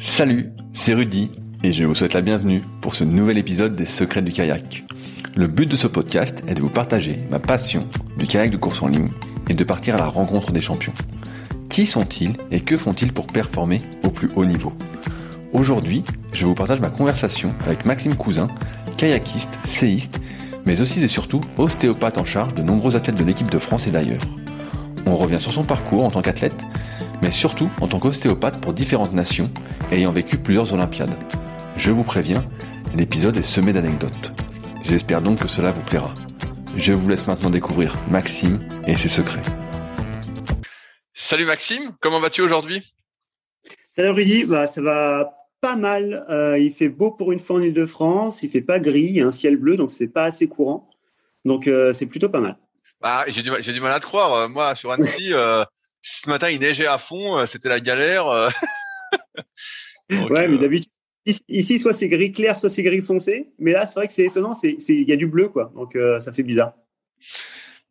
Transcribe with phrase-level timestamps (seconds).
[0.00, 1.28] Salut, c'est Rudy
[1.62, 4.86] et je vous souhaite la bienvenue pour ce nouvel épisode des Secrets du kayak.
[5.36, 7.80] Le but de ce podcast est de vous partager ma passion
[8.16, 9.10] du kayak de course en ligne
[9.50, 10.94] et de partir à la rencontre des champions.
[11.68, 14.72] Qui sont-ils et que font-ils pour performer au plus haut niveau?
[15.52, 18.48] Aujourd'hui, je vous partage ma conversation avec Maxime Cousin,
[18.96, 20.18] kayakiste, séiste,
[20.64, 23.90] mais aussi et surtout ostéopathe en charge de nombreux athlètes de l'équipe de France et
[23.90, 24.22] d'ailleurs.
[25.04, 26.64] On revient sur son parcours en tant qu'athlète,
[27.22, 29.50] mais surtout en tant qu'ostéopathe pour différentes nations
[29.92, 31.16] ayant vécu plusieurs Olympiades.
[31.76, 32.44] Je vous préviens,
[32.94, 34.32] l'épisode est semé d'anecdotes.
[34.82, 36.12] J'espère donc que cela vous plaira.
[36.76, 39.42] Je vous laisse maintenant découvrir Maxime et ses secrets.
[41.12, 42.94] Salut Maxime, comment vas-tu aujourd'hui?
[43.90, 46.24] Salut Rudy, bah, ça va pas mal.
[46.30, 49.20] Euh, il fait beau pour une fois en Ile-de-France, il fait pas gris, il y
[49.20, 50.88] a un ciel bleu, donc c'est pas assez courant.
[51.44, 52.56] Donc euh, c'est plutôt pas mal.
[53.00, 54.32] Bah, j'ai du, du, mal à te croire.
[54.34, 55.32] Euh, moi, sur Annecy,
[56.02, 58.26] ce matin, il neigeait à fond, c'était la galère.
[60.10, 60.90] ouais, mais d'habitude,
[61.48, 63.52] Ici, soit c'est gris clair, soit c'est gris foncé.
[63.58, 65.70] Mais là, c'est vrai que c'est étonnant, il y a du bleu, quoi.
[65.74, 66.74] Donc, euh, ça fait bizarre.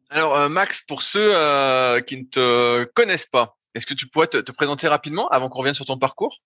[0.09, 4.28] Alors, euh, Max, pour ceux euh, qui ne te connaissent pas, est-ce que tu pourrais
[4.28, 6.41] te, présenter rapidement avant qu'on revienne sur ton parcours?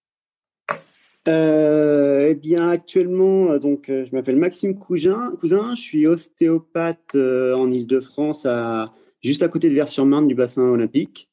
[1.25, 5.33] Eh bien, actuellement, donc, je m'appelle Maxime Cousin.
[5.39, 8.45] Cousin, je suis ostéopathe en Ile-de-France,
[9.23, 11.29] juste à côté de Vers-sur-Marne du bassin olympique.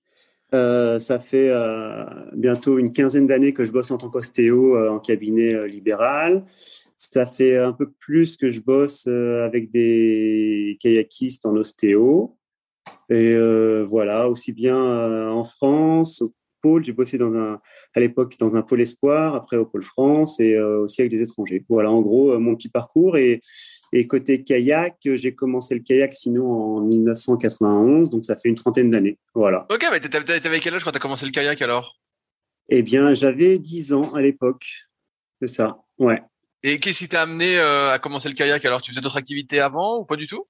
[0.53, 4.91] Euh, ça fait euh, bientôt une quinzaine d'années que je bosse en tant qu'ostéo euh,
[4.91, 6.45] en cabinet libéral.
[6.97, 12.37] Ça fait un peu plus que je bosse avec des kayakistes en ostéo.
[13.09, 13.35] Et
[13.85, 19.35] voilà, aussi bien en France, au pôle, j'ai bossé à l'époque dans un pôle espoir,
[19.35, 21.65] après au pôle France et aussi avec des étrangers.
[21.71, 23.17] Voilà, en gros, mon petit parcours.
[23.17, 23.41] Et
[23.93, 28.91] et côté kayak, j'ai commencé le kayak sinon en 1991, donc ça fait une trentaine
[28.91, 29.19] d'années.
[29.35, 29.67] Voilà.
[29.71, 31.99] Ok, mais t'avais quel âge quand tu as commencé le kayak alors?
[32.69, 34.65] Eh bien, j'avais 10 ans à l'époque.
[35.43, 36.23] C'est ça, ouais.
[36.63, 38.81] Et qu'est-ce qui t'a amené euh, à commencer le kayak alors?
[38.81, 40.47] Tu faisais d'autres activités avant ou pas du tout?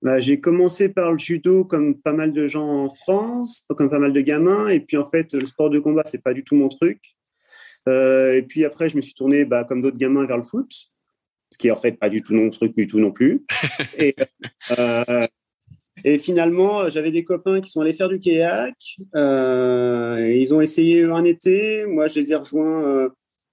[0.00, 3.98] Bah, J'ai commencé par le judo comme pas mal de gens en France, comme pas
[3.98, 4.68] mal de gamins.
[4.68, 7.16] Et puis en fait, le sport de combat, c'est pas du tout mon truc.
[7.88, 10.91] Euh, et puis après, je me suis tourné bah, comme d'autres gamins vers le foot
[11.52, 13.44] ce qui est en fait pas du tout non truc du tout non plus.
[13.98, 14.16] et,
[14.78, 15.26] euh,
[16.02, 18.74] et finalement, j'avais des copains qui sont allés faire du kayak.
[19.14, 21.84] Euh, ils ont essayé un été.
[21.84, 23.10] Moi, je les ai rejoints euh,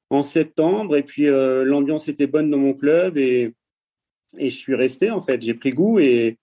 [0.10, 0.96] en septembre.
[0.96, 3.18] Et puis, l'ambiance était bonne dans mon club.
[3.18, 3.54] Et,
[4.38, 5.42] et je suis resté, en fait.
[5.42, 6.38] J'ai pris goût et,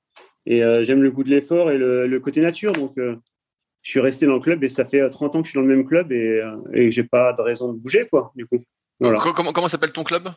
[0.44, 2.72] et j'aime le goût de l'effort et le, côté nature.
[2.72, 5.58] Donc, je suis resté dans le club et ça fait 30 ans que je suis
[5.58, 6.42] dans le même club et,
[6.74, 8.62] et j'ai pas de raison de bouger, quoi, du coup.
[9.00, 10.28] Comment, comment s'appelle ton club?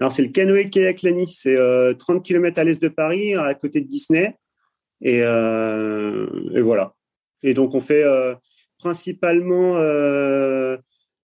[0.00, 1.26] Alors, c'est le canoë kayak Lani.
[1.26, 4.36] C'est 30 euh, km à l'est de Paris, à côté de Disney.
[5.04, 6.94] Euh, et, voilà.
[7.42, 8.34] Et donc, on fait euh,
[8.78, 9.74] principalement,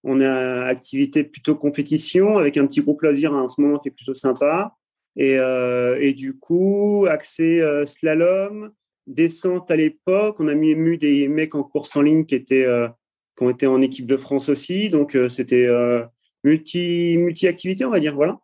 [0.05, 3.93] on a activité plutôt compétition avec un petit groupe loisir en ce moment qui est
[3.93, 4.75] plutôt sympa.
[5.17, 8.71] Et, et du coup, accès slalom,
[9.07, 10.37] descente à l'époque.
[10.39, 12.67] On a mis, des mecs en course en ligne qui étaient,
[13.37, 14.89] qui ont été en équipe de France aussi.
[14.89, 15.69] Donc, c'était
[16.43, 18.15] multi, multi-activité, on va dire.
[18.15, 18.41] Voilà.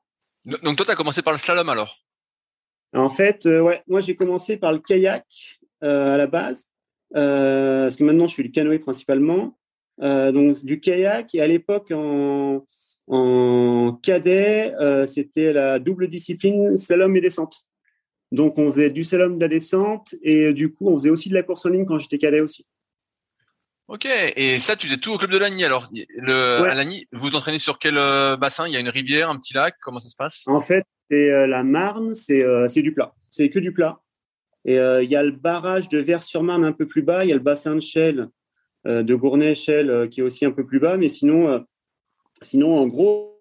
[0.63, 1.99] Donc toi, tu as commencé par le slalom alors?
[2.95, 5.27] En fait, euh, ouais, moi j'ai commencé par le kayak
[5.85, 6.69] euh, à la base,
[7.17, 9.59] euh, parce que maintenant je suis le canoë principalement.
[10.01, 12.65] donc du kayak, et à l'époque en,
[13.09, 14.73] en cadet,
[15.07, 17.65] c'était la double discipline slalom et descente.
[18.31, 21.35] Donc, on faisait du slalom, de la descente, et du coup, on faisait aussi de
[21.35, 22.67] la course en ligne quand j'étais cadet aussi.
[23.89, 25.91] Ok, et ça, tu faisais tout au club de Lagny alors.
[26.19, 28.69] Le, À Lagny, vous vous entraînez sur quel euh, bassin?
[28.69, 30.43] Il y a une rivière, un petit lac Comment ça se passe?
[30.47, 33.15] En fait, c'est euh, la Marne, euh, c'est du plat.
[33.31, 34.01] C'est que du plat.
[34.67, 37.37] Et il y a le barrage de Vers-sur-Marne un peu plus bas, il y a
[37.37, 38.29] le bassin de Chelles,
[38.85, 41.65] de Gournay-Chelles qui est aussi un peu plus bas, mais sinon,
[42.43, 43.41] sinon en gros,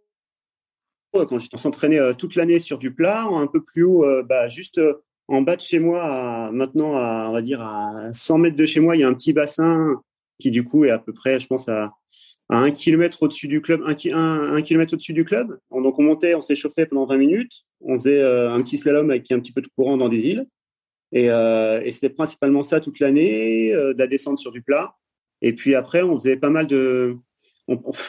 [1.11, 4.79] quand j'étais s'entraîner toute l'année sur du plat, un peu plus haut, bah, juste
[5.27, 8.79] en bas de chez moi, maintenant, à, on va dire à 100 mètres de chez
[8.79, 9.99] moi, il y a un petit bassin
[10.39, 11.93] qui du coup est à peu près, je pense, à,
[12.49, 13.93] un kilomètre au-dessus du club, un,
[14.61, 15.59] kilomètre au-dessus du club.
[15.69, 19.29] Donc on montait, on s'échauffait pendant 20 minutes, on faisait euh, un petit slalom avec
[19.31, 20.47] un petit peu de courant dans des îles,
[21.11, 24.95] et, euh, et c'était principalement ça toute l'année, euh, de la descente sur du plat.
[25.41, 27.17] Et puis après, on faisait pas mal de,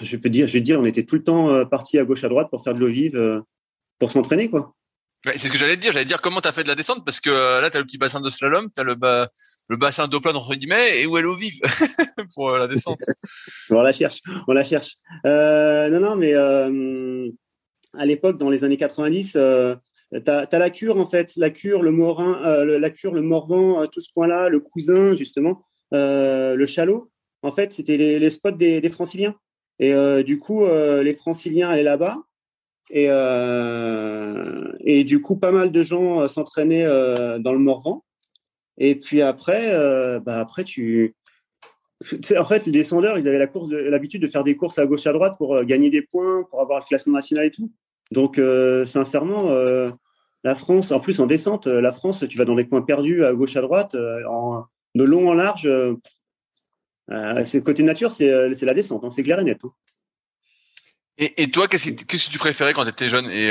[0.02, 2.28] je peux dire, je vais dire, on était tout le temps parti à gauche à
[2.28, 3.42] droite pour faire de l'eau vive,
[3.98, 4.74] pour s'entraîner quoi.
[5.24, 5.92] C'est ce que j'allais te dire.
[5.92, 7.86] J'allais dire comment tu as fait de la descente parce que là, tu as le
[7.86, 8.94] petit bassin de slalom, tu as le,
[9.68, 11.60] le bassin d'eau entre guillemets et où elle eau vive
[12.34, 12.98] pour euh, la descente.
[13.70, 14.96] on la cherche, on la cherche.
[15.26, 17.28] Euh, non, non, mais euh,
[17.94, 19.76] à l'époque, dans les années 90, euh,
[20.12, 23.86] tu as, la cure en fait, la cure, le morin, euh, la cure, le morvan,
[23.86, 27.10] tout ce point-là, le cousin justement, le chalot.
[27.42, 29.36] En fait, c'était les, les, spots des, des, franciliens.
[29.78, 29.94] Et
[30.24, 32.16] du coup, les franciliens allaient là-bas.
[32.90, 33.08] Et,
[34.80, 38.04] et du coup, pas mal de gens s'entraînaient dans le Morvan.
[38.78, 41.16] Et puis après, euh, bah après tu,
[42.38, 43.38] en fait, les descendeurs, ils avaient
[43.90, 46.60] l'habitude de faire des courses à gauche à droite pour euh, gagner des points, pour
[46.60, 47.72] avoir le classement national et tout.
[48.12, 49.90] Donc, euh, sincèrement, euh,
[50.44, 53.24] la France, en plus en descente, euh, la France, tu vas dans des coins perdus
[53.24, 55.66] à gauche à droite, de long en large.
[55.66, 55.96] Euh,
[57.44, 58.28] c'est côté nature, c'est
[58.62, 59.58] la descente, hein, c'est clair et net.
[59.64, 59.72] Hein.
[61.18, 63.50] Et, et, toi, qu'est-ce que, tu préférais quand tu étais jeune Et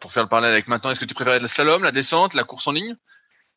[0.00, 2.44] pour faire le parallèle avec maintenant, est-ce que tu préférais le slalom, la descente, la
[2.44, 2.96] course en ligne?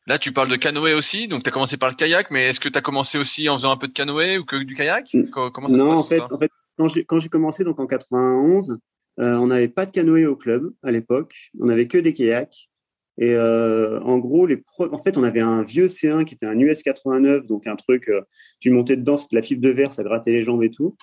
[0.08, 2.60] Là, tu parles de canoë aussi, donc tu as commencé par le kayak, mais est-ce
[2.60, 5.14] que tu as commencé aussi en faisant un peu de canoë ou que du kayak?
[5.30, 8.78] Comment ça Non, en, fait, en fait, quand j'ai commencé donc en 91,
[9.20, 12.70] euh, on n'avait pas de canoë au club à l'époque, on n'avait que des kayaks.
[13.18, 16.58] Et euh, en gros, les en fait, on avait un vieux C1 qui était un
[16.58, 18.22] US 89, donc un truc, euh,
[18.60, 20.96] tu montais dedans, c'était de la fibre de verre, ça grattait les jambes et tout.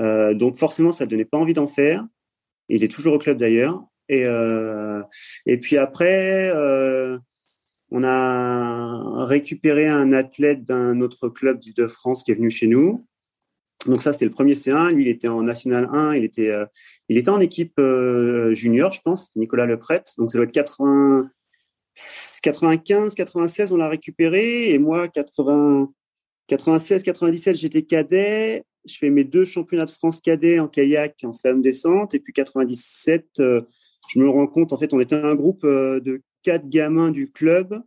[0.00, 2.06] Euh, donc forcément, ça ne donnait pas envie d'en faire.
[2.68, 3.82] Il est toujours au club d'ailleurs.
[4.08, 5.02] Et, euh,
[5.46, 7.18] et puis après, euh,
[7.90, 13.06] on a récupéré un athlète d'un autre club de France qui est venu chez nous.
[13.86, 14.92] Donc ça, c'était le premier C1.
[14.92, 16.14] Lui, il était en National 1.
[16.14, 16.52] Il était,
[17.08, 17.80] il était en équipe
[18.52, 19.26] junior, je pense.
[19.26, 20.04] C'était Nicolas Lepret.
[20.18, 21.30] Donc ça doit être 80,
[22.42, 24.70] 95, 96, on l'a récupéré.
[24.70, 25.90] Et moi, 80,
[26.48, 28.64] 96, 97, j'étais cadet.
[28.86, 32.14] Je fais mes deux championnats de France cadet en kayak, en slalom descente.
[32.14, 33.60] Et puis 97, euh,
[34.08, 37.82] je me rends compte, en fait, on était un groupe de quatre gamins du club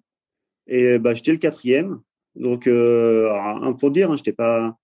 [0.68, 2.00] et bah, j'étais le quatrième.
[2.36, 3.30] Donc, euh,
[3.80, 4.78] pour dire, hein, j'étais pas,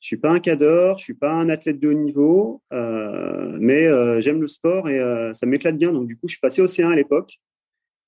[0.00, 3.86] je suis pas un cador, je suis pas un athlète de haut niveau, euh, mais
[3.86, 5.92] euh, j'aime le sport et euh, ça m'éclate bien.
[5.92, 7.38] Donc, du coup, je suis passé au C1 à l'époque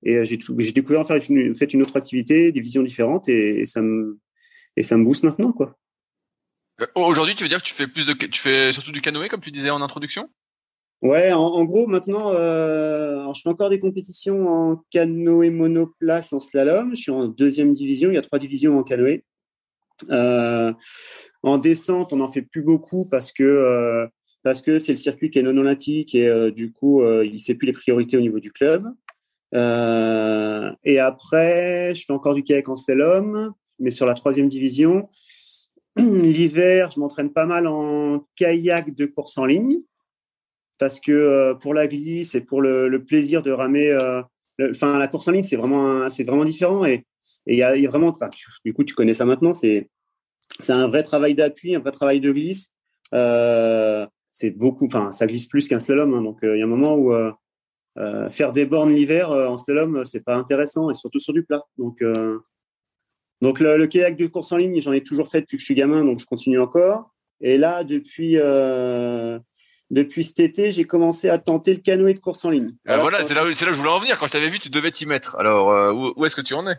[0.02, 0.36] et euh, j'ai,
[0.72, 4.18] découvert une, fait une autre activité, des visions différentes et, et, ça me
[4.76, 5.78] et ça me booste maintenant, quoi.
[6.80, 9.28] Euh, aujourd'hui, tu veux dire que tu fais plus de, tu fais surtout du canoë
[9.28, 10.28] comme tu disais en introduction?
[11.02, 16.96] Ouais, en, gros, maintenant, euh, je fais encore des compétitions en canoë monoplace en slalom.
[16.96, 18.10] Je suis en deuxième division.
[18.10, 19.24] Il y a trois divisions en canoë.
[20.10, 20.72] Euh,
[21.42, 24.06] en descente, on n'en fait plus beaucoup parce que euh,
[24.42, 27.40] parce que c'est le circuit qui est non olympique et euh, du coup, euh, il
[27.40, 28.84] sait plus les priorités au niveau du club.
[29.52, 35.08] Et après, je fais encore du kayak en slalom, mais sur la troisième division.
[35.98, 39.80] L'hiver, je m'entraîne pas mal en kayak de course en ligne
[40.78, 44.22] parce que euh, pour la glisse et pour le, plaisir de ramer, euh,
[44.70, 47.04] enfin la course en ligne c'est vraiment c'est vraiment différent et
[47.46, 49.88] il y a, vraiment, tu, du coup tu connais ça maintenant, c'est
[50.60, 52.72] c'est un vrai travail d'appui, un vrai travail de glisse.
[53.14, 56.68] Euh, c'est beaucoup, enfin ça glisse plus qu'un slalom, hein, donc il y a un
[56.68, 57.12] moment où
[58.28, 61.62] faire des bornes l'hiver en slalom c'est pas intéressant et surtout sur du plat.
[61.78, 62.02] Donc
[63.42, 65.66] donc le, le, kayak de course en ligne j'en ai toujours fait depuis que je
[65.66, 67.14] suis gamin, donc je continue encore.
[67.40, 68.38] Et là depuis
[69.90, 72.74] depuis cet été, j'ai commencé à tenter le canoë de course en ligne.
[72.86, 74.18] Alors, voilà, c'est là, où, là où je voulais en venir.
[74.18, 75.36] Quand je t'avais vu, tu devais t'y mettre.
[75.36, 76.76] Alors, euh, où, où est-ce que tu en es?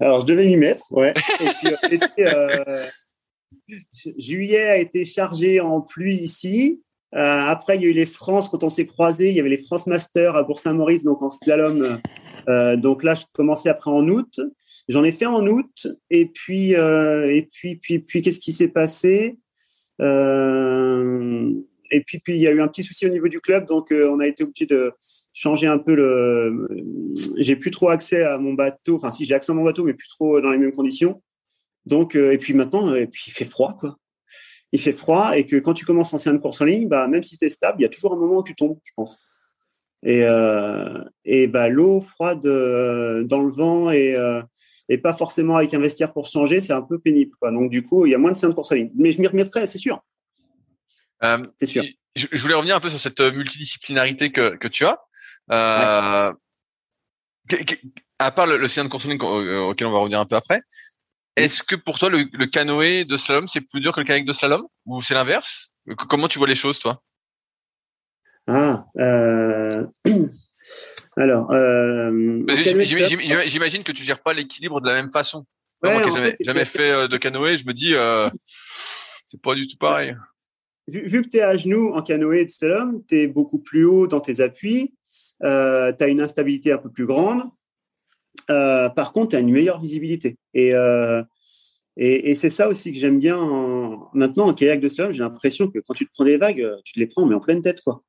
[0.00, 1.14] Alors, je devais m'y mettre, ouais.
[1.40, 2.86] Et puis, euh, été, euh,
[4.16, 6.82] juillet a été chargé en pluie ici.
[7.14, 9.48] Euh, après, il y a eu les France, quand on s'est croisés, il y avait
[9.48, 12.00] les France Masters à Bourg-Saint-Maurice, donc en slalom.
[12.48, 14.40] Euh, donc là, je commençais après en août.
[14.88, 15.86] J'en ai fait en août.
[16.10, 19.38] Et puis, et puis, puis, puis, qu'est-ce qui s'est passé?
[21.90, 23.90] Et puis, puis il y a eu un petit souci au niveau du club, donc
[23.92, 24.92] euh, on a été obligé de
[25.32, 26.68] changer un peu le.
[27.36, 28.96] J'ai plus trop accès à mon bateau.
[28.96, 31.22] Enfin, si j'ai accès à mon bateau, mais plus trop dans les mêmes conditions.
[31.86, 33.96] Donc, et puis maintenant, et puis il fait froid, quoi.
[34.72, 37.36] Il fait froid et que quand tu commences en course en ligne, bah même si
[37.36, 39.18] tu es stable, il y a toujours un moment où tu tombes, je pense.
[40.02, 40.24] Et,
[41.24, 44.16] et bah l'eau froide dans le vent et
[44.90, 47.30] et pas forcément avec un vestiaire pour changer, c'est un peu pénible.
[47.40, 47.52] Quoi.
[47.52, 48.90] Donc du coup, il y a moins de 5 courses en ligne.
[48.96, 50.02] Mais je m'y remettrai, c'est sûr.
[51.22, 51.84] Euh, c'est sûr.
[52.16, 54.98] Je, voulais revenir un peu sur cette euh, multidisciplinarité que, que tu as.
[55.52, 56.32] Euh,
[58.18, 60.60] à part le, le de ligne auquel on va revenir un peu après,
[61.36, 64.24] est-ce que pour toi le, le canoë de slalom c'est plus dur que le kayak
[64.24, 64.66] de slalom?
[64.86, 65.72] Ou c'est l'inverse?
[66.08, 67.00] Comment tu vois les choses toi?
[68.46, 69.86] Ah, euh...
[71.16, 72.42] Alors, euh,
[73.46, 75.44] j'imagine que tu gères pas l'équilibre de la même façon.
[75.82, 78.28] moi qui n'ai jamais, fait, euh, de canoë, je me dis, euh,
[79.26, 80.16] c'est pas du tout pareil.
[80.88, 84.06] Vu, que tu es à genoux en canoë de slalom, tu es beaucoup plus haut
[84.06, 84.94] dans tes appuis,
[85.40, 87.42] tu as une instabilité un peu plus grande.
[88.46, 90.36] Par contre, tu as une meilleure visibilité.
[90.54, 90.72] Et,
[91.96, 93.38] et, et c'est ça aussi que j'aime bien
[94.14, 95.12] maintenant en kayak de slalom.
[95.12, 97.40] J'ai l'impression que quand tu te prends des vagues, tu te les prends mais en
[97.40, 97.82] pleine tête.
[97.82, 98.02] quoi.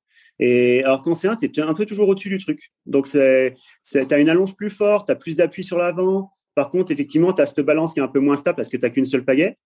[0.43, 2.71] Et alors qu'en C1, tu es un peu toujours au-dessus du truc.
[2.87, 6.31] Donc, tu as une allonge plus forte, tu as plus d'appui sur l'avant.
[6.55, 8.75] Par contre, effectivement, tu as cette balance qui est un peu moins stable parce que
[8.75, 9.57] tu n'as qu'une seule pagaie,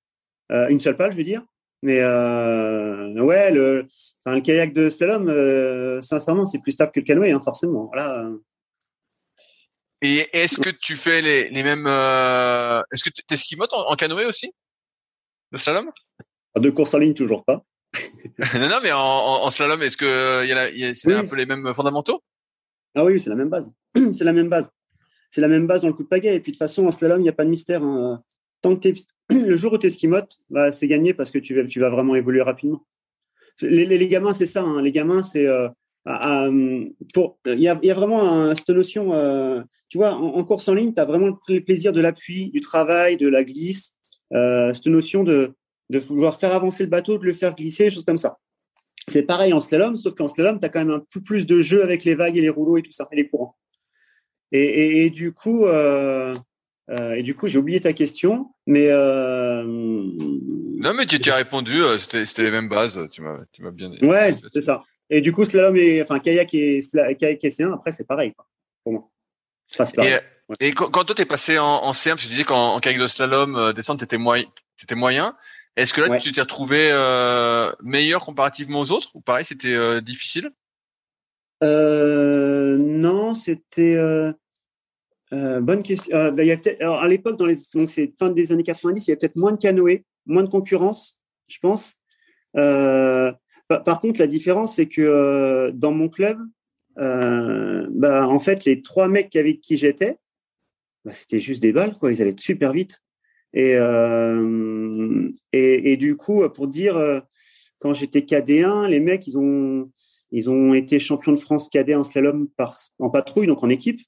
[0.51, 1.43] euh, une seule pale, je veux dire.
[1.81, 3.87] Mais euh, ouais, le,
[4.25, 7.85] le kayak de slalom, euh, sincèrement, c'est plus stable que le canoë, hein, forcément.
[7.85, 8.29] Voilà.
[10.01, 11.87] Et est-ce que tu fais les, les mêmes.
[11.87, 14.51] Est-ce que tu es skimote en, en canoë aussi?
[15.51, 15.89] Le slalom?
[16.57, 17.63] De course en ligne, toujours pas.
[18.55, 21.73] non, non, mais en, en slalom, est-ce que y a, c'est un peu les mêmes
[21.73, 22.21] fondamentaux?
[22.95, 23.71] Ah oui, c'est la même base.
[24.13, 24.71] c'est la même base.
[25.31, 26.35] C'est la même base dans le coup de pagaie.
[26.35, 27.83] Et puis de toute façon, en slalom, il n'y a pas de mystère.
[27.83, 28.21] Hein.
[28.61, 28.89] Tant que
[29.29, 31.89] le jour où tu es skimote, bah, c'est gagné parce que tu vas, tu vas
[31.89, 32.85] vraiment évoluer rapidement.
[33.61, 34.61] Les, les, gamins, c'est ça.
[34.63, 34.81] Hein.
[34.81, 35.69] Les gamins, c'est euh,
[37.13, 37.37] pour.
[37.45, 39.13] Il y a, y a, vraiment cette notion.
[39.13, 42.59] Euh, tu vois, en, course en ligne, tu as vraiment le plaisir de l'appui, du
[42.59, 43.93] travail, de la glisse.
[44.33, 45.53] Euh, cette notion de
[45.89, 48.37] de vouloir faire avancer le bateau, de le faire glisser, des choses comme ça.
[49.07, 51.61] C'est pareil en slalom, sauf qu'en slalom, tu as quand même un peu plus de
[51.61, 53.55] jeu avec les vagues et les rouleaux et tout ça, et les courants.
[54.51, 56.33] Et, du coup, euh,
[56.89, 61.81] euh, et du coup, j'ai oublié ta question, mais euh, non, mais tu, as répondu,
[61.97, 64.05] c'était les mêmes bases, tu m'as bien dit.
[64.05, 64.83] Ouais, c'est ça.
[65.09, 66.79] Et du coup, slalom et enfin kayak et
[67.19, 68.33] kayak et C1, après c'est pareil
[68.83, 69.09] pour moi.
[70.59, 73.99] et, quand, toi t'es passé en, en C1, tu disais qu'en kayak de slalom descente
[73.99, 74.47] t'étais moyen,
[74.95, 75.35] moyen.
[75.75, 79.99] Est-ce que là, tu t'es retrouvé euh, meilleur comparativement aux autres ou pareil, c'était euh,
[79.99, 80.51] difficile?
[81.63, 83.97] Euh, Non, c'était
[85.31, 86.33] bonne question.
[86.33, 89.11] Bah, y a alors, à l'époque, dans les donc c'est fin des années 90, il
[89.11, 91.17] y a peut-être moins de canoës, moins de concurrence,
[91.47, 91.95] je pense.
[92.53, 96.39] Par, contre, la différence, c'est que dans mon club,
[96.95, 100.17] bah, en fait, les trois mecs avec qui j'étais,
[101.03, 102.13] bah, c'était juste des balles, quoi.
[102.13, 103.01] Ils allaient super vite.
[103.57, 107.19] Euh, et, et, du coup, pour dire, euh,
[107.79, 109.91] quand j'étais KD1, les mecs, ils ont,
[110.31, 114.01] ils ont été champions de France KD en slalom par, en patrouille, donc en équipe.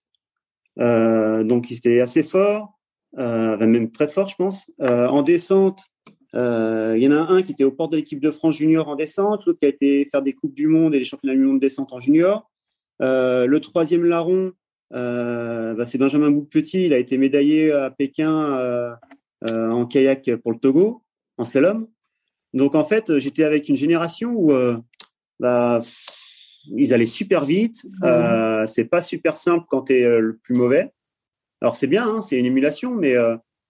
[0.79, 2.77] Euh, donc, ils étaient assez forts,
[3.15, 4.71] même très forts, je pense.
[4.79, 5.81] En descente,
[6.33, 8.95] il y en a un qui était au port de l'équipe de France junior en
[8.95, 11.57] descente, l'autre qui a été faire des coupes du monde et les championnats du monde
[11.57, 12.49] de descente en junior.
[12.99, 14.51] le troisième larron,
[14.91, 16.85] bah, c'est Benjamin Bouc-Petit.
[16.85, 18.97] Il a été médaillé à Pékin
[19.49, 21.03] euh, en kayak pour le Togo,
[21.37, 21.87] en slalom.
[22.53, 24.77] Donc en fait, j'étais avec une génération où euh,
[25.39, 25.79] bah,
[26.75, 27.85] ils allaient super vite.
[28.03, 30.91] Euh, c'est pas super simple quand tu es le plus mauvais.
[31.61, 33.13] Alors c'est bien, hein, c'est une émulation, mais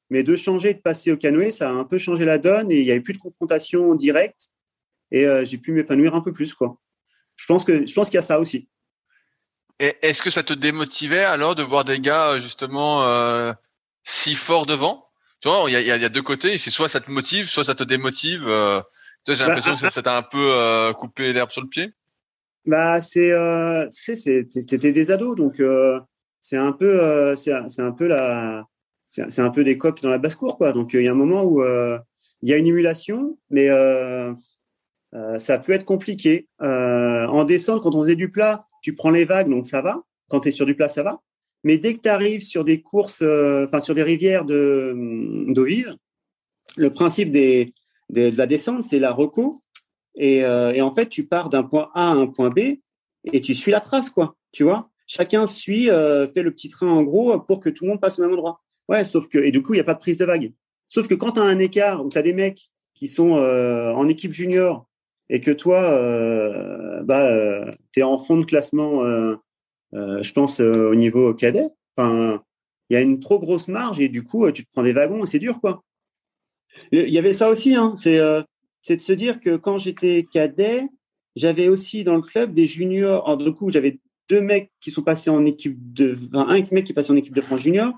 [0.10, 2.80] mais de changer, de passer au canoë, ça a un peu changé la donne et
[2.80, 4.52] il n'y avait plus de confrontation directe
[5.12, 6.78] et j'ai pu m'épanouir un peu plus quoi.
[7.36, 8.70] Je pense que je pense qu'il y a ça aussi.
[9.80, 13.54] Est-ce que ça te démotivait alors de voir des gars justement
[14.04, 15.07] si forts devant?
[15.40, 16.58] Tu vois, il y a, y a, deux côtés.
[16.58, 18.46] C'est soit ça te motive, soit ça te démotive.
[18.48, 18.82] Euh,
[19.26, 21.94] tu j'ai bah, l'impression que ça t'a un peu euh, coupé l'herbe sur le pied.
[22.66, 25.62] Bah, c'est, euh, c'était des ados, donc
[26.42, 28.66] c'est un peu, c'est un peu la,
[29.08, 30.74] c'est un peu des coqs dans la basse cour, quoi.
[30.74, 33.70] Donc il y a un moment où il y a une émulation, mais
[35.38, 36.48] ça peut être compliqué.
[36.60, 40.02] en descente, quand on faisait du plat, tu prends les vagues, donc ça va.
[40.30, 41.22] Quand tu es sur du plat, ça va.
[41.64, 45.96] Mais dès que tu arrives sur des courses, euh, enfin sur des rivières d'eau vive,
[46.76, 47.72] le principe de
[48.10, 49.64] la descente, c'est la reco.
[50.16, 52.60] Et, euh, et, en fait, tu pars d'un point A à un point B
[53.32, 54.36] et tu suis la trace, quoi.
[54.52, 57.92] Tu vois Chacun suit, euh, fait le petit train en gros pour que tout le
[57.92, 58.62] monde passe au même endroit.
[58.90, 60.54] Ouais, sauf que, et du coup, il n'y a pas de prise de vague.
[60.88, 64.08] Sauf que quand tu as un écart où tu as des mecs qui sont en
[64.08, 64.88] équipe junior
[65.30, 65.82] et que toi,
[67.04, 69.04] bah, tu es en fond de classement,
[69.94, 72.42] je pense, au niveau cadet, enfin,
[72.90, 75.24] il y a une trop grosse marge et du coup, tu te prends des wagons
[75.24, 75.84] et c'est dur, quoi.
[76.92, 80.88] Il y avait ça aussi, hein, c'est de se dire que quand j'étais cadet,
[81.36, 83.38] j'avais aussi dans le club des juniors.
[83.38, 86.96] du coup, j'avais deux mecs qui sont passés en équipe de, un mec qui est
[86.96, 87.94] passé en équipe de France junior,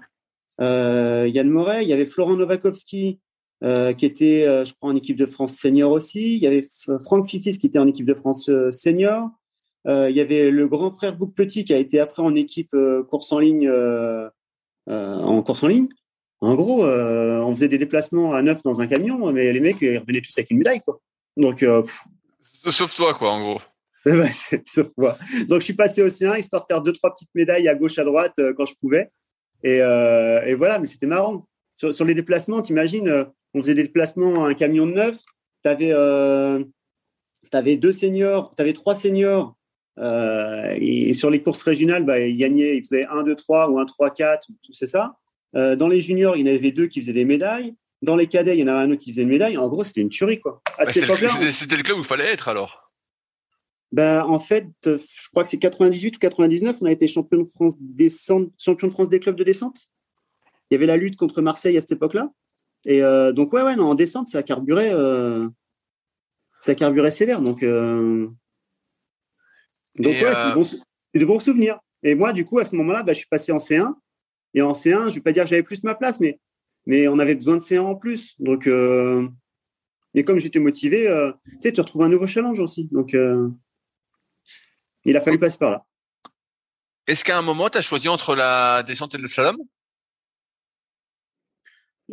[0.60, 3.20] Yann Moret, il y avait Florent Novakovski
[3.62, 6.36] euh, qui était, euh, je crois, en équipe de France senior aussi.
[6.36, 6.66] Il y avait
[7.02, 9.30] Franck Fifis qui était en équipe de France euh, senior.
[9.86, 12.76] Il y avait le grand frère Bouc Petit qui a été après en équipe
[13.10, 13.72] course en ligne,
[14.88, 15.88] en course en ligne.
[16.42, 19.98] En gros, on faisait des déplacements à neuf dans un camion, mais les mecs ils
[19.98, 21.00] revenaient tous avec une médaille, quoi.
[21.38, 21.66] Donc,
[22.66, 23.62] sauf toi, quoi, en gros.
[24.66, 25.18] sauf moi.
[25.48, 27.98] Donc, je suis passé au C1 histoire de faire deux trois petites médailles à gauche,
[27.98, 29.10] à droite quand je pouvais.
[29.64, 31.48] Et, et voilà, mais c'était marrant.
[31.76, 35.20] Sur, sur les déplacements, t'imagines, on faisait des déplacements à un camion de neuf.
[35.64, 36.64] Tu avais, euh,
[37.54, 39.56] deux seniors, tu avais trois seniors.
[39.98, 43.80] Euh, et sur les courses régionales, bah, ils gagnaient, ils faisaient 1, 2, 3 ou
[43.80, 45.18] 1, 3, 4, c'est ça.
[45.56, 47.76] Euh, dans les juniors, il y en avait deux qui faisaient des médailles.
[48.02, 49.58] Dans les cadets, il y en avait un autre qui faisait une médaille.
[49.58, 50.62] En gros, c'était une tuerie, quoi.
[50.78, 52.92] Bah, c'était le, club où il fallait être, alors.
[53.92, 57.46] Ben, en fait, je crois que c'est 98 ou 99, on a été champion de
[57.46, 59.88] France descente, champion de France des clubs de descente.
[60.70, 62.30] Il y avait la lutte contre Marseille à cette époque-là.
[62.86, 65.48] Et euh, donc, ouais, ouais, non, en descente, ça a carburé, euh,
[66.60, 67.42] ça a carburé sévère.
[67.42, 68.28] Donc, euh,
[69.98, 71.80] donc ouais, c'est de, bons, souvenirs.
[72.04, 73.94] Et moi, du coup, à ce moment-là, bah, je suis passé en C1.
[74.54, 76.40] Et en C1, je vais pas dire que j'avais plus ma place, mais,
[76.86, 78.36] mais on avait besoin de C1 en plus.
[78.40, 78.68] Donc,
[80.16, 81.08] et comme j'étais motivé,
[81.46, 82.88] tu sais, tu retrouves un nouveau challenge aussi.
[82.92, 83.16] Donc,
[85.06, 85.86] il a fallu passer par là.
[87.08, 89.58] Est-ce qu'à un moment, tu as choisi entre la descente et le slalom?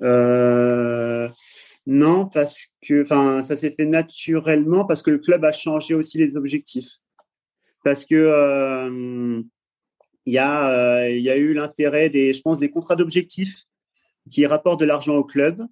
[0.02, 1.28] Euh,
[1.86, 6.36] non, parce que, ça s'est fait naturellement parce que le club a changé aussi les
[6.36, 6.96] objectifs.
[7.86, 9.40] Parce que euh,
[10.24, 13.62] il y a, euh, il y a eu l'intérêt des, je pense, des contrats d'objectifs
[14.28, 15.62] qui rapportent de l'argent au club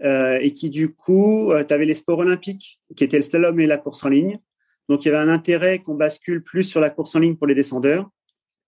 [0.00, 3.76] et qui du coup, tu avais les sports olympiques qui étaient le slalom et la
[3.76, 4.40] course en ligne.
[4.88, 7.46] Donc il y avait un intérêt qu'on bascule plus sur la course en ligne pour
[7.46, 8.08] les descendeurs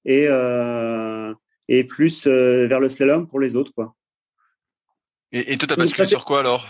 [0.04, 0.26] et
[1.68, 3.94] et plus vers le slalom pour les autres, quoi.
[5.32, 6.66] Et, et toi, t'as basculé sur quoi alors?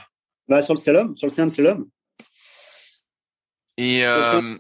[0.47, 1.89] Bah, Sur le slalom, sur le slalom.
[3.77, 4.57] Et euh,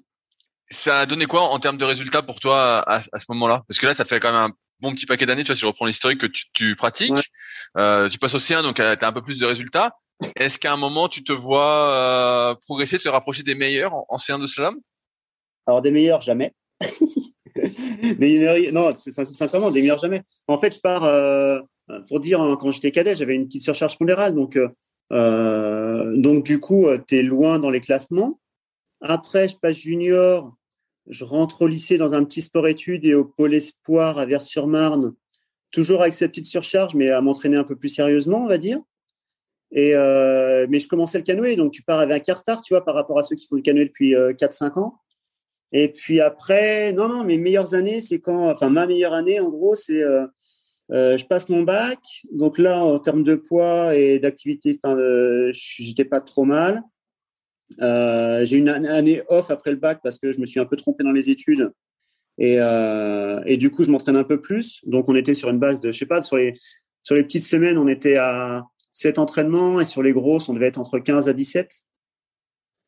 [0.71, 3.65] ça a donné quoi en termes de résultats pour toi à, à ce moment-là?
[3.69, 5.63] Parce que là, ça fait quand même un bon petit paquet d'années, tu vois, si
[5.63, 7.31] je reprends l'historique que tu, tu pratiques,
[7.77, 9.97] euh, tu passes au C1, donc euh, tu as un peu plus de résultats.
[10.35, 14.17] Est-ce qu'à un moment, tu te vois euh, progresser, te rapprocher des meilleurs en, en
[14.17, 14.77] C1 de slalom?
[15.67, 16.55] Alors, des meilleurs, jamais.
[18.19, 20.23] des non, sincèrement, des meilleurs jamais.
[20.49, 23.63] En fait, je pars, euh, euh, pour dire, hein, quand j'étais cadet, j'avais une petite
[23.63, 24.35] surcharge pondérale.
[24.35, 24.69] Donc, euh,
[25.13, 28.41] euh donc du coup, tu es loin dans les classements.
[29.01, 30.56] Après, je passe junior.
[31.09, 35.15] Je rentre au lycée dans un petit sport-études et au pôle espoir à Vers-sur-Marne,
[35.71, 38.81] toujours avec cette petite surcharge, mais à m'entraîner un peu plus sérieusement, on va dire.
[39.73, 42.85] Et euh, mais je commençais le canoë, donc tu pars avec un retard, tu vois,
[42.85, 44.95] par rapport à ceux qui font le canoë depuis 4-5 ans.
[45.73, 49.49] Et puis après, non, non, mes meilleures années, c'est quand, enfin, ma meilleure année, en
[49.49, 50.03] gros, c'est
[50.93, 51.99] euh, je passe mon bac,
[52.31, 56.83] donc là en termes de poids et d'activité, enfin, euh, j'étais pas trop mal.
[57.81, 60.77] Euh, j'ai une année off après le bac parce que je me suis un peu
[60.77, 61.73] trompé dans les études
[62.39, 64.81] et, euh, et du coup je m'entraîne un peu plus.
[64.87, 66.53] Donc on était sur une base de, je sais pas, sur les
[67.03, 70.69] sur les petites semaines on était à 7 entraînements et sur les grosses on devait
[70.69, 71.71] être entre 15 à 17.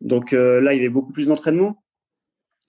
[0.01, 1.83] Donc euh, là il y avait beaucoup plus d'entraînement.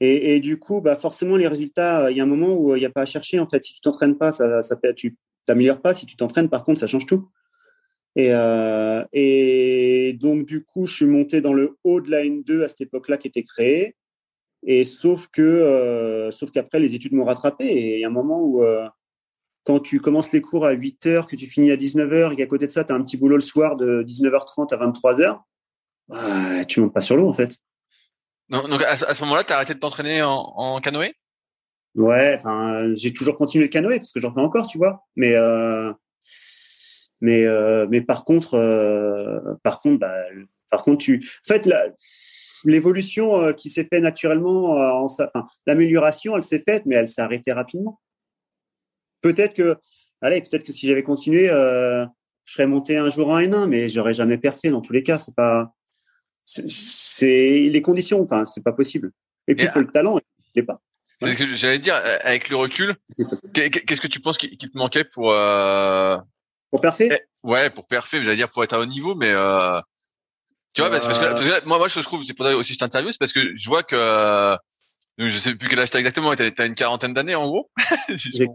[0.02, 2.80] Et, et, du coup, bah forcément, les résultats, il y a un moment où il
[2.80, 3.38] n'y a pas à chercher.
[3.38, 5.94] En fait, si tu t'entraînes pas, ça, ça tu t'améliores pas.
[5.94, 7.30] Si tu t'entraînes, par contre, ça change tout.
[8.16, 12.64] Et, euh, et donc, du coup, je suis monté dans le haut de la N2
[12.64, 13.96] à cette époque-là qui était créée.
[14.66, 17.66] Et sauf que, euh, sauf qu'après, les études m'ont rattrapé.
[17.66, 18.88] Et il y a un moment où, euh,
[19.64, 22.36] quand tu commences les cours à 8 heures, que tu finis à 19 heures, et
[22.36, 25.42] qu'à côté de ça, tu as un petit boulot le soir de 19h30 à 23h,
[26.08, 27.58] bah, tu montes pas sur l'eau, en fait.
[28.50, 31.14] Donc, à, ce moment-là, tu as arrêté de t'entraîner en, en, canoë?
[31.96, 35.06] Ouais, enfin, j'ai toujours continué le canoë parce que j'en fais encore, tu vois.
[35.16, 35.36] Mais
[37.22, 40.16] mais euh, mais par contre, euh, par contre, bah,
[40.70, 41.70] par contre, tu, en fait,
[42.66, 47.22] l'évolution euh, qui s'est faite naturellement, en, enfin, l'amélioration, elle s'est faite, mais elle s'est
[47.22, 48.00] arrêtée rapidement.
[49.22, 49.78] Peut-être que,
[50.22, 52.06] allez, peut-être que si j'avais continué, euh,
[52.46, 55.18] je serais monté un jour en N1, mais j'aurais jamais perfé dans tous les cas.
[55.18, 55.74] C'est pas
[56.46, 58.22] c'est les conditions.
[58.24, 59.12] Enfin, c'est pas possible.
[59.48, 60.20] Et puis, le talent,
[60.56, 60.82] il pas.
[61.22, 62.96] J'allais dire, avec le recul,
[63.54, 66.18] qu'est-ce que tu penses qui, te manquait pour euh...
[66.72, 68.24] pour parfait eh, Ouais, pour parfait.
[68.24, 69.80] J'allais dire pour être à haut niveau, mais euh...
[70.74, 73.18] Tu vois, parce, que, moi, moi, je trouve, c'est pour ça aussi je t'interviewe, c'est
[73.18, 74.56] parce que je vois que, euh,
[75.18, 77.72] je sais plus quel âge t'as exactement, t'as as une quarantaine d'années en gros.
[78.10, 78.48] J'ai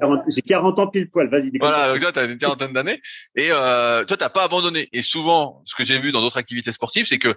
[0.42, 1.50] 40, ans pile poil, vas-y.
[1.58, 3.02] Voilà, donc toi, t'as une quarantaine d'années
[3.34, 4.88] et euh, toi, t'as pas abandonné.
[4.92, 7.34] Et souvent, ce que j'ai vu dans d'autres activités sportives, c'est que,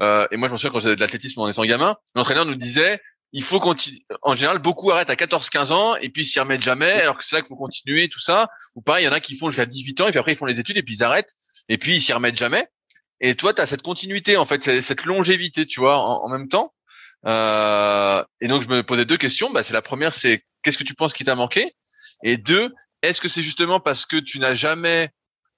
[0.00, 2.54] euh, et moi, je me souviens quand j'avais de l'athlétisme en étant gamin, l'entraîneur nous
[2.54, 3.00] disait,
[3.32, 4.04] il faut continuer.
[4.22, 7.36] En général, beaucoup arrêtent à 14-15 ans et puis s'y remettent jamais, alors que c'est
[7.36, 8.48] là qu'il faut continuer, tout ça.
[8.74, 10.36] Ou pareil, il y en a qui font jusqu'à 18 ans et puis après ils
[10.36, 11.34] font les études et puis ils arrêtent
[11.68, 12.68] et puis ils s'y remettent jamais.
[13.20, 16.74] Et toi, tu as cette continuité, en fait, cette longévité, tu vois, en, même temps.
[17.26, 19.50] Euh, et donc, je me posais deux questions.
[19.50, 21.74] Bah, c'est la première, c'est qu'est-ce que tu penses qui t'a manqué?
[22.24, 25.10] Et deux, est-ce que c'est justement parce que tu n'as jamais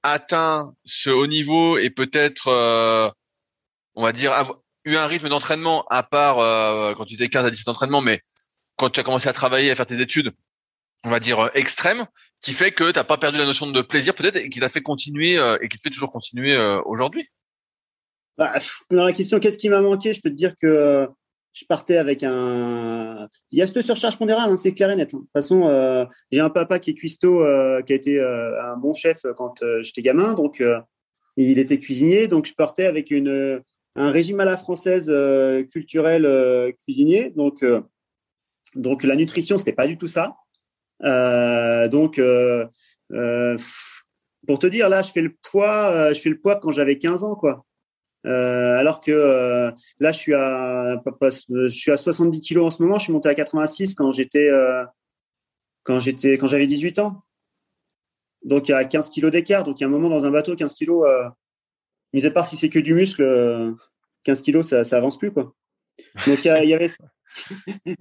[0.02, 3.10] atteint ce haut niveau et peut-être, euh,
[3.94, 4.32] on va dire,
[4.88, 8.20] eu un rythme d'entraînement à part euh, quand tu étais 15 à 17 entraînements, mais
[8.76, 10.32] quand tu as commencé à travailler, à faire tes études,
[11.04, 12.06] on va dire extrême,
[12.40, 14.68] qui fait que tu n'as pas perdu la notion de plaisir peut-être et qui t'a
[14.68, 17.28] fait continuer et qui te fait toujours continuer aujourd'hui?
[18.38, 18.54] Bah,
[18.90, 20.14] dans la question, qu'est-ce qui m'a manqué?
[20.14, 21.06] Je peux te dire que euh,
[21.52, 23.28] je partais avec un.
[23.50, 25.12] Il y a cette surcharge pondérale, hein, c'est clair et net.
[25.12, 25.18] Hein.
[25.18, 28.76] De toute façon, euh, j'ai un papa qui est cuistot, euh, qui a été un
[28.76, 30.62] bon chef quand j'étais gamin, donc
[31.36, 33.60] il était cuisinier, donc je partais avec une
[33.98, 35.12] un régime à la française
[35.70, 37.64] culturel cuisinier, donc
[38.74, 40.36] donc la nutrition c'était pas du tout ça.
[41.00, 42.20] donc
[44.46, 47.24] pour te dire là, je fais le poids, je fais le poids quand j'avais 15
[47.24, 47.64] ans, quoi.
[48.26, 51.02] Euh, alors que euh, là, je suis à
[51.48, 52.98] je suis à 70 kilos en ce moment.
[52.98, 54.84] Je suis monté à 86 quand j'étais euh,
[55.84, 57.22] quand quand j'avais 18 ans.
[58.44, 59.64] Donc il y a 15 kilos d'écart.
[59.64, 61.06] Donc il y a un moment dans un bateau, 15 kilos.
[62.12, 63.74] Mis à part si c'est que du muscle,
[64.24, 65.54] 15 kilos, ça, ça avance plus quoi.
[66.26, 66.74] Donc il y, avait il y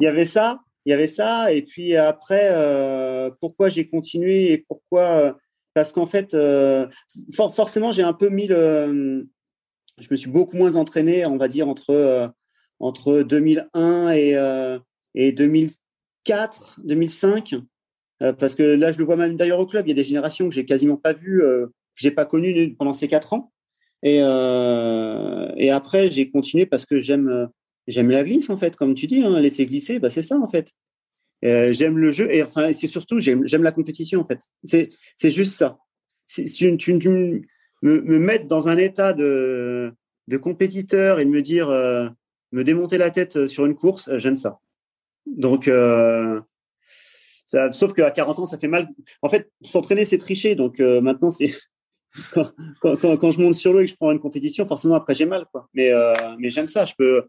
[0.08, 1.52] avait ça, il y avait ça.
[1.52, 2.54] Et puis après,
[3.40, 5.38] pourquoi j'ai continué et pourquoi
[5.74, 6.38] Parce qu'en fait,
[7.34, 9.28] forcément, j'ai un peu mis le
[9.98, 12.28] je me suis beaucoup moins entraîné, on va dire, entre, euh,
[12.80, 14.80] entre 2001 et, euh,
[15.16, 17.56] et 2004, 2005.
[18.24, 20.04] Euh, parce que là, je le vois même d'ailleurs au club, il y a des
[20.04, 23.52] générations que j'ai quasiment pas vues, que j'ai pas connues pendant ces quatre ans.
[24.04, 27.50] Et, et après, j'ai continué parce que j'aime
[27.88, 30.48] j'aime la glisse, en fait, comme tu dis, hein, laisser glisser, bah, c'est ça, en
[30.48, 30.72] fait.
[31.42, 34.42] j'aime le jeu et enfin, c'est surtout, j'aime la compétition, en fait.
[34.64, 35.80] C'est juste ça.
[36.28, 37.42] Tu, tu, me,
[37.82, 39.94] me, mettre dans un état de,
[40.28, 42.10] de compétiteur et me dire, euh,
[42.52, 44.60] me démonter la tête euh, sur une course, euh, j'aime ça.
[45.26, 46.40] Donc, euh,
[47.48, 48.88] ça, sauf qu'à 40 ans, ça fait mal.
[49.22, 50.56] En fait, s'entraîner, c'est tricher.
[50.56, 51.54] Donc maintenant, c'est
[52.32, 55.46] quand, je monte sur l'eau et que je prends une compétition, forcément, après, j'ai mal.
[55.52, 55.70] Quoi.
[55.74, 55.92] Mais,
[56.40, 56.86] mais j'aime ça.
[56.86, 57.24] Je peux.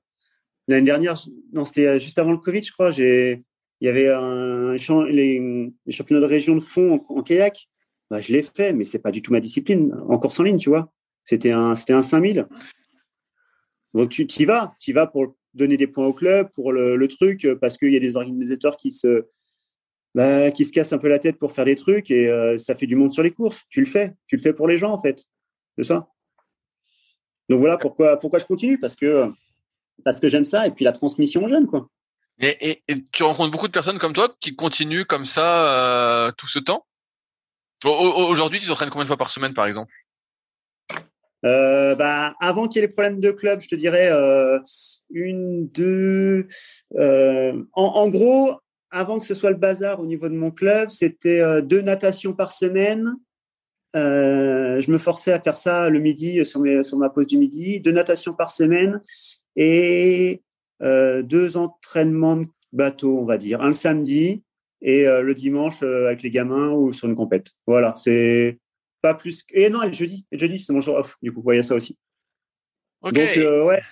[0.67, 1.17] L'année dernière,
[1.53, 2.91] non, c'était juste avant le Covid, je crois.
[2.91, 3.43] J'ai,
[3.81, 4.75] il y avait un,
[5.07, 7.69] les, championnats de région de fond en, en kayak
[8.11, 9.95] bah, je l'ai fait, mais c'est pas du tout ma discipline.
[10.09, 10.93] En course en ligne, tu vois.
[11.25, 12.47] C'était un, c'était un 5000.
[13.95, 17.09] Donc tu y vas, tu y vas pour donner des points au club, pour le,
[17.09, 19.27] truc, parce qu'il y a des organisateurs qui se,
[20.15, 22.75] bah, qui se cassent un peu la tête pour faire des trucs et euh, ça
[22.75, 23.63] fait du monde sur les courses.
[23.69, 25.25] Tu le fais, tu le fais pour les gens en fait.
[25.77, 26.09] C'est ça.
[27.49, 29.31] Donc voilà pourquoi, pourquoi je continue, parce que,
[30.05, 31.89] parce que j'aime ça et puis la transmission j'aime quoi.
[32.41, 36.47] Et, et, tu rencontres beaucoup de personnes comme toi qui continuent comme ça euh, tout
[36.47, 36.87] ce temps?
[37.85, 39.93] Aujourd'hui, tu t'entraînes combien de fois par semaine, par exemple?
[41.45, 44.59] Euh, bah, avant qu'il y ait les problèmes de club, je te dirais euh,
[45.11, 46.49] une, deux.
[46.97, 50.91] Euh, en, en, gros, avant que ce soit le bazar au niveau de mon club,
[50.91, 53.15] c'était euh, deux natations par semaine.
[53.97, 57.39] Euh, je me forçais à faire ça le midi sur, mes, sur ma pause du
[57.39, 59.01] midi, deux natations par semaine
[59.57, 60.43] et
[60.81, 64.43] deux entraînements de bateau, on va dire, un le samedi
[64.81, 67.53] et euh, le dimanche euh, avec les gamins ou sur une compète.
[67.67, 68.59] Voilà, c'est
[69.03, 69.45] pas plus.
[69.51, 71.17] Et non, et le jeudi, le jeudi c'est mon jour off.
[71.23, 71.97] Du coup, vous voyez ça aussi.
[73.03, 73.83] Donc euh, ouais.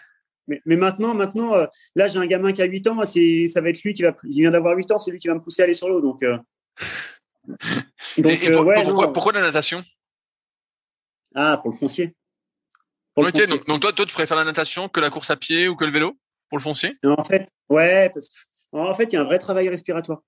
[0.49, 1.53] Mais, mais, maintenant, maintenant,
[1.95, 4.15] là j'ai un gamin qui a 8 ans, c'est ça va être lui qui va.
[4.25, 6.01] Il vient d'avoir 8 ans, c'est lui qui va me pousser à aller sur l'eau.
[6.01, 6.21] Donc.
[8.19, 9.83] donc ouais, pourquoi, pourquoi, la natation?
[11.35, 12.15] Ah, pour le foncier.
[13.15, 13.47] Pour le foncier.
[13.47, 15.85] Donc, donc, toi, toi, tu préfères la natation que la course à pied ou que
[15.85, 16.17] le vélo
[16.49, 16.97] pour le foncier?
[17.05, 18.37] En fait, ouais, parce que
[18.73, 20.23] en fait, il y a un vrai travail respiratoire.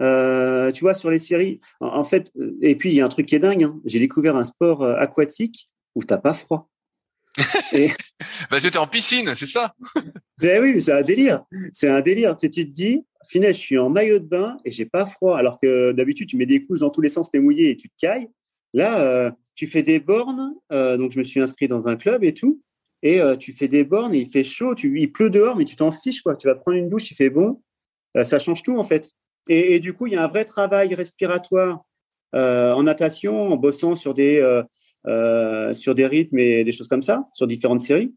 [0.00, 2.30] Euh, tu vois, sur les séries, en, fait,
[2.62, 3.64] et puis il y a un truc qui est dingue.
[3.64, 3.80] Hein.
[3.84, 6.68] J'ai découvert un sport euh, aquatique où t'as pas froid.
[7.72, 7.90] Et...
[8.50, 9.74] Parce que t'es en piscine, c'est ça?
[10.40, 11.44] Ben oui, mais c'est un délire.
[11.72, 12.36] C'est un délire.
[12.36, 15.38] Tu, tu te dis, finalement, je suis en maillot de bain et j'ai pas froid.
[15.38, 17.88] Alors que d'habitude, tu mets des couches dans tous les sens, t'es mouillé et tu
[17.88, 18.28] te cailles.
[18.74, 20.54] Là, euh, tu fais des bornes.
[20.72, 22.60] Euh, donc, je me suis inscrit dans un club et tout.
[23.02, 24.74] Et euh, tu fais des bornes et il fait chaud.
[24.74, 26.36] Tu, il pleut dehors, mais tu t'en fiches, quoi.
[26.36, 27.62] Tu vas prendre une douche, il fait bon.
[28.22, 29.10] ça change tout, en fait.
[29.48, 31.82] Et, du coup, il y a un vrai travail respiratoire
[32.32, 34.42] en natation, en bossant sur des,
[35.06, 38.12] euh, sur des rythmes et des choses comme ça, sur différentes séries.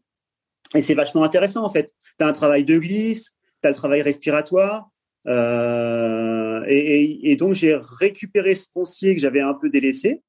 [0.74, 1.94] et c'est vachement intéressant en fait.
[2.18, 4.90] Tu as un travail de glisse, tu as le travail respiratoire.
[5.28, 10.20] Euh, et, donc j'ai récupéré ce foncier que j'avais un peu délaissé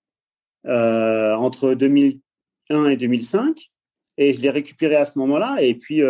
[0.68, 3.72] euh, entre 2001 et 2005
[4.18, 6.02] et je l'ai récupéré à ce moment-là et puis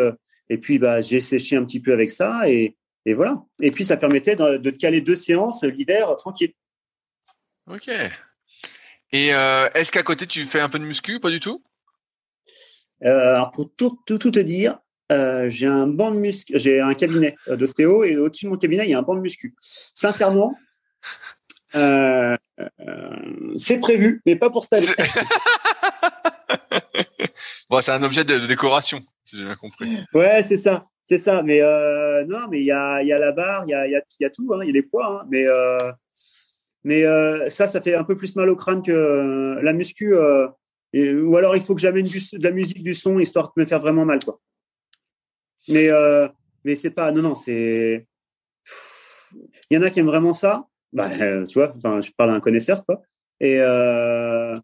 [0.50, 2.76] et puis bah j'ai séché un petit peu avec ça et,
[3.06, 6.52] et voilà et puis ça permettait de, de caler deux séances l'hiver tranquille.
[7.68, 7.90] Ok.
[9.14, 11.64] Et euh, est-ce qu'à côté tu fais un peu de muscu pas du tout?
[13.06, 14.80] Euh, alors pour tout, tout, tout te dire,
[15.12, 18.86] euh, j'ai un banc de muscu, j'ai un cabinet d'ostéo et au-dessus de mon cabinet,
[18.86, 19.54] il y a un banc de muscu.
[19.60, 20.58] Sincèrement,
[21.74, 22.40] c'est
[23.80, 24.96] prévu, mais pas pour cette année.
[27.70, 29.96] bon, c'est un objet de, de, décoration, si j'ai bien compris.
[30.14, 31.44] Ouais, c'est ça, c'est ça.
[31.44, 33.96] Mais euh, non, mais il y a, y a la barre, il y a, y,
[33.96, 35.46] a, y a tout, il hein, y a les poids, hein, mais
[36.84, 37.04] mais
[37.50, 40.16] ça, ça fait un peu plus mal au crâne que la muscu.
[40.94, 43.66] Et, ou alors, il faut que j'amène de la musique, du son, histoire de me
[43.66, 44.40] faire vraiment mal, quoi.
[45.68, 46.28] Mais, euh,
[46.64, 47.12] mais c'est pas.
[47.12, 48.06] Non, non, c'est.
[49.70, 50.68] Il y en a qui aiment vraiment ça.
[50.92, 53.02] Bah, euh, tu vois, je parle à un connaisseur, quoi.
[53.40, 54.56] Et, euh,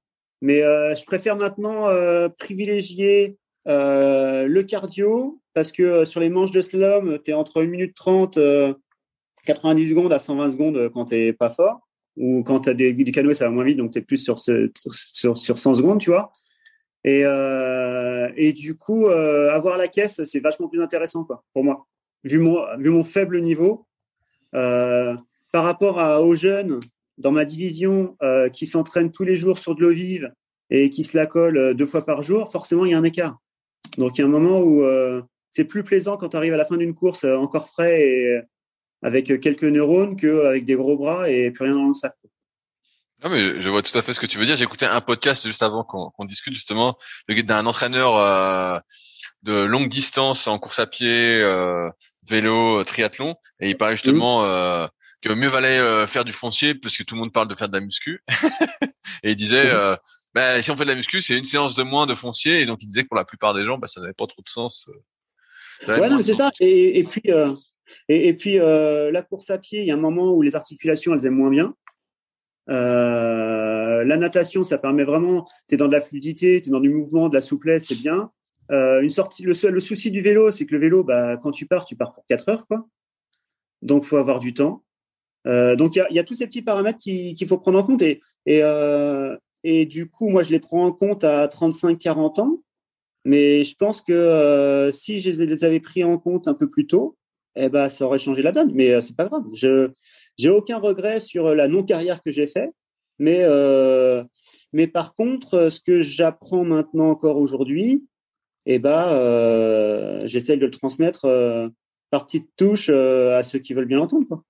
[0.41, 6.51] mais euh, je préfère maintenant euh, privilégier euh, le cardio parce que sur les manches
[6.51, 8.39] de slalom, tu es entre 1 minute 30,
[9.45, 13.34] 90 secondes à 120 secondes quand tu pas fort ou quand tu as des, du
[13.34, 16.32] ça va moins vite, donc tu es plus sur, sur, sur 100 secondes, tu vois.
[17.04, 21.63] Et, euh, et du coup, euh, avoir la caisse, c'est vachement plus intéressant quoi, pour
[21.63, 21.88] moi,
[22.24, 23.86] vu mon, vu mon faible niveau.
[24.56, 25.15] Euh,
[25.52, 26.80] par rapport aux jeunes
[27.17, 28.15] dans ma division
[28.54, 30.32] qui s'entraînent tous les jours sur de l'eau vive
[30.69, 33.39] et qui se la collent deux fois par jour, forcément, il y a un écart.
[33.98, 34.86] Donc, il y a un moment où
[35.50, 38.39] c'est plus plaisant quand tu arrives à la fin d'une course encore frais et
[39.01, 42.13] avec quelques neurones qu'avec des gros bras et plus rien dans le sac.
[43.23, 44.55] Non mais je vois tout à fait ce que tu veux dire.
[44.55, 48.79] J'ai écouté un podcast juste avant qu'on discute justement d'un entraîneur euh,
[49.43, 51.89] de longue distance en course à pied, euh,
[52.27, 54.88] vélo, triathlon, et il parlait justement euh,
[55.21, 57.69] que mieux valait euh, faire du foncier parce que tout le monde parle de faire
[57.69, 58.23] de la muscu.
[59.23, 59.95] et il disait, euh,
[60.33, 62.65] bah, si on fait de la muscu, c'est une séance de moins de foncier, et
[62.65, 64.49] donc il disait que pour la plupart des gens, bah, ça n'avait pas trop de
[64.49, 64.89] sens.
[65.88, 66.51] Ouais, non, c'est ça.
[66.59, 67.31] Et, et puis
[68.08, 71.13] et, puis, euh, la course à pied, il y a un moment où les articulations,
[71.13, 71.75] elles aiment moins bien.
[72.69, 76.80] Euh, la natation, ça permet vraiment, tu es dans de la fluidité, tu es dans
[76.80, 78.32] du mouvement, de la souplesse, c'est bien.
[78.71, 81.52] Euh, une sortie, le, seul, le souci du vélo, c'est que le vélo, bah, quand
[81.52, 82.67] tu pars, tu pars pour 4 heures.
[82.67, 82.88] Quoi.
[83.82, 84.84] Donc, faut avoir du temps.
[85.45, 88.04] Donc, il y a, tous ces petits paramètres qu'il faut prendre en compte.
[88.04, 88.62] Et, et,
[89.63, 92.62] et, du coup, moi, je les prends en compte à 35-40 ans.
[93.25, 97.17] Mais je pense que si je les avais pris en compte un peu plus tôt,
[97.55, 98.71] eh ben, ça aurait changé la donne.
[98.73, 99.43] Mais euh, c'est pas grave.
[99.53, 99.91] Je
[100.38, 102.69] j'ai aucun regret sur la non carrière que j'ai fait,
[103.17, 104.23] mais euh,
[104.71, 108.03] mais par contre, ce que j'apprends maintenant encore aujourd'hui,
[108.65, 111.69] eh ben, euh, j'essaie de le transmettre euh,
[112.12, 114.27] par petites touches euh, à ceux qui veulent bien l'entendre.
[114.27, 114.43] Quoi.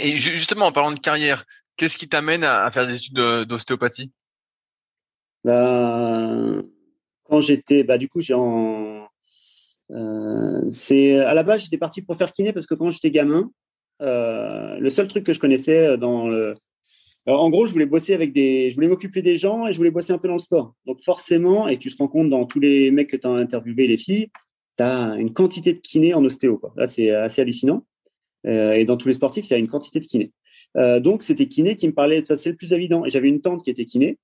[0.00, 1.44] Et justement, en parlant de carrière,
[1.76, 4.10] qu'est-ce qui t'amène à, faire des études d'ostéopathie?
[5.44, 6.62] Ben,
[7.24, 8.87] Quand j'étais, bah, du coup, j'ai en euh,
[10.70, 13.50] c'est à la base j'étais parti pour faire kiné parce que quand j'étais gamin,
[14.02, 16.54] euh, le seul truc que je connaissais dans le,
[17.26, 19.90] en gros, je voulais bosser avec des, je voulais m'occuper des gens et je voulais
[19.90, 20.74] bosser un peu dans le sport.
[20.86, 23.86] Donc forcément, et tu te rends compte dans tous les mecs que tu as interviewés,
[23.86, 24.30] les filles,
[24.78, 26.58] tu as une quantité de kiné en ostéo.
[26.58, 26.72] Quoi.
[26.76, 27.84] Là, c'est assez hallucinant.
[28.46, 30.32] Euh, et dans tous les sportifs, il y a une quantité de kiné.
[30.76, 33.04] Euh, donc c'était kiné qui me parlait, ça c'est le plus évident.
[33.04, 34.18] Et j'avais une tante qui était kiné,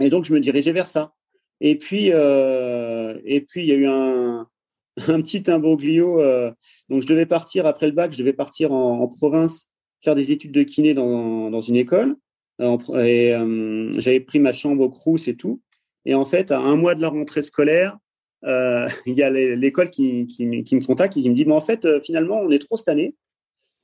[0.00, 1.12] et donc je me dirigeais vers ça.
[1.60, 4.48] Et puis, euh, et puis il y a eu un,
[5.08, 6.20] un petit imbroglio.
[6.20, 6.50] Euh,
[6.88, 9.68] donc, je devais partir après le bac, je devais partir en, en province
[10.02, 12.16] faire des études de kiné dans, dans une école.
[12.60, 15.62] Et euh, j'avais pris ma chambre au Crous et tout.
[16.04, 17.98] Et en fait, à un mois de la rentrée scolaire,
[18.44, 21.52] euh, il y a l'école qui, qui, qui, me contacte et qui me dit, mais
[21.52, 23.14] en fait, euh, finalement, on est trop cette année.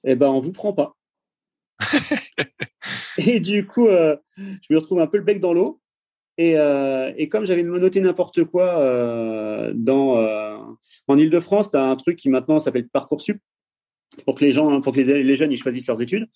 [0.05, 0.97] Et eh ben, on vous prend pas.
[3.19, 5.81] et du coup, euh, je me retrouve un peu le bec dans l'eau.
[6.39, 10.59] Et, euh, et, comme j'avais noté n'importe quoi euh, dans euh,
[11.09, 13.39] en Ile-de-France, tu as un truc qui maintenant s'appelle Parcoursup
[14.25, 16.27] pour que les gens, pour que les, jeunes choisissent leurs études.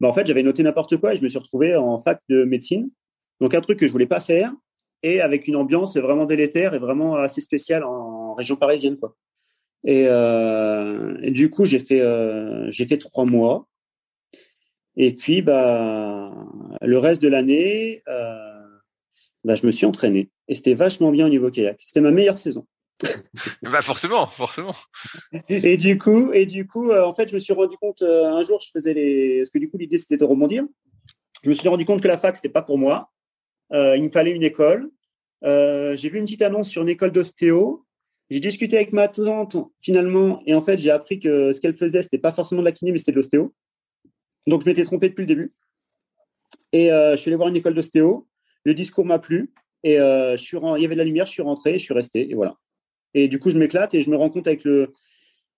[0.00, 2.44] Bah, en fait, j'avais noté n'importe quoi et je me suis retrouvé en fac de
[2.44, 2.90] médecine.
[3.40, 4.52] Donc un truc que je voulais pas faire
[5.02, 8.98] et avec une ambiance vraiment délétère et vraiment assez spéciale en région parisienne
[9.88, 12.02] euh, et du coup, j'ai fait
[12.68, 13.66] j'ai fait trois mois.
[14.96, 16.34] Et puis bah
[16.82, 18.02] le reste de l'année.
[18.08, 18.50] Euh,
[19.44, 21.80] bah, je me suis entraîné et c'était vachement bien au niveau kayak.
[21.80, 22.66] C'était ma meilleure saison.
[23.62, 24.74] Bah forcément, forcément.
[25.48, 28.30] Et du coup, et du coup, euh, en fait, je me suis rendu compte euh,
[28.30, 30.64] un jour, je faisais les, parce que du coup, l'idée c'était de rebondir.
[31.42, 33.10] Je me suis rendu compte que la fac c'était pas pour moi.
[33.72, 34.90] Euh, il me fallait une école.
[35.42, 37.86] J'ai vu une petite annonce sur une école d'ostéo
[38.28, 42.00] j'ai discuté avec ma tante finalement, et en fait, j'ai appris que ce qu'elle faisait,
[42.00, 43.52] c'était pas forcément de la kiné, mais c'était de l'ostéo.
[44.46, 45.52] Donc, je m'étais trompé depuis le début.
[46.72, 48.28] Et je suis allé voir une école d'ostéo.
[48.62, 49.52] Le discours m'a plu.
[49.82, 52.30] Et il y avait de la lumière, je suis rentré, je suis resté.
[52.30, 52.56] Et voilà.
[53.14, 54.92] Et du coup, je m'éclate et je me rends compte avec le,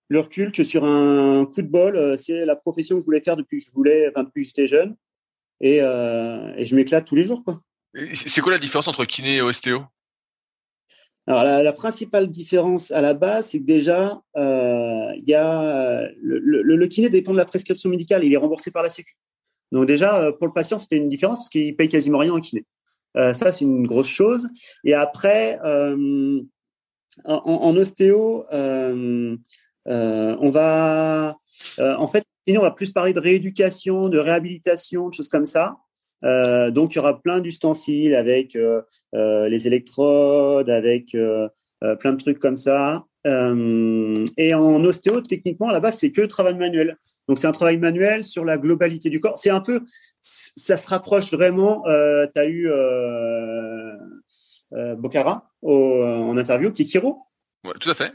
[0.08, 3.36] le recul que sur un coup de bol, c'est la profession que je voulais faire
[3.36, 4.96] depuis que je voulais, enfin, depuis que j'étais jeune.
[5.60, 7.44] Et, et je m'éclate tous les jours.
[7.44, 7.62] Quoi.
[8.14, 9.82] C'est quoi la différence entre kiné et ostéo?
[11.26, 16.86] Alors, la, principale différence à la base, c'est que déjà, euh, y a le, le,
[16.88, 19.16] kiné dépend de la prescription médicale, il est remboursé par la Sécu.
[19.70, 22.32] Donc déjà, euh, pour le patient, ça fait une différence parce qu'il paye quasiment rien
[22.32, 22.64] en kiné.
[23.16, 24.48] Euh, ça, c'est une grosse chose.
[24.84, 26.40] Et après, euh,
[27.24, 29.36] en, ostéo, euh,
[29.86, 31.36] on va,
[31.78, 35.76] en fait, on va plus parler de rééducation, de réhabilitation, de choses comme ça.
[36.24, 38.82] Euh, donc, il y aura plein d'ustensiles avec euh,
[39.14, 41.16] euh, les électrodes, avec
[41.98, 43.04] plein de trucs comme ça.
[43.24, 46.96] et en ostéo, techniquement, à la base, c'est que le travail manuel.
[47.28, 49.38] Donc, c'est un travail manuel sur la globalité du corps.
[49.38, 49.80] C'est un peu,
[50.20, 51.82] ça se rapproche vraiment.
[51.84, 52.68] tu as eu
[54.96, 57.22] Bocara en interview, qui est Kiro.
[57.64, 58.12] Ouais, tout à fait.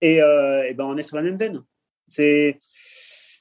[0.00, 1.62] Et, et ben, on est sur la même veine.
[2.08, 2.58] C'est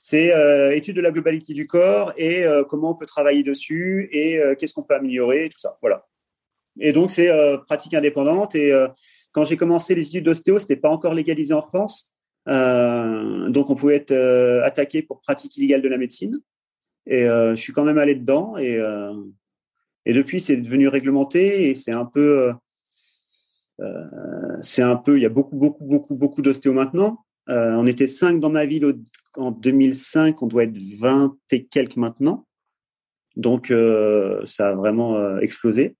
[0.03, 4.09] c'est euh, étude de la globalité du corps et euh, comment on peut travailler dessus
[4.11, 5.77] et euh, qu'est-ce qu'on peut améliorer, tout ça.
[5.79, 6.07] Voilà.
[6.79, 7.29] Et donc, c'est
[7.67, 8.55] pratique indépendante.
[8.55, 8.73] Et
[9.33, 12.09] quand j'ai commencé les études d'ostéo, ce n'était pas encore légalisé en France.
[12.45, 14.13] donc, on pouvait être
[14.63, 16.39] attaqué pour pratique illégale de la médecine.
[17.05, 18.55] Et je suis quand même allé dedans.
[18.57, 18.79] Et,
[20.05, 22.53] et depuis, c'est devenu réglementé et c'est un peu.
[24.61, 25.17] C'est un peu.
[25.17, 27.25] Il y a beaucoup, beaucoup, beaucoup, beaucoup d'ostéo maintenant.
[27.47, 28.85] on était cinq dans ma ville
[29.35, 32.45] en 2005, on doit être 20 et quelques maintenant.
[33.35, 35.95] Donc, euh, ça a vraiment euh, explosé.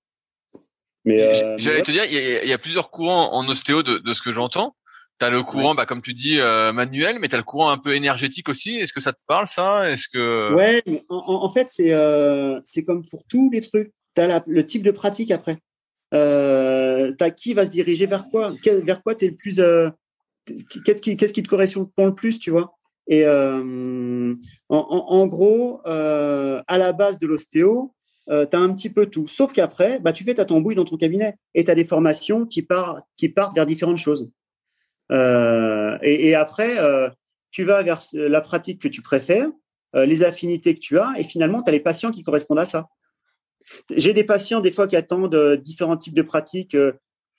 [1.04, 4.32] Mais euh, j'allais te dire, il y, a, plusieurs courants en ostéo de, ce que
[4.32, 4.76] j'entends.
[5.18, 6.38] Tu as le courant, bah, comme tu dis,
[6.72, 8.76] manuel, mais tu as le courant un peu énergétique aussi.
[8.76, 9.90] Est-ce que ça te parle, ça?
[9.90, 11.92] Est-ce que Ouais, en, fait, c'est
[12.64, 13.92] c'est comme pour tous les trucs.
[14.14, 15.58] Tu as le type de pratique après.
[16.12, 18.52] Euh, as qui va se diriger vers quoi?
[18.64, 19.60] Vers quoi tu le plus
[20.84, 22.74] Qu'est-ce qui, qu'est-ce qui te correspond le plus, tu vois?
[23.08, 24.34] Et euh,
[24.68, 27.92] en, gros, euh, à la base de l'ostéo,
[28.30, 29.26] euh, tu as un petit peu tout.
[29.26, 32.46] Sauf qu'après, bah, tu fais ta tambouille dans ton cabinet et tu as des formations
[32.46, 34.30] qui, partent, qui partent vers différentes choses.
[35.10, 36.78] Et, après,
[37.50, 39.48] tu vas vers la pratique que tu préfères,
[39.92, 42.88] les affinités que tu as, et finalement, tu as les patients qui correspondent à ça.
[43.90, 46.76] J'ai des patients, des fois, qui attendent différents types de pratiques,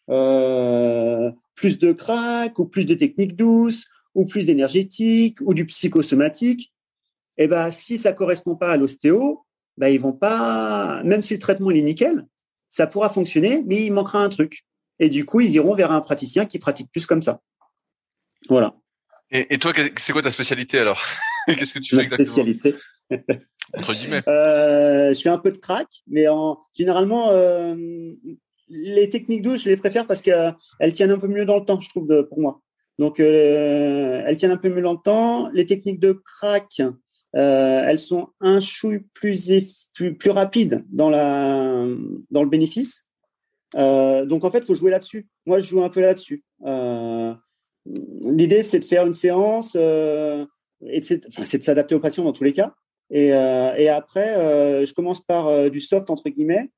[0.07, 6.73] plus de crack ou plus de techniques douces ou plus énergétique ou du psychosomatique,
[7.37, 9.43] et eh ben, si ça correspond pas à l'ostéo,
[9.77, 12.27] ben, ils vont pas, même si le traitement est nickel,
[12.69, 14.65] ça pourra fonctionner, mais il manquera un truc.
[14.99, 17.41] Et du coup, ils iront vers un praticien qui pratique plus comme ça.
[18.49, 18.75] Voilà.
[19.31, 21.01] Et, toi, c'est quoi ta spécialité alors?
[21.47, 22.53] Qu'est-ce que tu fais exactement?
[22.53, 22.75] spécialité
[24.27, 27.75] Euh, je fais un peu de crack, mais en, généralement, euh,
[28.69, 31.79] les techniques douces, je les préfère parce qu'elles tiennent un peu mieux dans le temps,
[31.79, 32.61] je trouve, pour moi.
[32.99, 35.49] Donc, euh, elles tiennent un peu mieux longtemps.
[35.49, 36.81] Les techniques de crack,
[37.33, 39.51] elles sont un chouille plus,
[39.93, 41.85] plus, plus rapides dans, la,
[42.29, 43.05] dans le bénéfice.
[43.75, 45.27] Donc, en fait, il faut jouer là-dessus.
[45.45, 46.43] Moi, je joue un peu là-dessus.
[48.21, 52.53] L'idée, c'est de faire une séance et c'est de s'adapter aux patients dans tous les
[52.53, 52.73] cas.
[53.09, 56.69] Et, euh, et après, je commence par du soft, entre guillemets.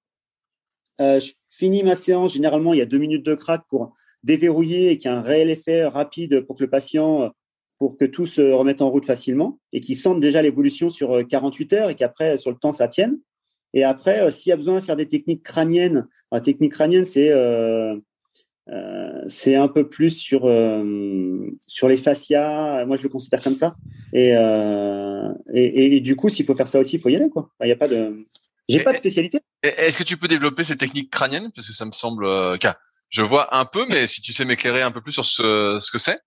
[1.00, 2.34] je finis ma séance.
[2.34, 5.50] Généralement, il y a deux minutes de crack pour déverrouillé et qui a un réel
[5.50, 7.32] effet rapide pour que le patient,
[7.78, 11.74] pour que tout se remette en route facilement et qui sente déjà l'évolution sur 48
[11.74, 13.20] euh, heures et qu'après, sur le temps, ça tienne.
[13.74, 17.06] Et après, euh, s'il y a besoin de faire des techniques crâniennes, la technique crânienne,
[17.06, 17.98] c'est euh,
[18.70, 22.86] euh, c'est un peu plus sur euh, sur les fascias.
[22.86, 23.76] Moi, je le considère comme ça.
[24.14, 27.30] Et, euh, et, et, du coup, s'il faut faire ça aussi, il faut y aller.
[27.30, 27.50] Quoi.
[27.62, 28.26] Il n'y a pas de.
[28.68, 29.40] J'ai pas de spécialité.
[29.62, 31.52] Est-ce que tu peux développer ces techniques crâniennes?
[31.56, 32.26] Parce que ça me semble
[33.10, 35.92] je vois un peu, mais si tu sais m'éclairer un peu plus sur ce, ce
[35.92, 36.20] que c'est.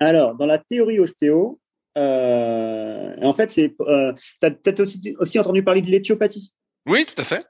[0.00, 1.60] Alors, dans la théorie ostéo,
[1.96, 6.52] en fait, c'est, euh, tu as peut-être aussi, aussi entendu parler de l'éthiopathie.
[6.86, 7.44] Oui, tout à fait.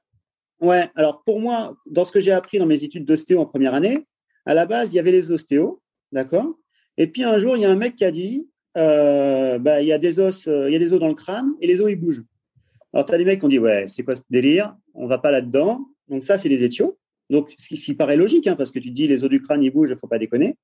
[0.61, 3.74] Ouais, alors pour moi, dans ce que j'ai appris dans mes études d'ostéo en première
[3.74, 4.06] année,
[4.44, 5.80] à la base, il y avait les ostéos,
[6.11, 6.59] d'accord?
[6.96, 9.86] Et puis un jour, il y a un mec qui a dit, euh, bah, il
[9.86, 11.80] y a des os, euh, il y a des os dans le crâne et les
[11.80, 12.24] os, ils bougent.
[12.92, 14.74] Alors, tu as des mecs qui ont dit, ouais, c'est quoi ce délire?
[14.94, 15.86] On va pas là-dedans.
[16.09, 16.98] Donc ça, c'est les éthios.
[17.30, 19.70] Donc, ce qui, paraît logique, hein, parce que tu dis les os du crâne, ils
[19.70, 20.56] bougent, il faut pas déconner.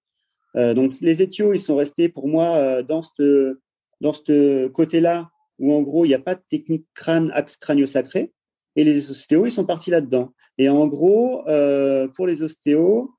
[0.57, 3.59] Euh, donc, les étios, ils sont restés pour moi euh, dans ce
[4.01, 8.33] dans ce côté-là où, en gros, il n'y a pas de technique crâne, axe crânio-sacré.
[8.77, 10.33] Et les ostéos, ils sont partis là-dedans.
[10.59, 13.15] Et en gros, euh, pour les ostéos,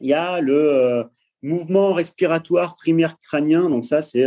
[0.00, 1.04] il y a le,
[1.42, 3.68] mouvement respiratoire primaire crânien.
[3.68, 4.24] Donc ça, c'est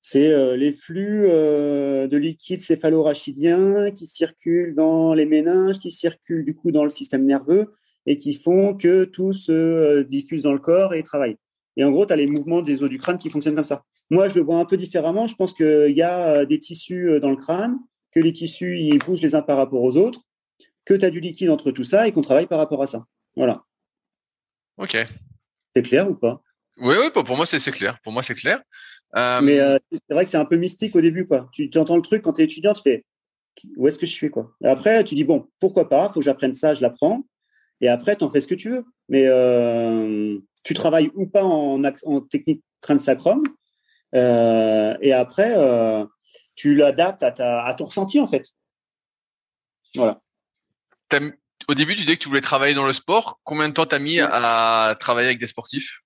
[0.00, 6.72] c'est les flux de liquide céphalorachidien qui circulent dans les méninges, qui circulent du coup
[6.72, 7.74] dans le système nerveux
[8.06, 11.36] et qui font que tout se diffuse dans le corps et travaille.
[11.76, 13.84] Et en gros, tu as les mouvements des os du crâne qui fonctionnent comme ça.
[14.10, 15.26] Moi, je le vois un peu différemment.
[15.26, 17.78] Je pense qu'il y a des tissus dans le crâne,
[18.12, 20.20] que les tissus ils bougent les uns par rapport aux autres,
[20.84, 23.04] que tu as du liquide entre tout ça et qu'on travaille par rapport à ça.
[23.36, 23.62] Voilà.
[24.78, 24.96] Ok.
[25.74, 26.42] C'est clair ou pas?
[26.80, 27.98] Oui, oui, pour moi, c'est clair.
[28.02, 28.62] Pour moi, c'est clair.
[29.16, 31.48] Euh, Mais euh, c'est vrai que c'est un peu mystique au début, quoi.
[31.52, 33.04] Tu, entends le truc quand tu es étudiant, tu fais
[33.76, 34.52] où est-ce que je suis, quoi?
[34.62, 37.24] après, tu dis bon, pourquoi pas, faut que j'apprenne ça, je l'apprends.
[37.80, 38.84] Et après, tu en fais ce que tu veux.
[39.08, 43.42] Mais euh, tu travailles ou pas en, en technique crâne sacrum.
[44.12, 45.54] et après,
[46.58, 48.50] tu l'adaptes à, à ton ressenti, en fait.
[49.94, 50.20] Voilà.
[51.68, 53.40] Au début, tu disais que tu voulais travailler dans le sport.
[53.44, 56.00] Combien de temps t'as mis à travailler avec des sportifs?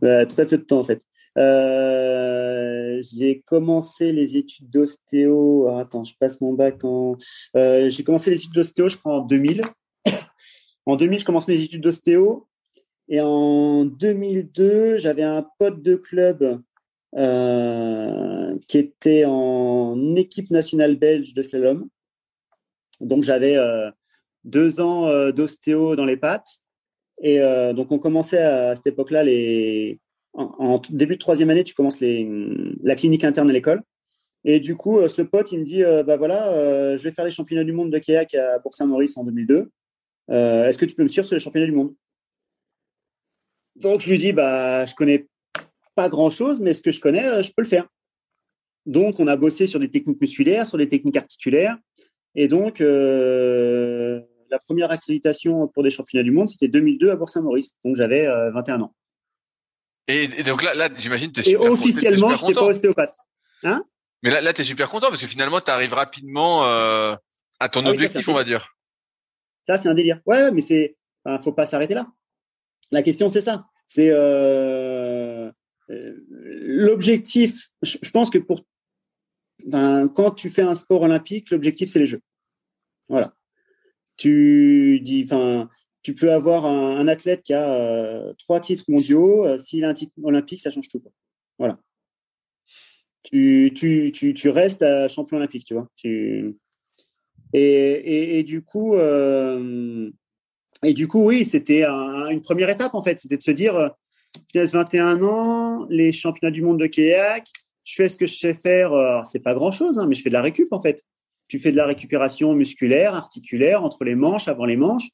[0.00, 1.02] Bah, Très peu de temps, en fait.
[1.36, 5.68] Euh, j'ai commencé les études d'ostéo.
[5.76, 7.18] Attends, je passe mon bac en.
[7.54, 9.60] Euh, j'ai commencé les études d'ostéo, je crois, en 2000.
[10.86, 12.48] en 2000, je commence mes études d'ostéo.
[13.08, 16.62] Et en 2002, j'avais un pote de club
[17.16, 21.88] euh, qui était en équipe nationale belge de slalom.
[23.00, 23.90] Donc j'avais euh,
[24.44, 26.58] deux ans euh, d'ostéo dans les pattes.
[27.22, 27.40] Et
[27.72, 29.98] donc on commençait à, cette époque-là, les...
[30.34, 32.28] En, début de troisième année, tu commences les,
[32.82, 33.82] la clinique interne à l'école.
[34.44, 37.64] Et du coup, ce pote, il me dit, bah voilà, je vais faire les championnats
[37.64, 39.70] du monde de kayak à Bourg-Saint-Maurice en 2002.
[40.28, 41.94] Est-ce que tu peux me suivre sur les championnats du monde?
[43.76, 45.26] Donc je lui dis, bah je connais
[45.96, 47.86] pas grand-chose, mais ce que je connais, je peux le faire.
[48.84, 51.76] Donc on a bossé sur des techniques musculaires, sur des techniques articulaires.
[52.36, 54.20] Et donc, euh,
[54.50, 57.74] la première accréditation pour des championnats du monde, c'était 2002 à Bourg-Saint-Maurice.
[57.82, 58.94] Donc, j'avais 21 euh, ans.
[60.06, 63.16] Et, donc là, là j'imagine tu es super Et officiellement, je n'étais pas ostéopathe.
[63.64, 63.82] Hein?
[64.22, 67.16] Mais là, là tu es super content parce que finalement, tu arrives rapidement euh,
[67.58, 68.68] à ton ah objectif, on va dire.
[69.66, 70.20] Ça, c'est un délire.
[70.26, 72.06] Ouais, mais c'est, enfin, faut pas s'arrêter là.
[72.92, 73.64] La question, c'est ça.
[73.88, 74.10] C'est
[75.88, 77.70] l'objectif.
[77.82, 78.64] Je pense que pour
[80.14, 82.20] quand tu fais un sport olympique, l'objectif, c'est les Jeux.
[83.08, 83.34] Voilà.
[84.16, 85.68] Tu dis, enfin,
[86.02, 89.44] tu peux avoir un, athlète qui a euh, trois titres mondiaux.
[89.44, 91.02] Euh, s'il a un titre olympique, ça change tout.
[91.58, 91.78] Voilà.
[93.22, 95.88] Tu, tu, tu, tu restes champion olympique, tu vois.
[95.96, 96.56] Tu...
[97.52, 100.10] Et, et, du coup, euh,
[100.82, 103.18] et du coup, oui, c'était une première étape en fait.
[103.18, 103.92] C'était de se dire,
[104.54, 107.48] 21 ans, les championnats du monde de kayak,
[107.86, 108.92] je fais ce que je sais faire.
[108.92, 111.02] Euh, c'est pas grand chose, hein, mais je fais de la récup en fait.
[111.48, 115.08] Tu fais de la récupération musculaire, articulaire entre les manches, avant les manches,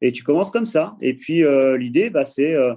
[0.00, 0.96] et tu commences comme ça.
[1.00, 2.74] Et puis euh, l'idée, bah, c'est euh,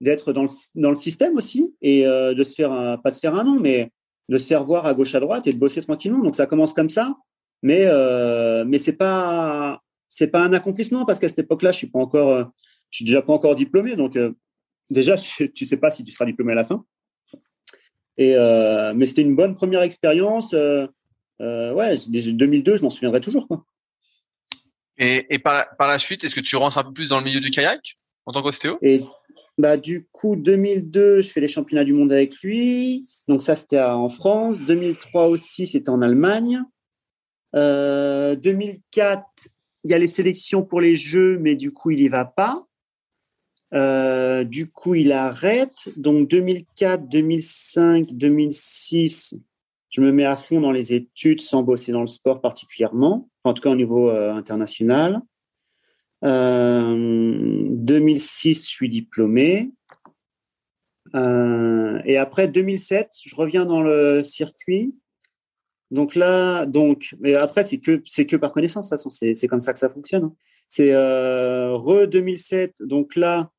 [0.00, 3.20] d'être dans le, dans le système aussi et de se faire un, pas de se
[3.20, 3.90] faire un nom, mais
[4.28, 6.20] de se faire voir à gauche à droite et de bosser tranquillement.
[6.20, 7.16] Donc ça commence comme ça,
[7.62, 7.86] mais
[8.66, 9.80] mais c'est pas
[10.10, 12.50] c'est pas un accomplissement parce qu'à cette époque-là, je suis pas encore,
[12.90, 14.18] je suis déjà pas encore diplômé, donc
[14.90, 15.16] déjà
[15.54, 16.84] tu sais pas si tu seras diplômé à la fin.
[18.16, 20.54] Et, euh, mais c'était une bonne première expérience.
[20.54, 20.86] Euh,
[21.40, 23.48] euh ouais, 2002, je m'en souviendrai toujours.
[23.48, 23.64] Quoi.
[24.98, 27.18] Et, et par, la, par la suite, est-ce que tu rentres un peu plus dans
[27.18, 28.78] le milieu du kayak en tant qu'ostéo?
[28.82, 29.02] Et
[29.58, 33.08] bah, du coup, 2002, je fais les championnats du monde avec lui.
[33.28, 34.60] Donc ça, c'était en France.
[34.60, 36.62] 2003 aussi, c'était en Allemagne.
[37.54, 39.24] Euh, 2004,
[39.84, 42.66] il y a les sélections pour les Jeux, mais du coup, il y va pas.
[43.74, 45.88] Euh, du coup, il arrête.
[45.96, 49.36] Donc 2004, 2005, 2006,
[49.90, 53.52] je me mets à fond dans les études sans bosser dans le sport particulièrement, en
[53.54, 55.20] tout cas au niveau euh, international.
[56.22, 56.26] 2006,
[58.48, 59.72] euh, je suis diplômé.
[61.14, 64.94] et après 2007, je reviens dans le circuit.
[65.90, 69.60] Donc là, donc, mais après c'est que que par connaissance de toute façon, c'est comme
[69.60, 70.24] ça que ça fonctionne.
[70.24, 70.34] Hein.
[70.68, 72.82] C'est re 2007.
[72.82, 73.50] Donc là,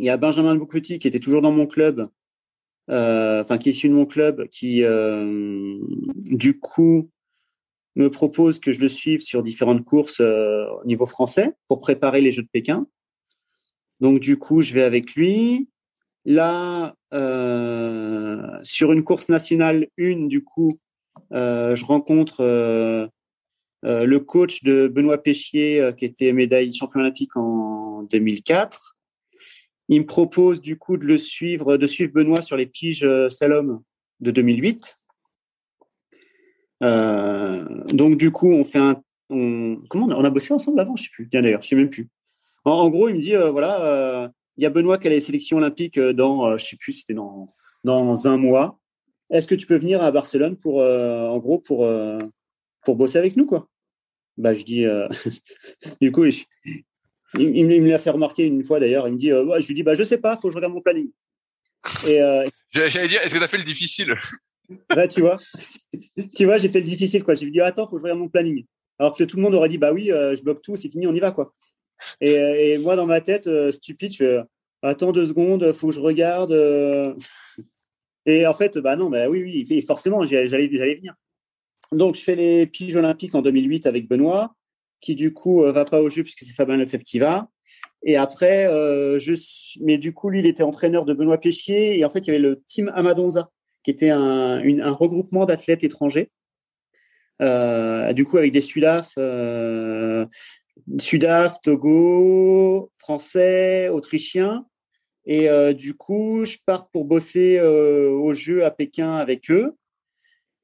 [0.00, 2.08] il y a Benjamin Boucletti qui était toujours dans mon club,
[2.88, 5.78] euh, enfin qui est issu de mon club, qui euh,
[6.30, 7.10] du coup
[7.96, 12.22] me propose que je le suive sur différentes courses euh, au niveau français pour préparer
[12.22, 12.86] les Jeux de Pékin.
[14.00, 15.68] Donc du coup, je vais avec lui.
[16.24, 16.94] Là,
[18.62, 20.70] sur une course nationale une, du coup,
[21.30, 22.42] je rencontre
[23.82, 28.96] le coach de Benoît Péchier, qui était médaille champion olympique en 2004.
[29.90, 33.28] Il me propose du coup de le suivre, de suivre Benoît sur les piges euh,
[33.28, 33.82] slalom
[34.20, 34.96] de 2008.
[36.84, 41.08] Euh, donc du coup, on fait un, comment on a, bossé ensemble avant, je sais
[41.12, 41.26] plus.
[41.26, 42.08] Bien d'ailleurs, je sais même plus.
[42.64, 45.56] En, gros, il me dit euh, voilà, il y a Benoît qui a les sélections
[45.56, 47.48] olympiques dans, je sais plus, c'était dans,
[47.82, 48.78] dans un mois.
[49.28, 51.90] Est-ce que tu peux venir à Barcelone pour, en gros, pour,
[52.84, 53.68] pour bosser avec nous, quoi?
[54.36, 54.84] Bah, je dis,
[56.00, 56.24] du coup,
[57.38, 59.06] il, me l'a fait remarquer une fois d'ailleurs.
[59.08, 60.80] Il me dit, je lui dis, bah, je sais pas, faut que je regarde mon
[60.80, 61.10] planning.
[62.06, 62.18] Et
[62.70, 64.14] j'allais dire, est-ce que tu as fait le difficile?
[64.88, 65.36] Bah, tu vois,
[66.36, 67.34] tu vois, j'ai fait le difficile, quoi.
[67.34, 68.64] J'ai dit, attends, faut que je regarde mon planning.
[69.00, 71.12] Alors que tout le monde aurait dit, bah oui, je bloque tout, c'est fini, on
[71.12, 71.52] y va, quoi.
[72.20, 74.38] Et, moi, dans ma tête, stupide, je fais,
[74.82, 76.52] attends deux secondes, faut que je regarde.
[78.26, 81.14] Et en fait, bah non, bah oui, oui, forcément, j'allais, j'allais venir.
[81.92, 84.54] Donc, je fais les piges olympiques en 2008 avec Benoît,
[85.00, 87.48] qui du coup va pas au jeu puisque c'est Fabien Lefebvre qui va.
[88.02, 88.64] Et après,
[89.18, 89.34] je
[89.80, 91.98] mais du coup, lui, il était entraîneur de Benoît Péchier.
[91.98, 93.50] Et en fait, il y avait le team Amadonza,
[93.82, 96.30] qui était un, regroupement d'athlètes étrangers.
[97.40, 100.26] Euh, du coup, avec des Sudaf, euh,
[100.98, 104.66] Sudaf, Togo, Français, Autrichiens.
[105.26, 109.74] Et euh, du coup, je pars pour bosser au jeu à Pékin avec eux.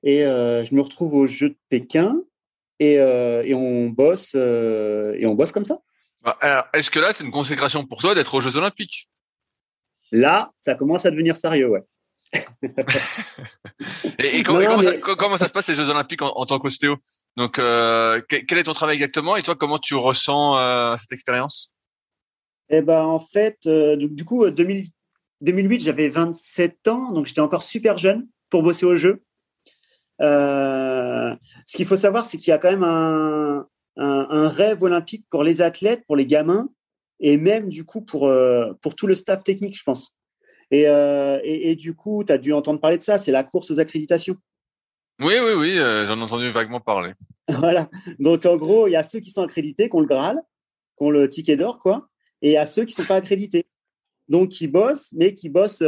[0.02, 2.22] Et je me retrouve au jeu de Pékin
[2.78, 5.78] et, et on bosse et on bosse comme ça.
[6.22, 9.08] Bah, alors, est-ce que là, c'est une consécration pour toi d'être aux Jeux Olympiques?
[10.12, 11.84] Là, ça commence à devenir sérieux, ouais.
[14.18, 14.82] et, comment,
[15.38, 16.96] ça, se passe les Jeux Olympiques en, tant qu'ostéo?
[17.36, 21.72] Donc, euh, quel est ton travail exactement et toi, comment tu ressens euh, cette expérience?
[22.68, 27.98] Eh ben, en fait, euh, du, coup, 2008, j'avais 27 ans, donc j'étais encore super
[27.98, 29.22] jeune pour bosser au jeu.
[30.20, 35.42] Ce qu'il faut savoir, c'est qu'il y a quand même un, un, rêve olympique pour
[35.42, 36.68] les athlètes, pour les gamins,
[37.20, 40.14] et même du coup pour, euh, pour tout le staff technique, je pense.
[40.70, 43.70] Et, euh, et, du coup, tu as dû entendre parler de ça, c'est la course
[43.70, 44.36] aux accréditations.
[45.20, 47.12] Oui, oui, oui, euh, j'en ai entendu vaguement parler.
[47.48, 47.88] voilà.
[48.18, 50.36] Donc en gros, il y a ceux qui sont accrédités, qui ont le Graal,
[50.98, 52.08] qui ont le ticket d'or, quoi,
[52.42, 53.66] et il y a ceux qui sont pas accrédités.
[54.28, 55.84] Donc qui bossent, mais qui bossent,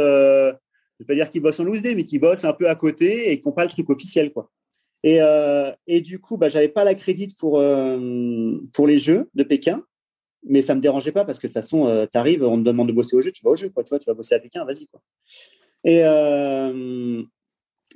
[0.99, 2.67] je ne vais pas dire qu'ils bossent en loose day, mais qui bossent un peu
[2.67, 4.51] à côté et qui n'ont pas le truc officiel, quoi.
[5.03, 9.29] Et, euh, et du coup, bah, j'avais pas la crédit pour, euh, pour les Jeux
[9.33, 9.81] de Pékin,
[10.45, 12.63] mais ça me dérangeait pas parce que de toute façon, euh, tu arrives, on te
[12.63, 14.35] demande de bosser au jeu, tu vas au jeu, quoi, tu vois, tu vas bosser
[14.35, 14.87] à Pékin, vas-y.
[14.87, 15.01] Quoi.
[15.85, 16.01] Et,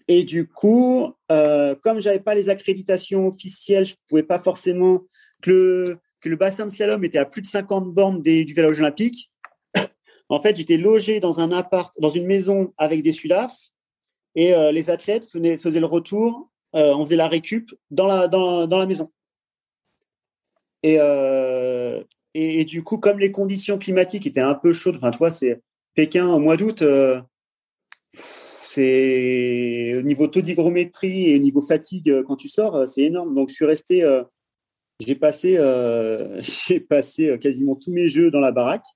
[0.08, 5.02] et du coup, comme j'avais pas les accréditations officielles, je pouvais pas forcément
[5.42, 8.54] que le, que le bassin de slalom était à plus de 50 bornes des, du
[8.54, 9.30] village olympique.
[10.30, 13.56] En fait, j'étais logé dans un appart, dans une maison avec des Sudaf,
[14.36, 19.12] et euh, les athlètes faisaient le retour euh, on faisait la récup dans la, maison.
[20.86, 22.04] Euh,
[22.34, 25.62] et, du coup, comme les conditions climatiques étaient un peu chaudes, enfin, toi, c'est
[25.94, 26.84] Pékin au mois d'août,
[28.62, 33.36] c'est au niveau taux d'hygrométrie et au niveau fatigue quand tu sors, c'est énorme.
[33.36, 34.04] Donc, je suis resté,
[35.00, 35.60] j'ai passé,
[36.40, 38.88] j'ai passé quasiment tous mes jeux dans la baraque,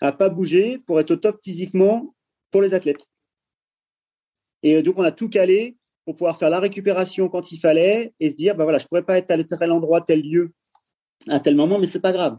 [0.00, 2.14] à pas bouger pour être au top physiquement
[2.50, 3.06] pour les athlètes.
[4.62, 8.30] Et donc, on a tout calé pour pouvoir faire la récupération quand il fallait et
[8.30, 10.52] se dire, bah voilà, je pourrais pas être à tel endroit, tel lieu,
[11.28, 12.36] à tel moment, mais c'est pas grave.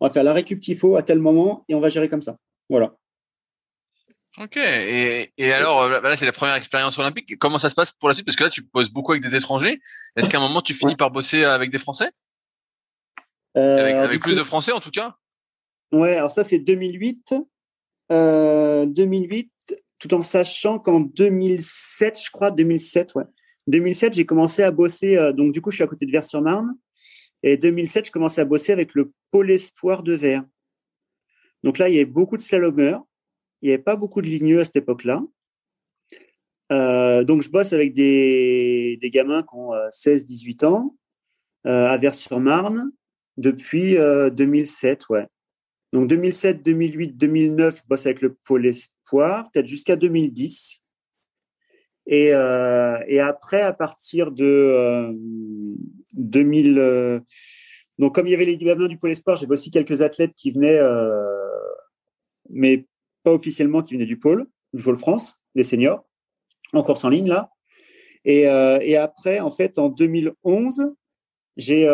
[0.00, 2.22] On va faire la récup qu'il faut à tel moment et on va gérer comme
[2.22, 2.36] ça.
[2.68, 2.94] Voilà.
[4.38, 4.58] Ok.
[4.58, 7.38] Et, alors, euh, là, c'est la première expérience olympique.
[7.38, 8.26] Comment ça se passe pour la suite?
[8.26, 9.80] Parce que là, tu bosses beaucoup avec des étrangers.
[10.14, 12.10] Est-ce qu'à un moment, tu finis par bosser avec des Français?
[13.56, 15.16] Euh, Avec, plus de Français, en tout cas?
[15.92, 17.34] Ouais, alors ça, c'est 2008.
[18.08, 23.24] 2008, euh, tout en sachant qu'en 2007, je crois, 2007, ouais.
[23.66, 25.16] 2007, j'ai commencé à bosser.
[25.16, 26.76] Euh, donc, du coup, je suis à côté de Vers-sur-Marne.
[27.42, 30.44] Et 2007, je commençais à bosser avec le pôle espoir de Vers.
[31.62, 33.02] Donc là, il y avait beaucoup de slalomeurs.
[33.62, 35.22] Il n'y avait pas beaucoup de ligneux à cette époque-là.
[36.72, 40.96] Euh, donc, je bosse avec des, gamins qui ont 16, euh, 18 ans
[41.64, 42.92] à Vers-sur-Marne
[43.36, 45.26] depuis 2007, ouais.
[45.92, 50.82] Donc 2007, 2008, 2009, je bosse avec le pôle espoir, peut-être jusqu'à 2010.
[52.06, 55.12] Et, euh, et après, à partir de
[56.14, 57.20] 2000, euh, euh,
[57.98, 60.52] donc comme il y avait les gamins du pôle espoir, j'avais aussi quelques athlètes qui
[60.52, 60.80] venaient,
[62.50, 62.86] mais
[63.22, 66.04] pas officiellement, qui venaient du pôle, du pôle France, les seniors,
[66.72, 67.50] en course en ligne là.
[68.24, 68.46] Et,
[68.96, 70.92] après, en fait, en 2011,
[71.56, 71.86] j'ai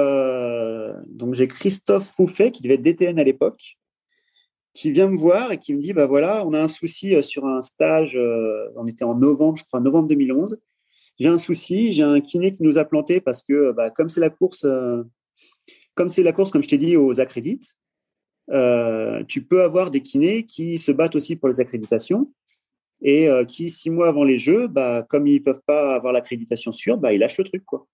[1.07, 3.79] donc j'ai Christophe Rouffet qui devait être DTN à l'époque,
[4.75, 7.23] qui vient me voir et qui me dit bah voilà, on a un souci euh,
[7.23, 10.59] sur un stage, euh, on était en novembre, je crois, novembre 2011.
[11.19, 14.21] J'ai un souci, j'ai un kiné qui nous a planté parce que bah, comme c'est
[14.21, 15.03] la course, euh,
[15.95, 17.77] comme c'est la course, comme je t'ai dit, aux accrédites,
[19.29, 22.33] tu peux avoir des kinés qui se battent aussi pour les accréditations
[23.03, 26.99] et qui, six mois avant les Jeux, bah, comme ils peuvent pas avoir l'accréditation sûre,
[26.99, 27.65] bah, ils lâchent le truc.
[27.65, 27.87] quoi.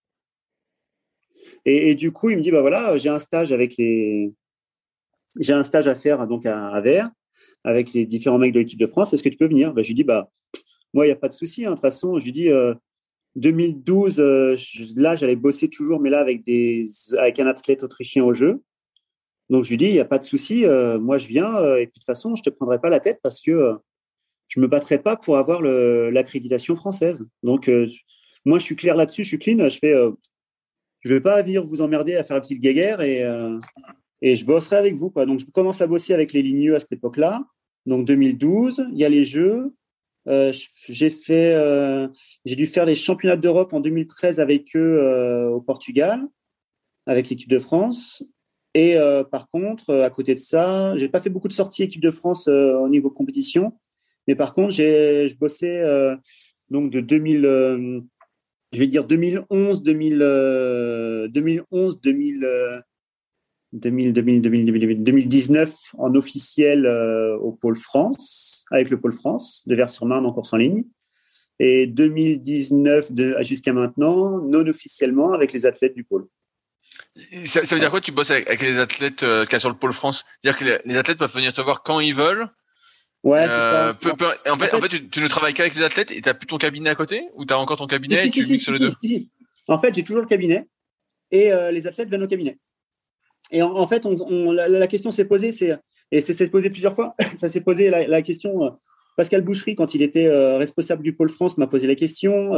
[1.65, 4.33] Et, et, du coup, il me dit, bah voilà, j'ai un stage avec les,
[5.39, 6.83] j'ai un stage à faire donc à, à
[7.65, 9.13] avec les différents mecs de l'équipe de France.
[9.13, 9.73] Est-ce que tu peux venir?
[9.73, 10.31] Bah, Je lui dis bah
[10.95, 11.65] moi il n'y a pas de souci.
[11.65, 11.71] Hein.
[11.71, 12.51] De toute façon, je lui dis
[13.37, 14.21] 2012,
[14.97, 16.87] là j'allais bosser toujours, mais là avec des
[17.19, 18.63] avec un athlète autrichien au jeu.
[19.51, 20.65] Donc je lui dis il n'y a pas de souci.
[21.01, 23.41] moi je viens et puis de toute façon je te prendrai pas la tête parce
[23.41, 23.75] que
[24.49, 27.27] je me battrai pas pour avoir l'accréditation française.
[27.43, 27.71] Donc
[28.45, 29.69] moi je suis clair là-dessus, je suis clean.
[29.69, 29.95] Je fais
[31.01, 33.59] je vais pas venir vous emmerder à faire la petite guéguerre et, euh,
[34.23, 35.11] et je bosserai avec vous.
[35.11, 35.27] Quoi.
[35.27, 37.45] Donc, je commence à bosser avec les ligneux à cette époque-là.
[37.87, 39.75] Donc, 2012, il y a les Jeux.
[40.27, 40.53] Euh,
[40.89, 42.09] j'ai fait, euh,
[42.45, 46.27] j'ai dû faire les championnats d'Europe en 2013 avec eux au Portugal,
[47.07, 48.23] avec l'équipe de France.
[48.75, 48.97] Et
[49.33, 52.47] par contre, à côté de ça, j'ai pas fait beaucoup de sorties équipe de France
[52.47, 53.73] au niveau compétition,
[54.29, 55.83] mais par contre, j'ai, je bossais
[56.69, 58.05] donc de 2000
[58.73, 60.19] je vais dire 2011, 2000,
[61.31, 62.85] 2011, 2000,
[63.73, 70.27] 2000, 2000, 2019 en officiel euh, au Pôle France, avec le Pôle France de Vers-sur-Marne
[70.27, 70.85] en course en ligne.
[71.61, 73.11] Et 2019
[73.41, 76.27] jusqu'à maintenant, non officiellement avec les athlètes du Pôle.
[77.47, 80.25] Ça, veut dire quoi Tu bosses avec, les athlètes euh, qui sur le Pôle France?
[80.41, 82.49] C'est-à-dire que les, athlètes peuvent venir te voir quand ils veulent?
[83.25, 83.89] Ouais, c'est ça.
[83.89, 83.95] Euh,
[84.47, 86.59] en, fait, en fait, tu, ne travailles qu'avec les athlètes et tu n'as plus ton
[86.59, 87.29] cabinet à côté?
[87.35, 88.91] Ou tu as encore ton cabinet et tu mixes les deux?
[89.67, 90.67] En fait, j'ai toujours le cabinet
[91.31, 92.59] et euh, les athlètes viennent au cabinet.
[93.51, 95.51] Et en, fait, la, question s'est posée,
[96.11, 98.65] et c'est posé plusieurs fois, ça s'est posé la, question.
[98.65, 98.71] Euh,
[99.17, 102.53] Pascal Boucherie, quand il était responsable du pôle France, m'a posé la question.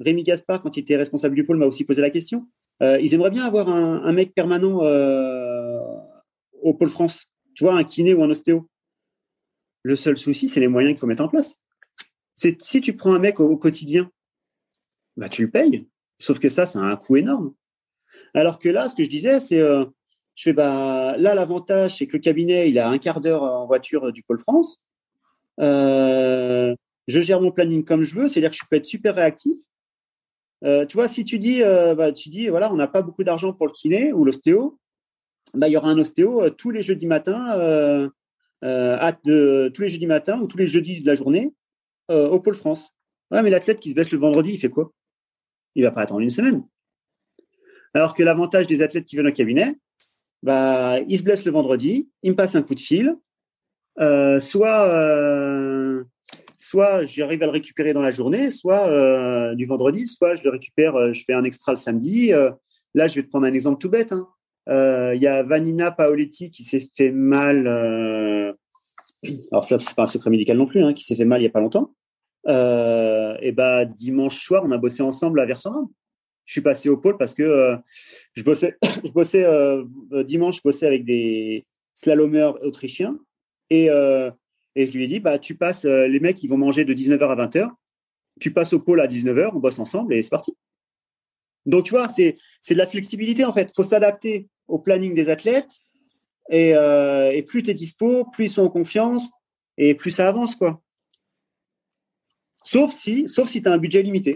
[0.00, 2.46] Rémi Gaspard, quand il était responsable du pôle, m'a aussi posé la question.
[2.82, 4.82] ils aimeraient bien avoir un, mec permanent
[6.60, 7.24] au pôle France.
[7.54, 8.68] Tu vois, un kiné ou un ostéo.
[9.82, 11.58] Le seul souci, c'est les moyens qu'il faut mettre en place.
[12.34, 14.10] C'est si tu prends un mec au, quotidien,
[15.16, 15.88] bah tu le payes.
[16.18, 17.54] Sauf que ça, ça a un coût énorme.
[18.34, 19.84] Alors que là, ce que je disais, c'est euh,
[20.38, 23.66] je fais bah là l'avantage, c'est que le cabinet, il a un quart d'heure en
[23.66, 24.80] voiture du Pôle France.
[25.58, 26.76] Euh,
[27.08, 29.58] je gère mon planning comme je veux, c'est-à-dire que je peux être super réactif.
[30.62, 33.52] Euh, tu vois, si tu dis, bah, tu dis, voilà, on n'a pas beaucoup d'argent
[33.52, 34.78] pour le kiné ou l'ostéo,
[35.54, 38.08] bah, il y aura un ostéo tous les jeudis matins
[38.64, 41.52] euh, tous les jeudis matins ou tous les jeudis de la journée
[42.10, 42.94] euh, au Pôle France.
[43.30, 44.92] Ouais, mais l'athlète qui se blesse le vendredi, il fait quoi?
[45.74, 46.64] Il va pas attendre une semaine.
[47.94, 49.78] Alors que l'avantage des athlètes qui viennent au cabinet,
[50.42, 53.16] bah, ils se blessent le vendredi, ils me passent un coup de fil,
[54.00, 56.04] euh, soit, euh,
[56.56, 60.50] soit j'arrive à le récupérer dans la journée, soit euh, du vendredi, soit je le
[60.50, 62.30] récupère, je fais un extra le samedi.
[62.94, 64.12] là, je vais te prendre un exemple tout bête.
[64.12, 64.28] Hein.
[65.14, 67.66] Il y a Vanina Paoletti qui s'est fait mal.
[69.50, 71.44] Alors ça, c'est pas un secret médical non plus, hein, qui s'est fait mal il
[71.44, 71.94] y a pas longtemps.
[72.46, 75.72] Et bah dimanche soir, on a bossé ensemble à Versailles.
[76.48, 77.76] Je suis passé au pôle parce que
[78.34, 79.46] je bossais, je bossais
[80.24, 83.18] dimanche, je bossais avec des slalomers autrichiens
[83.70, 83.88] et
[84.74, 87.28] et je lui ai dit bah tu passes les mecs ils vont manger de 19h
[87.28, 87.70] à 20h.
[88.40, 90.56] Tu passes au pôle à 19h, on bosse ensemble et c'est parti.
[91.68, 92.36] Donc, tu vois, c'est
[92.70, 93.68] de la flexibilité, en fait.
[93.70, 95.70] Il faut s'adapter au planning des athlètes.
[96.50, 99.30] Et, euh, et plus tu es dispo, plus ils sont en confiance
[99.76, 100.82] et plus ça avance, quoi.
[102.64, 104.34] Sauf si, sauf si tu as un budget limité.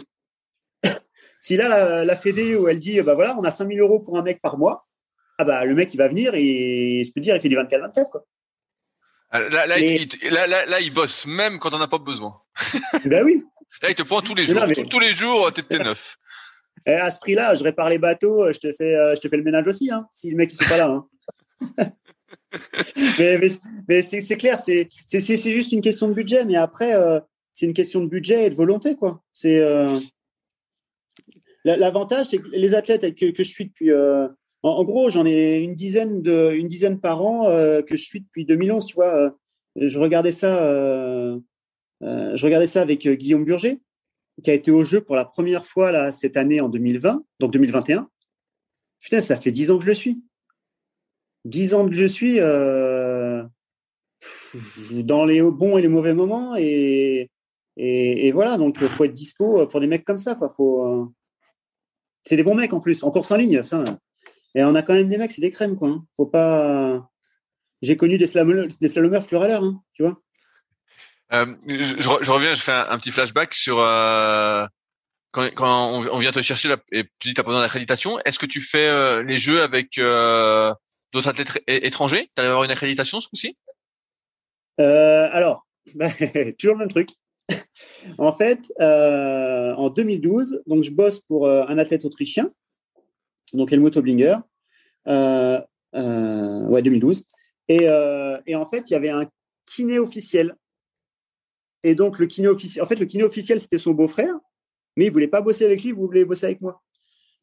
[1.43, 4.17] Si là, la, la Fédé, où elle dit, bah voilà, on a 5000 euros pour
[4.17, 4.87] un mec par mois,
[5.39, 8.11] ah bah, le mec, il va venir et je peux dire, il fait du 24-24,
[8.11, 8.25] quoi.
[9.29, 12.41] Ah, là, là, il, là, il bosse même quand on n'a pas besoin.
[13.05, 13.43] ben oui.
[13.83, 14.63] Là, il te prend tous les jours.
[14.89, 16.17] Tous les jours, t'es neuf.
[16.87, 19.37] Et à ce prix-là, je répare les bateaux, je te fais, euh, je te fais
[19.37, 20.89] le ménage aussi, hein, si le mec ne sont pas là.
[20.89, 21.07] Hein.
[23.19, 23.41] mais,
[23.89, 27.19] mais, c'est clair, c'est juste une question de budget, mais après, euh,
[27.53, 28.95] c'est une question de budget et de volonté.
[28.95, 29.23] quoi.
[29.33, 29.99] C'est euh,
[31.65, 33.91] L'avantage, c'est que les athlètes que, que je suis depuis.
[34.65, 38.45] En, gros, j'en ai une dizaine, de, une dizaine par an que je suis depuis
[38.45, 38.87] 2011.
[38.87, 39.37] Tu vois,
[39.77, 41.39] je regardais ça.
[42.01, 43.79] je regardais ça avec Guillaume Burger
[44.43, 47.53] qui a été au jeu pour la première fois là, cette année en 2020, donc
[47.53, 48.09] 2021.
[49.01, 50.23] Putain, ça fait dix ans que je le suis.
[51.45, 53.43] Dix ans que je suis euh,
[54.93, 56.55] dans les bons et les mauvais moments.
[56.57, 57.31] Et,
[57.77, 60.35] et, voilà, donc il faut être dispo pour des mecs comme ça.
[60.35, 60.51] Quoi.
[60.51, 61.07] Faut, euh,
[62.25, 63.63] c'est des bons mecs en plus, en course en ligne.
[63.63, 63.83] Ça.
[64.55, 65.77] Et on a quand même des mecs, c'est des crèmes.
[65.77, 66.05] Quoi, hein.
[66.17, 67.09] Faut pas...
[67.81, 70.21] J'ai connu des, slalomers, des slalomers à l'heure, hein, tu vois.
[71.33, 74.67] Euh, je, reviens, je fais un, petit flashback sur euh,
[75.31, 78.19] quand, quand on, vient te chercher et tu dis tu as besoin d'accréditation.
[78.25, 80.73] Est-ce que tu fais euh, les jeux avec euh,
[81.13, 82.31] d'autres athlètes étrangers?
[82.37, 83.57] Tu as avoir une accréditation ce coup-ci?
[84.79, 86.11] Alors, bah,
[86.59, 87.09] toujours le même truc.
[88.19, 92.51] En fait, en 2012, donc je bosse pour un athlète autrichien,
[93.53, 94.37] donc Helmut Oblinger.
[95.07, 97.25] ouais, 2012.
[97.69, 99.29] Et, en fait, il y avait un
[99.67, 100.55] kiné officiel.
[101.85, 104.35] Et donc, le kiné officiel, en fait, le kiné officiel, c'était son beau-frère,
[104.97, 106.83] mais il voulait pas bosser avec lui, il voulait bosser avec moi.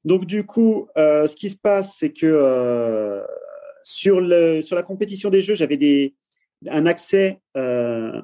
[0.06, 3.24] Donc, du coup, euh, ce qui se passe, c'est que euh,
[3.84, 6.14] sur, la compétition des jeux, j'avais
[6.68, 8.22] un accès euh,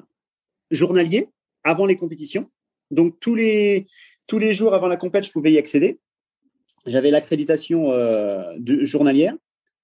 [0.70, 1.28] journalier
[1.66, 2.50] avant les compétitions.
[2.90, 3.86] Donc, tous les,
[4.26, 5.98] tous les jours avant la compétition, je pouvais y accéder.
[6.86, 9.34] J'avais l'accréditation de, journalière.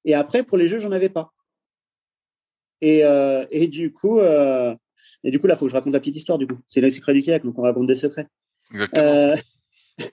[0.04, 1.32] Et après, pour les jeux, j'en avais pas.
[2.80, 3.02] Et,
[3.50, 6.38] et du coup, et du coup, là, il faut que je raconte la petite histoire.
[6.38, 8.28] Du coup, c'est les secrets du kayak, donc on raconte des secrets.
[8.72, 9.34] Exactement.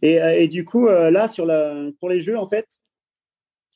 [0.00, 2.68] Et, et, du coup, là, sur la, pour les jeux, en fait,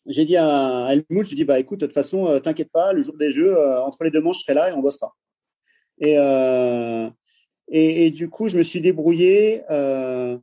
[0.07, 3.16] j'ai dit à Helmut, je dis bah écoute, de toute façon, t'inquiète pas, le jour
[3.16, 5.14] des jeux, entre les deux manches, je serai là et on bossera.
[5.99, 7.09] Et, euh,
[7.69, 10.39] et, et, du coup, je me suis débrouillé euh,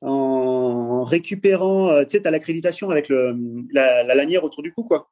[0.00, 5.10] en récupérant, tu sais, tu as l'accréditation avec la, la, lanière autour du cou, quoi.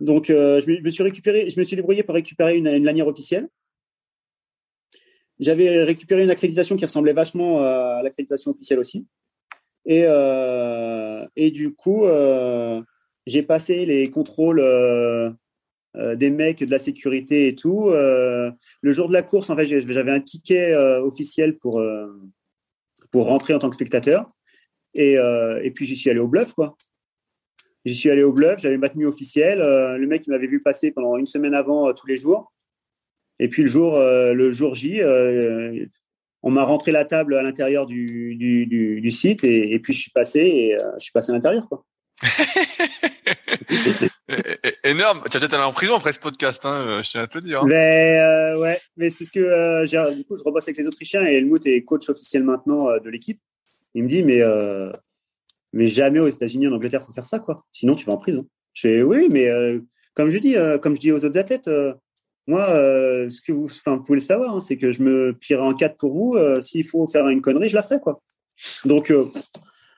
[0.00, 3.48] Donc, euh, je, me, suis récupéré, je me suis débrouillé pour récupérer une, lanière officielle.
[5.38, 9.06] J'avais récupéré une accréditation qui ressemblait vachement à l'accréditation officielle aussi.
[9.86, 12.82] Et, euh, et du coup, euh,
[13.26, 15.30] j'ai passé les contrôles euh,
[15.96, 17.88] euh, des mecs de la sécurité et tout.
[17.88, 21.82] Euh, le jour de la course, en fait, j'avais un ticket officiel pour,
[23.10, 24.26] pour rentrer en tant que spectateur.
[24.94, 25.16] Et,
[25.74, 26.76] puis, j'y suis allé au bluff, quoi.
[27.86, 29.58] J'y suis allé au bluff, j'avais ma tenue officielle.
[29.58, 32.52] le mec, m'avait vu passer pendant une semaine avant tous les jours.
[33.38, 35.00] Et puis le jour, le jour J,
[36.42, 40.10] on m'a rentré la table à l'intérieur du, du, site et, et, puis je suis
[40.10, 41.84] passé et euh, je suis passé à l'intérieur quoi.
[44.84, 45.22] Énorme.
[45.30, 47.44] Tu as peut-être allé en prison après ce podcast, hein, je tiens à te le
[47.44, 47.64] dire.
[47.64, 49.84] Mais euh, ouais, mais c'est ce que euh.
[50.14, 53.10] Du coup, je rebosse avec les Autrichiens et Helmut est coach officiel maintenant euh, de
[53.10, 53.40] l'équipe.
[53.94, 54.92] Il me dit mais euh,
[55.72, 57.56] mais jamais aux États-Unis en Angleterre faut faire ça quoi.
[57.72, 58.46] Sinon tu vas en prison.
[58.74, 59.48] Je fais oui, mais
[60.14, 61.68] comme je dis, comme je dis aux autres athlètes
[62.50, 65.32] moi, euh, ce que vous, enfin, vous pouvez le savoir, hein, c'est que je me
[65.32, 66.34] plierai en quatre pour vous.
[66.36, 68.22] Euh, S'il faut faire une connerie, je la ferai, quoi.
[68.84, 69.26] Donc, euh,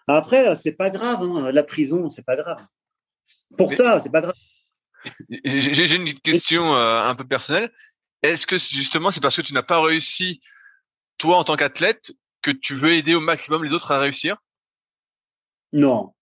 [0.09, 1.23] après, c'est pas grave.
[1.23, 2.65] Hein, la prison, c'est pas grave.
[3.57, 4.35] Pour Mais, ça, c'est pas grave.
[5.45, 7.73] J'ai une question euh, un peu personnelle.
[8.23, 10.41] Est-ce que justement, c'est parce que tu n'as pas réussi,
[11.19, 14.37] toi, en tant qu'athlète, que tu veux aider au maximum les autres à réussir?
[15.73, 16.13] Non.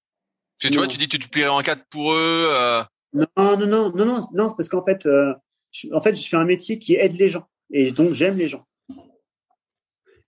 [0.59, 0.78] Parce que tu non.
[0.81, 2.49] vois, tu dis que tu te plierais en quatre pour eux.
[2.51, 2.83] Euh...
[3.12, 5.35] Non, non, non, non, non, non, c'est parce qu'en fait, euh,
[5.93, 8.66] en fait, je fais un métier qui aide les gens et donc j'aime les gens.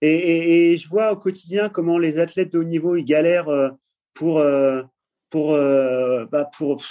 [0.05, 3.69] Et, je vois au quotidien comment les athlètes de haut niveau galèrent euh,
[4.13, 4.83] pour euh,
[5.29, 6.83] pour euh, bah pour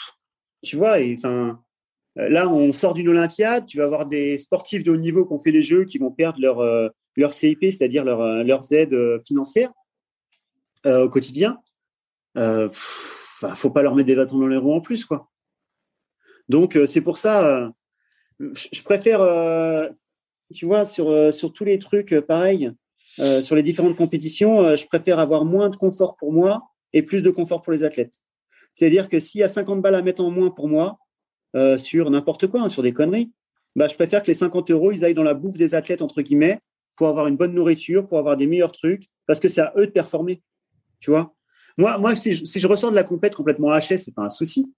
[0.63, 1.61] tu vois enfin
[2.17, 5.39] là on sort d'une Olympiade, tu vas avoir des sportifs de haut niveau qui ont
[5.39, 9.73] fait les jeux qui vont perdre leur leur CIP, c'est-à-dire leur leurs aides financières
[10.87, 11.61] au quotidien.
[12.39, 15.31] Euh, faut pas leur mettre des bâtons dans les roues en plus quoi.
[16.49, 17.73] Donc c'est pour ça
[18.41, 19.21] je préfère,
[20.55, 22.73] tu vois, sur, sur tous les trucs pareils,
[23.19, 27.03] euh, sur les différentes compétitions, euh, je préfère avoir moins de confort pour moi et
[27.03, 28.15] plus de confort pour les athlètes.
[28.75, 30.99] C'est-à-dire que s'il y a 50 balles à mettre en moins pour moi,
[31.55, 33.31] euh, sur n'importe quoi, hein, sur des conneries,
[33.77, 36.23] bah, je préfère que les 50 euros, ils aillent dans la bouffe des athlètes, entre
[36.23, 36.59] guillemets,
[36.97, 39.87] pour avoir une bonne nourriture, pour avoir des meilleurs trucs, parce que c'est à eux
[39.87, 40.43] de performer.
[41.01, 41.35] Tu vois?
[41.77, 44.73] Moi, si, je, si je ressors de la compète complètement hachée, c'est pas un souci.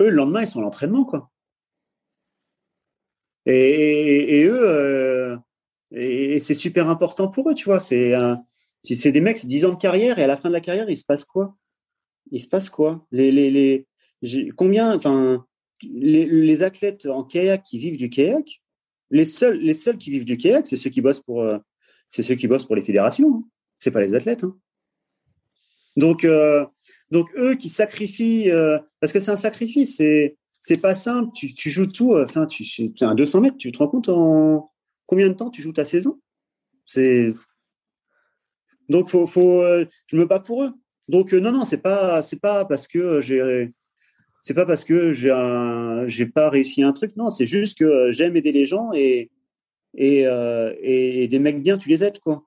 [0.00, 1.30] Eux, le lendemain, ils sont à l'entraînement, quoi.
[3.46, 5.38] Et eux,
[5.94, 7.80] et, c'est super important pour eux, tu vois.
[7.80, 8.12] C'est
[8.82, 10.96] des mecs, c'est 10 ans de carrière, et à la fin de la carrière, il
[10.96, 11.56] se passe quoi?
[12.30, 13.06] Il se passe quoi?
[13.12, 13.86] Les,
[14.56, 15.44] Combien, enfin,
[15.82, 18.62] les, athlètes en kayak qui vivent du kayak,
[19.10, 21.58] les seuls, qui vivent du kayak, c'est ceux qui bossent pour, euh,
[22.08, 23.28] c'est ceux qui bossent pour les fédérations.
[23.28, 23.44] Hein.
[23.78, 24.44] C'est pas les athlètes.
[24.44, 24.56] Hein.
[25.96, 26.64] Donc, euh,
[27.10, 31.30] donc eux qui sacrifient, euh, parce que c'est un sacrifice, c'est c'est pas simple.
[31.34, 32.16] Tu, tu joues tout.
[32.48, 33.58] Tu, tu un 200 mètres.
[33.58, 34.72] Tu te rends compte en
[35.06, 36.20] combien de temps tu joues ta saison?
[36.86, 37.32] C'est
[38.88, 39.62] donc faut, faut.
[39.62, 40.72] Euh, je me bats pour eux.
[41.08, 43.72] Donc euh, non, non, c'est pas, c'est pas parce que j'ai,
[44.42, 45.32] c'est pas parce que j'ai
[46.06, 47.16] j'ai pas réussi un truc.
[47.16, 49.30] Non, c'est juste que j'aime aider les gens et
[49.96, 52.44] et, euh, et des mecs bien, tu les aides quoi.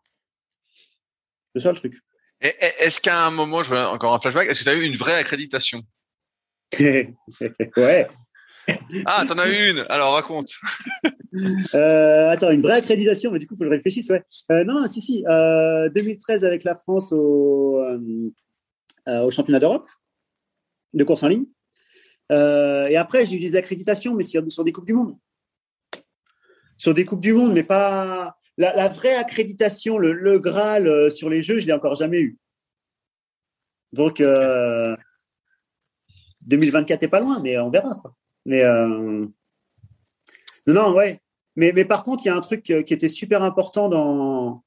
[1.55, 1.95] C'est ça le truc.
[2.39, 4.95] Est-ce qu'à un moment, je vois encore un flashback, est-ce que tu as eu une
[4.95, 5.81] vraie accréditation?
[7.77, 8.07] Ouais.
[9.05, 9.85] Ah, t'en as une.
[9.89, 10.51] Alors raconte.
[11.73, 14.09] euh, attends, une vraie accréditation, mais du coup, il faut que je réfléchisse.
[14.09, 14.23] Ouais.
[14.51, 15.25] Euh, non, non, si, si.
[15.27, 19.87] Euh, 2013 avec la France au, euh, au championnat d'Europe
[20.93, 21.45] de course en ligne.
[22.31, 25.17] Euh, et après, j'ai eu des accréditations, mais sur, des coupes du monde.
[26.77, 31.29] Sur des coupes du monde, mais pas la, vraie accréditation, le, le Graal euh, sur
[31.29, 32.37] les jeux, je l'ai encore jamais eu.
[33.93, 34.95] Donc, euh,
[36.41, 38.13] 2024 est pas loin, mais on verra quoi.
[38.47, 39.27] Mais euh...
[40.65, 41.21] non, ouais.
[41.55, 44.63] Mais, mais par contre, il y a un truc qui était super important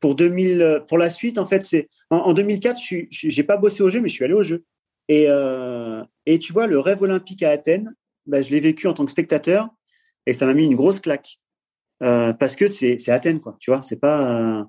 [0.00, 3.90] pour 2000, pour la suite, en fait, c'est en, 2004, je n'ai pas bossé au
[3.90, 4.64] jeu, mais je suis allé au jeu.
[5.08, 7.94] Et, euh, et tu vois, le rêve olympique à Athènes,
[8.26, 9.68] bah, je l'ai vécu en tant que spectateur
[10.26, 11.38] et ça m'a mis une grosse claque
[12.02, 13.56] euh, parce que c'est Athènes, quoi.
[13.60, 14.64] Tu vois, c'est pas euh,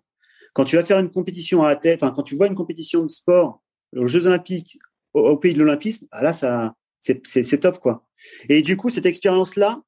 [0.54, 3.62] quand tu vas faire une compétition à Athènes, quand tu vois une compétition de sport
[3.96, 4.80] aux Jeux Olympiques
[5.14, 6.74] au, pays de l'Olympisme, bah, là, ça,
[7.04, 8.06] c'est top, quoi.
[8.50, 9.82] Et du coup, cette expérience-là,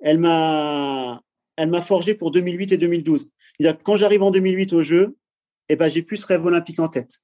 [0.00, 1.22] elle m'a,
[1.56, 3.30] elle m'a forgé pour 2008 et 2012.
[3.84, 5.16] Quand j'arrive en 2008 au jeu,
[5.68, 7.22] eh ben, j'ai plus ce rêve olympique en tête.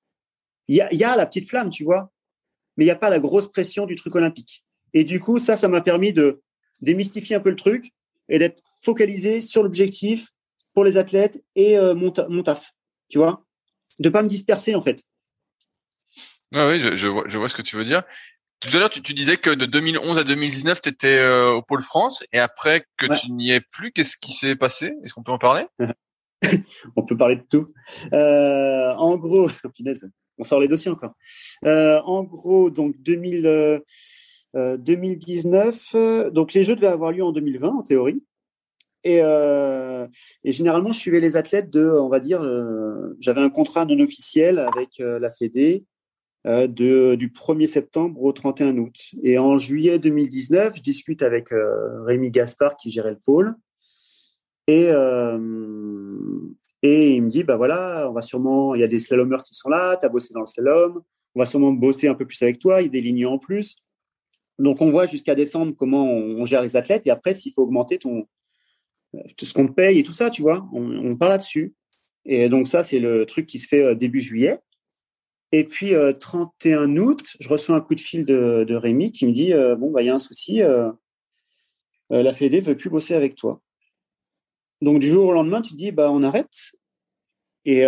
[0.68, 2.12] Il y a, la petite flamme, tu vois,
[2.76, 4.64] mais il n'y a pas la grosse pression du truc olympique.
[4.94, 6.42] Et du coup, ça, ça m'a permis de
[6.80, 7.92] démystifier un peu le truc
[8.28, 10.28] et d'être focalisé sur l'objectif
[10.72, 12.70] pour les athlètes et euh, mon, taf,
[13.08, 13.44] tu vois,
[13.98, 15.02] de pas me disperser en fait.
[16.54, 18.04] Ah oui, je vois ce que tu veux dire.
[18.60, 21.62] Tout à l'heure, tu, tu, disais que de 2011 à 2019, tu étais euh, au
[21.62, 24.92] Pôle France et après que tu n'y es plus, qu'est-ce qui s'est passé?
[25.02, 25.64] Est-ce qu'on peut en parler?
[26.96, 27.66] On peut parler de tout.
[28.12, 29.48] Euh, en gros,
[30.38, 31.14] on sort les dossiers encore.
[31.64, 33.82] Euh, en gros, donc 2000,
[34.54, 38.22] 2019, euh, donc les Jeux devaient avoir lieu en 2020 en théorie.
[39.02, 42.42] Et, et, généralement, je suivais les athlètes de, on va dire,
[43.18, 45.86] j'avais un contrat non officiel avec la Fédé
[46.46, 48.96] euh, de, du 1er septembre au 31 août.
[49.22, 53.54] Et en juillet 2019, je discute avec euh, Rémi Gaspard qui gérait le pôle.
[54.66, 55.38] Et, euh,
[56.82, 59.54] et il me dit, bah voilà, on va sûrement, il y a des slalomers qui
[59.54, 61.02] sont là, tu as bossé dans le slalom,
[61.34, 63.38] on va sûrement bosser un peu plus avec toi, il y a des lignes en
[63.38, 63.76] plus.
[64.58, 67.98] Donc on voit jusqu'à décembre comment on, gère les athlètes et après s'il faut augmenter
[67.98, 68.26] ton,
[69.38, 71.74] ce qu'on paye et tout ça, tu vois, on, on parle là-dessus.
[72.24, 74.58] Et donc ça, c'est le truc qui se fait début juillet.
[75.52, 79.32] Et puis, 31 euh, août, je reçois un coup de fil de, Rémi qui me
[79.32, 80.90] dit euh, Bon, bah, il y a un souci, euh,
[82.10, 83.60] la Fédé veut plus bosser avec toi.
[84.80, 86.72] Donc, du jour au lendemain, tu dis bah, On arrête.
[87.64, 87.84] Et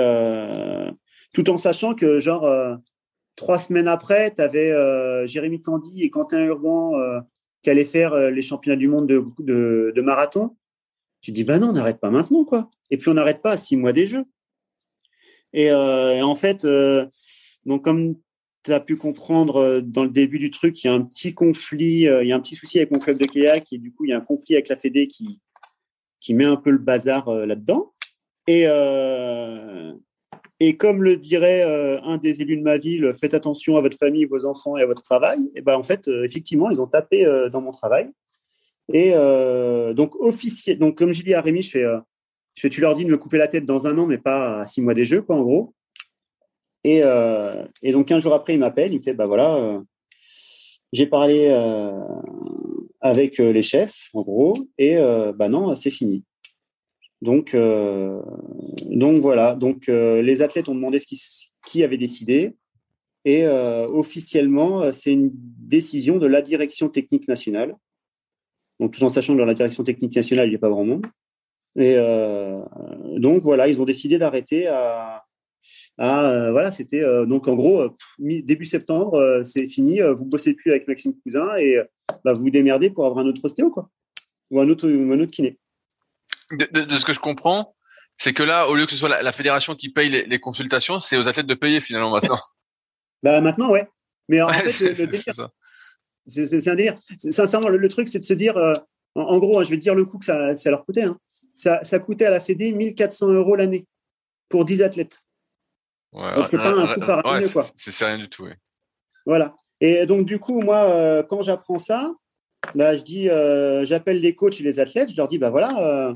[1.32, 2.50] tout en sachant que, genre,
[3.36, 6.92] trois semaines après, tu avais Jérémy Candy et Quentin Urban
[7.62, 10.56] qui allaient faire les championnats du monde de, de, marathon.
[11.20, 12.68] Tu dis Bah non, on n'arrête pas maintenant, quoi.
[12.90, 14.24] Et puis, on n'arrête pas à six mois des Jeux.
[15.54, 16.66] Et en fait,
[17.64, 18.16] donc, comme
[18.62, 21.34] tu as pu comprendre euh, dans le début du truc, il y a un petit
[21.34, 23.92] conflit, euh, il y a un petit souci avec mon club de kayak et du
[23.92, 25.40] coup, il y a un conflit avec la Fédé qui,
[26.20, 27.92] qui met un peu le bazar euh, là-dedans.
[28.48, 28.64] Et,
[30.58, 31.62] et comme le dirait
[32.02, 34.86] un des élus de ma ville, faites attention à votre famille, vos enfants et à
[34.86, 35.38] votre travail.
[35.54, 38.10] Et ben en fait, effectivement, ils ont tapé dans mon travail.
[38.92, 39.12] Et
[39.94, 40.80] donc officiel.
[40.80, 41.84] Donc comme j'ai dit à Rémi, je fais,
[42.54, 44.62] je fais, tu leur dis de me couper la tête dans un an, mais pas
[44.62, 45.72] à six mois des jeux, quoi, en gros.
[46.84, 49.80] Et, euh, et donc, un jour après, il m'appelle, il me fait, bah voilà, euh,
[50.92, 51.92] j'ai parlé euh,
[53.00, 54.96] avec les chefs, en gros, et
[55.34, 56.24] bah non, c'est fini.
[57.22, 59.54] Donc, donc voilà.
[59.54, 61.20] Donc, les athlètes ont demandé ce qui,
[61.66, 62.54] qui avait décidé,
[63.24, 67.74] et officiellement, c'est une décision de la direction technique nationale.
[68.78, 70.84] Donc, tout en sachant que dans la direction technique nationale, il n'y a pas grand
[70.84, 71.06] monde.
[71.76, 71.96] Et
[73.16, 75.24] donc voilà, ils ont décidé d'arrêter à
[75.98, 80.54] ah, euh, voilà, c'était euh, donc en gros, euh, début septembre, c'est fini, vous bossez
[80.54, 81.78] plus avec Maxime Cousin et
[82.24, 83.90] bah, vous vous démerdez pour avoir un autre ostéo, quoi.
[84.50, 85.58] Ou un autre, un autre kiné.
[86.50, 87.74] De, de, ce que je comprends,
[88.18, 91.00] c'est que là, au lieu que ce soit la, fédération qui paye les, les consultations,
[91.00, 92.38] c'est aux athlètes de payer finalement maintenant.
[93.22, 93.88] bah maintenant, ouais.
[94.28, 95.50] Mais en fait, le, délire,
[96.26, 96.98] c'est un délire.
[97.30, 98.56] Sincèrement, le, truc, c'est de se dire,
[99.14, 101.04] en, gros, hein, je vais te dire le coût que ça, ça leur coûtait.
[101.04, 101.18] Hein.
[101.54, 103.86] Ça, ça coûtait à la Fédé 1400 euros l'année
[104.48, 105.22] pour 10 athlètes.
[106.12, 107.66] Ouais, donc c'est pas un coup faramineux quoi.
[107.74, 108.44] C'est rien du tout.
[108.44, 108.52] Oui.
[109.26, 109.54] Voilà.
[109.80, 112.12] Et donc du coup moi euh, quand j'apprends ça,
[112.74, 115.70] bah, je dis euh, j'appelle les coachs et les athlètes, je leur dis bah voilà,
[115.78, 116.12] euh,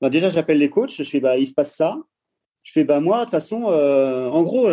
[0.00, 1.96] bah, déjà j'appelle les coachs, je fais bah il se passe ça.
[2.62, 4.68] Je fais bah moi de toute façon en gros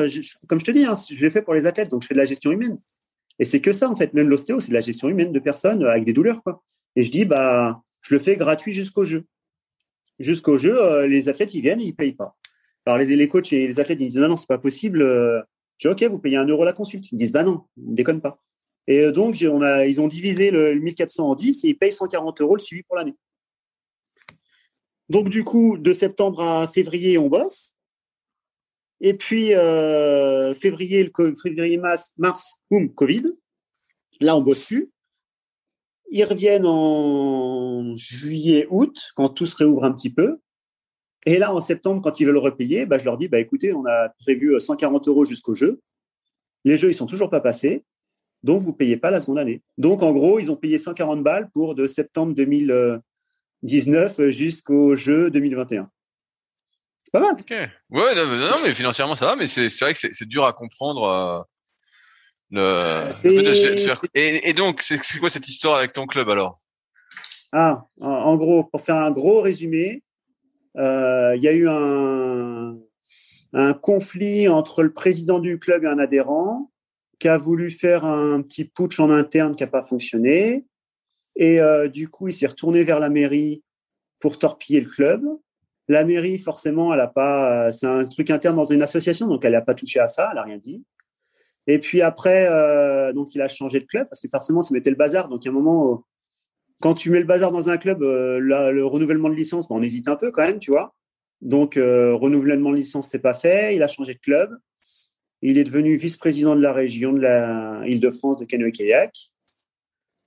[0.48, 2.20] comme je te dis hein, je l'ai fait pour les athlètes donc je fais de
[2.20, 2.78] la gestion humaine.
[3.40, 5.84] Et c'est que ça en fait, même l'ostéo c'est de la gestion humaine de personnes
[5.86, 6.62] avec des douleurs quoi.
[6.96, 9.26] Et je dis bah je le fais gratuit jusqu'au jeu.
[10.20, 12.36] Jusqu'au jeu, les athlètes ils viennent, ils payent pas.
[12.86, 15.02] Alors les, les coachs et les athlètes ils disent non, non, c'est pas possible.
[15.02, 15.42] Euh,
[15.78, 17.12] je dis ok, vous payez un euro la consulte.
[17.12, 18.42] Ils disent bah non, ne déconne pas.
[18.88, 22.56] Et euh, donc ils ont divisé le, 1400 en 10 et ils payent 140 euros
[22.56, 23.16] le suivi pour l'année.
[25.10, 27.76] Donc du coup, de septembre à février, on bosse.
[29.02, 33.24] Et puis euh, février, le février, mars, mars, boum, Covid.
[34.22, 34.92] Là, on bosse plus.
[36.12, 40.40] Ils reviennent en juillet, août, quand tout se réouvre un petit peu.
[41.26, 43.86] Et là, en septembre, quand ils veulent repayer, bah, je leur dis, bah, écoutez, on
[43.86, 45.82] a prévu 140 euh, euros jusqu'au jeu.
[46.66, 47.84] Les jeux, ils sont toujours pas passés.
[48.44, 49.62] Donc, vous payez pas la seconde année.
[49.78, 53.02] Donc, en gros, ils ont payé 140 balles pour de septembre 2000,
[53.64, 55.90] 19 jusqu'au jeu 2021.
[57.04, 57.34] C'est pas mal.
[57.40, 57.52] Ok.
[57.52, 61.04] Ouais, non, non, mais financièrement ça va, mais c'est vrai que c'est dur à comprendre.
[61.04, 61.42] Euh,
[62.52, 66.58] le, le de et, et, donc, c'est quoi cette histoire avec ton club alors?
[67.52, 70.04] Ah, en, gros, pour faire un gros résumé,
[70.76, 72.78] il y a eu un,
[73.82, 76.72] conflit entre le président du club et un adhérent
[77.20, 80.66] qui a voulu faire un petit putsch en interne qui n'a pas fonctionné.
[81.36, 83.64] Et euh, du coup, il s'est retourné vers la mairie
[84.20, 85.24] pour torpiller le club.
[85.88, 87.72] La mairie, forcément, elle a pas.
[87.72, 90.36] C'est un truc interne dans une association, donc elle n'a pas touché à ça, elle
[90.36, 90.84] n'a rien dit.
[91.68, 94.90] Et puis après, euh, donc il a changé de club parce que forcément, ça mettait
[94.90, 95.30] le bazar.
[95.30, 96.04] Donc, un moment,
[96.82, 99.82] quand tu mets le bazar dans un club, euh, le renouvellement de licence, ben, on
[99.82, 100.96] hésite un peu quand même, tu vois.
[101.42, 103.76] Donc, renouvellement de licence, c'est pas fait.
[103.76, 104.52] Il a changé de club.
[105.42, 109.14] Il est devenu vice-président de la région de la Île-de-France de canoë-kayak.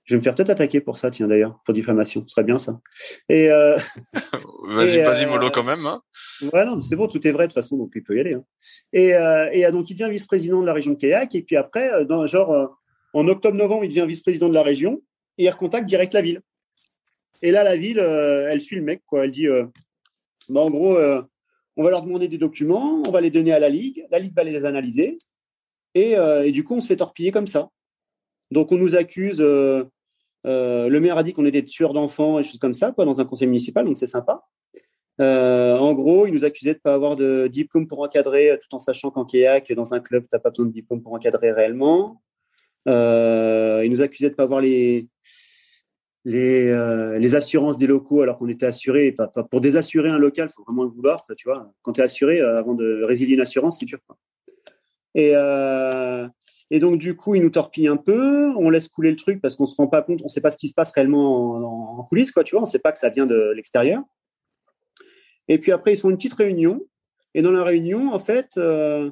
[0.05, 2.23] Je vais me faire peut-être attaquer pour ça, tiens d'ailleurs, pour diffamation.
[2.27, 2.79] Ce serait bien ça.
[3.29, 3.77] Et euh,
[4.67, 5.85] vas-y, vas-y, mollo quand même.
[5.85, 6.01] Hein.
[6.51, 8.33] Ouais, non, c'est bon, tout est vrai de toute façon, donc il peut y aller.
[8.33, 8.43] Hein.
[8.91, 11.33] Et, euh, et donc il devient vice-président de la région de kayak.
[11.35, 12.77] Et puis après, euh, dans, genre
[13.13, 15.01] en octobre-novembre, il devient vice-président de la région
[15.37, 16.41] et il recontacte direct la ville.
[17.41, 19.25] Et là, la ville, elle suit le mec, quoi.
[19.25, 19.47] Elle dit,
[20.47, 20.97] bah, en gros,
[21.75, 24.35] on va leur demander des documents, on va les donner à la Ligue, la Ligue
[24.35, 25.17] va les analyser,
[25.95, 26.15] et,
[26.51, 27.69] du coup, on se fait torpiller comme ça.
[28.51, 29.41] Donc, on nous accuse.
[29.41, 29.83] Euh,
[30.45, 33.21] euh, le maire a dit qu'on était tueurs d'enfants et choses comme ça, quoi, dans
[33.21, 34.43] un conseil municipal, donc c'est sympa.
[35.21, 38.75] Euh, en gros, il nous accusait de ne pas avoir de diplôme pour encadrer, tout
[38.75, 41.51] en sachant qu'en kayak, dans un club, tu n'as pas besoin de diplôme pour encadrer
[41.51, 42.21] réellement.
[42.85, 45.07] il nous accusait de ne pas avoir les,
[46.25, 46.71] les,
[47.19, 49.13] les, assurances des locaux alors qu'on était assuré.
[49.51, 51.25] pour désassurer un local, il faut vraiment le vouloir.
[51.37, 53.99] Tu vois, quand tu es assuré, avant de résilier une assurance, c'est dur.
[55.15, 55.33] Et,
[56.73, 59.55] et donc, du coup, ils nous torpillent un peu, on laisse couler le truc parce
[59.55, 62.03] qu'on se rend pas compte, on ne sait pas ce qui se passe réellement en,
[62.03, 64.01] coulisses, quoi, tu vois, on ne sait pas que ça vient de l'extérieur.
[65.47, 66.81] Et puis après, ils font une petite réunion.
[67.35, 69.11] Et dans la réunion, en fait, euh,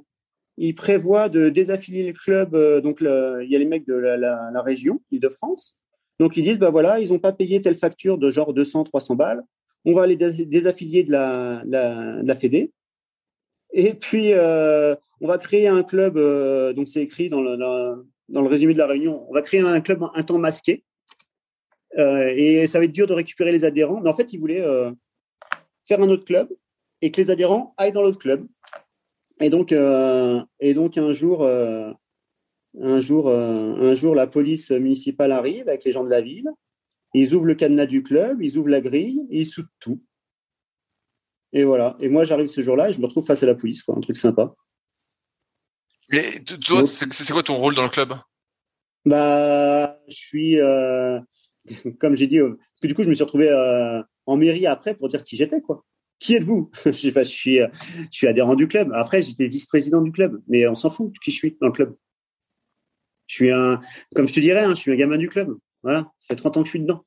[0.57, 2.55] ils prévoient de désaffilier le club.
[2.55, 5.77] Euh, donc, il y a les mecs de la, région, Île-de-France.
[6.19, 9.15] Donc, ils disent, bah voilà, ils n'ont pas payé telle facture de genre 200, 300
[9.15, 9.43] balles.
[9.85, 12.71] On va les désaffilier de la, la, Fédé.
[13.73, 18.41] Et puis, euh, on va créer un club, euh, donc c'est écrit dans le, dans
[18.41, 20.83] le résumé de la réunion, on va créer un club un temps masqué.
[21.97, 24.01] Euh, et ça va être dur de récupérer les adhérents.
[24.01, 24.63] Mais en fait, ils voulaient
[25.87, 26.49] faire un autre club
[27.01, 28.45] et que les adhérents aillent dans l'autre club.
[29.39, 31.49] Et donc, et donc un jour,
[32.79, 36.49] un jour, un jour, la police municipale arrive avec les gens de la ville.
[37.13, 40.01] Ils ouvrent le cadenas du club, ils ouvrent la grille, et ils soudent tout.
[41.53, 41.97] Et voilà.
[41.99, 43.97] Et moi, j'arrive ce jour-là et je me retrouve face à la police, quoi.
[43.97, 44.53] Un truc sympa.
[46.09, 48.13] Mais toi, c'est quoi ton rôle dans le club?
[49.05, 51.19] Bah, je suis, euh,
[51.99, 54.95] comme j'ai dit, euh, que du coup, je me suis retrouvé euh, en mairie après
[54.95, 55.83] pour dire qui j'étais, quoi.
[56.19, 56.69] Qui êtes-vous?
[56.85, 58.91] Je, sais pas, je, suis, je suis adhérent du club.
[58.93, 61.95] Après, j'étais vice-président du club, mais on s'en fout qui je suis dans le club.
[63.31, 63.79] Je suis un,
[64.13, 65.57] comme je te dirais, hein, je suis un gamin du club.
[65.83, 67.05] Voilà, ça fait 30 ans que je suis dedans.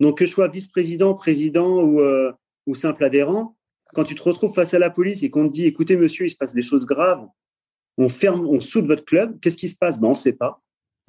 [0.00, 2.00] Donc, que je sois vice-président, président ou,
[2.66, 3.56] ou simple adhérent,
[3.92, 6.30] quand tu te retrouves face à la police et qu'on te dit, écoutez, monsieur, il
[6.30, 7.26] se passe des choses graves,
[7.98, 10.00] on ferme, on soude votre club, qu'est-ce qui se passe?
[10.00, 10.62] Ben, On ne sait pas.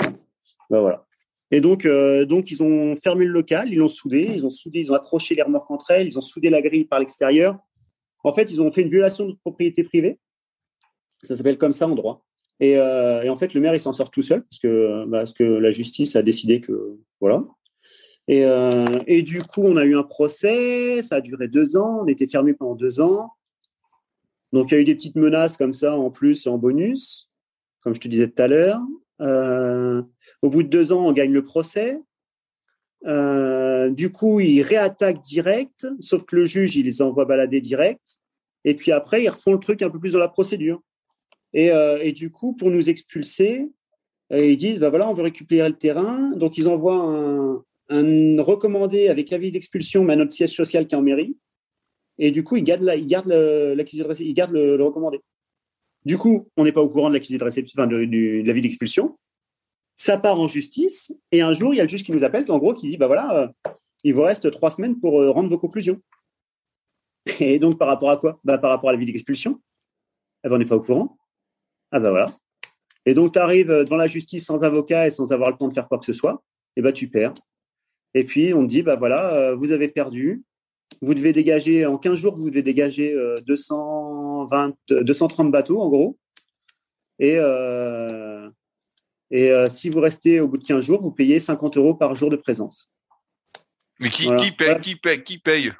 [0.00, 1.06] ben, voilà.
[1.52, 4.80] Et donc, euh, donc, ils ont fermé le local, ils l'ont soudé, ils ont soudé,
[4.80, 7.58] ils ont accroché les remorques entre elles, ils ont soudé la grille par l'extérieur.
[8.24, 10.18] En fait, ils ont fait une violation de propriété privée.
[11.22, 12.24] Ça s'appelle comme ça en droit.
[12.60, 15.32] Et, euh, en fait, le maire, il s'en sort tout seul parce que, bah, parce
[15.32, 17.44] que la justice a décidé que voilà.
[18.28, 22.02] Et, euh, et, du coup, on a eu un procès, ça a duré deux ans,
[22.02, 23.32] on était fermé pendant deux ans.
[24.52, 27.30] Donc, il y a eu des petites menaces comme ça en plus, en bonus,
[27.80, 28.80] comme je te disais tout à l'heure.
[29.20, 30.02] Euh,
[30.40, 31.98] au bout de deux ans, on gagne le procès.
[33.04, 38.20] Du coup, ils réattaquent direct, sauf que le juge, il les envoie balader direct.
[38.64, 40.80] Et puis après, ils refont le truc un peu plus dans la procédure.
[41.54, 43.68] Et, et du coup, pour nous expulser,
[44.30, 46.30] ils disent, bah voilà, on veut récupérer le terrain.
[46.30, 50.98] Donc, ils envoient un, recommandé avec avis d'expulsion, mais à notre siège social qui est
[50.98, 51.36] en mairie.
[52.18, 55.20] Et du coup, il garde, la, il garde l'accusé de réception, il garde le, recommandé.
[56.04, 59.18] Du coup, on n'est pas au courant de l'accusé de réception, enfin, de, l'avis d'expulsion.
[59.96, 61.14] Ça part en justice.
[61.30, 62.96] Et un jour, il y a le juge qui nous appelle, en gros, qui dit,
[62.96, 63.70] bah voilà, euh,
[64.04, 66.00] il vous reste trois semaines pour euh, rendre vos conclusions.
[67.40, 68.40] Et donc, par rapport à quoi?
[68.42, 69.60] Bah, Par rapport à l'avis d'expulsion.
[70.44, 71.16] Eh ben, on n'est pas au courant.
[71.92, 72.26] Ah bah voilà.
[73.04, 75.74] Et donc, tu arrives dans la justice sans avocat et sans avoir le temps de
[75.74, 76.42] faire quoi que ce soit.
[76.74, 77.34] Et eh ben, tu perds.
[78.14, 80.42] Et puis, on te dit, bah voilà, euh, vous avez perdu.
[81.00, 83.14] Vous devez dégager, en 15 jours, vous devez dégager
[83.46, 86.18] 220, euh, 230 bateaux, en gros.
[87.18, 88.48] Et, euh,
[89.30, 92.30] et si vous restez au bout de 15 jours, vous payez 50 euros par jour
[92.30, 92.88] de présence.
[93.98, 95.72] Mais qui, qui paye, qui paye, qui paye?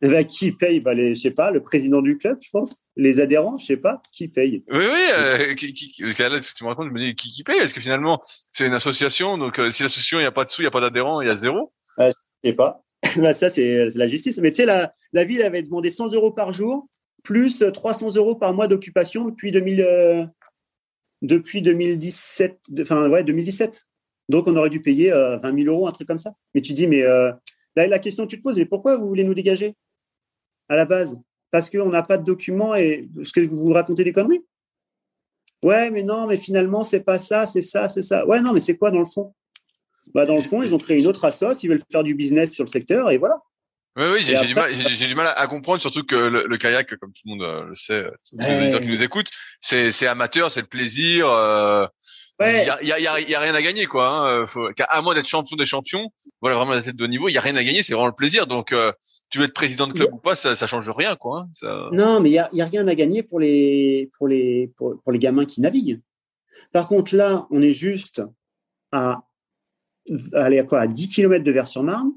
[0.00, 0.80] Eh ben, qui paye?
[0.80, 2.76] Bah, les, Je sais pas, le président du club, je pense.
[2.96, 4.62] Les adhérents, je sais pas, qui paye?
[4.70, 5.02] Oui, oui.
[5.16, 7.58] Euh, qui, qui, là, tu me racontes, je me dis qui, qui paye?
[7.58, 8.20] Parce que finalement,
[8.52, 10.68] c'est une association, donc euh, si l'association, il n'y a pas de sous, il n'y
[10.68, 11.72] a pas d'adhérents, il y a zéro.
[11.98, 12.12] Euh,
[12.44, 12.84] je sais pas.
[13.16, 14.38] bah, ça, c'est la justice.
[14.38, 16.88] Mais tu sais, la, la ville avait demandé 100 euros par jour,
[17.24, 20.24] plus 300 euros par mois d'occupation depuis 2000, euh,
[21.22, 22.56] depuis 2017.
[22.80, 23.84] Enfin, ouais, 2017.
[24.28, 26.34] Donc, on aurait dû payer 20 000 euros, un truc comme ça.
[26.54, 29.24] Mais tu dis, mais la, la question que tu te poses, mais pourquoi vous voulez
[29.24, 29.74] nous dégager?
[30.68, 31.18] À la base
[31.50, 34.44] Parce qu'on n'a pas de documents et ce que vous racontez des conneries
[35.64, 38.24] Ouais, mais non, mais finalement, c'est pas ça, c'est ça, c'est ça.
[38.26, 39.34] Ouais, non, mais c'est quoi dans le fond?
[40.14, 42.52] Bah, Dans le fond, ils ont créé une autre assoce, ils veulent faire du business
[42.52, 43.40] sur le secteur et voilà.
[43.96, 47.22] Oui, oui, j'ai du, mal, du mal à comprendre, surtout que le, kayak, comme tout
[47.24, 50.68] le monde euh, le sait, tous les auditeurs qui nous écoutent, c'est amateur, c'est le
[50.68, 51.28] plaisir.
[51.28, 51.84] Euh,
[52.40, 54.08] il y, a, y, a, y, a, rien à gagner quoi.
[54.08, 54.46] Hein.
[54.46, 57.32] Faut, à moins d'être champion des champions, voilà vraiment la tête de haut niveau, il
[57.32, 58.46] y a rien à gagner, c'est vraiment le plaisir.
[58.46, 58.92] Donc euh,
[59.30, 61.40] tu veux être président de club ou pas, ça, ça change rien quoi.
[61.40, 61.48] Hein.
[61.52, 61.88] Ça...
[61.92, 65.00] Non, mais il y a, y a, rien à gagner pour les pour les pour,
[65.02, 66.00] pour, les gamins qui naviguent.
[66.72, 68.22] Par contre là, on est juste
[68.92, 69.22] à
[70.34, 72.12] aller à quoi à 10 km de Vers-sur-Marne.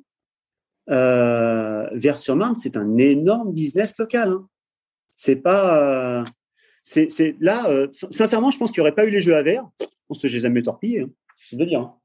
[0.89, 4.29] Euh, Vers-sur-Marne, c'est un énorme business local.
[4.29, 4.47] Hein.
[5.15, 6.23] C'est pas euh,
[6.83, 9.67] c'est là, euh, sincèrement, je pense qu'il n'y aurait pas eu les jeux à verre.
[10.09, 11.09] On se les jamais torpillés, hein,
[11.49, 11.81] je veux dire.
[11.81, 11.95] Hein.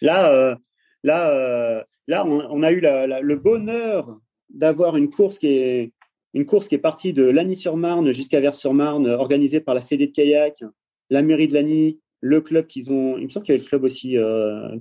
[0.00, 0.54] Là, euh,
[1.02, 4.18] là, euh, là, on, a eu le bonheur
[4.50, 5.92] d'avoir une course qui est
[6.34, 10.64] une course qui est partie de Lagny-sur-Marne jusqu'à Vers-sur-Marne, organisée par la Fédé de kayak,
[11.08, 13.68] la mairie de Lagny, le club qu'ils ont, il me semble qu'il y avait le
[13.68, 14.16] club aussi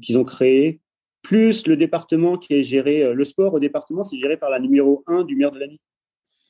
[0.02, 0.80] qu'ils ont créé,
[1.22, 5.04] plus le département qui est géré, le sport au département, c'est géré par la numéro
[5.06, 5.80] 1 du maire de Lagny.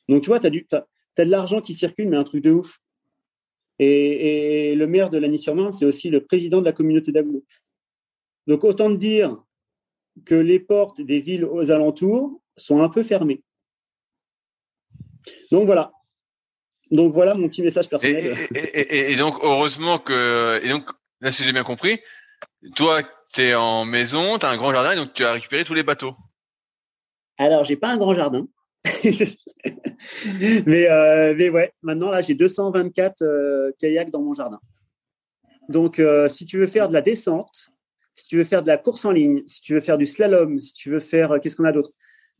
[0.08, 2.42] Donc, tu vois, tu as, du, tu as de l'argent qui circule, mais un truc
[2.42, 2.80] de ouf.
[3.78, 7.44] Et, le maire de Lagny-sur-Marne, c'est aussi le président de la communauté d'Aglo.
[8.46, 9.36] Donc autant de dire
[10.24, 13.42] que les portes des villes aux alentours sont un peu fermées.
[15.50, 15.92] Donc voilà.
[16.90, 18.36] Donc voilà mon petit message personnel.
[18.54, 20.90] Et, donc heureusement que et donc
[21.20, 22.00] là si j'ai bien compris,
[22.76, 23.02] toi
[23.32, 25.82] tu es en maison, tu as un grand jardin donc tu as récupéré tous les
[25.82, 26.14] bateaux.
[27.38, 28.46] Alors j'ai pas un grand jardin.
[30.66, 34.60] mais, euh, mais ouais, maintenant là, j'ai 224 euh, kayaks dans mon jardin.
[35.68, 37.70] Donc, euh, si tu veux faire de la descente,
[38.14, 40.60] si tu veux faire de la course en ligne, si tu veux faire du slalom,
[40.60, 41.90] si tu veux faire, qu'est-ce qu'on a d'autre?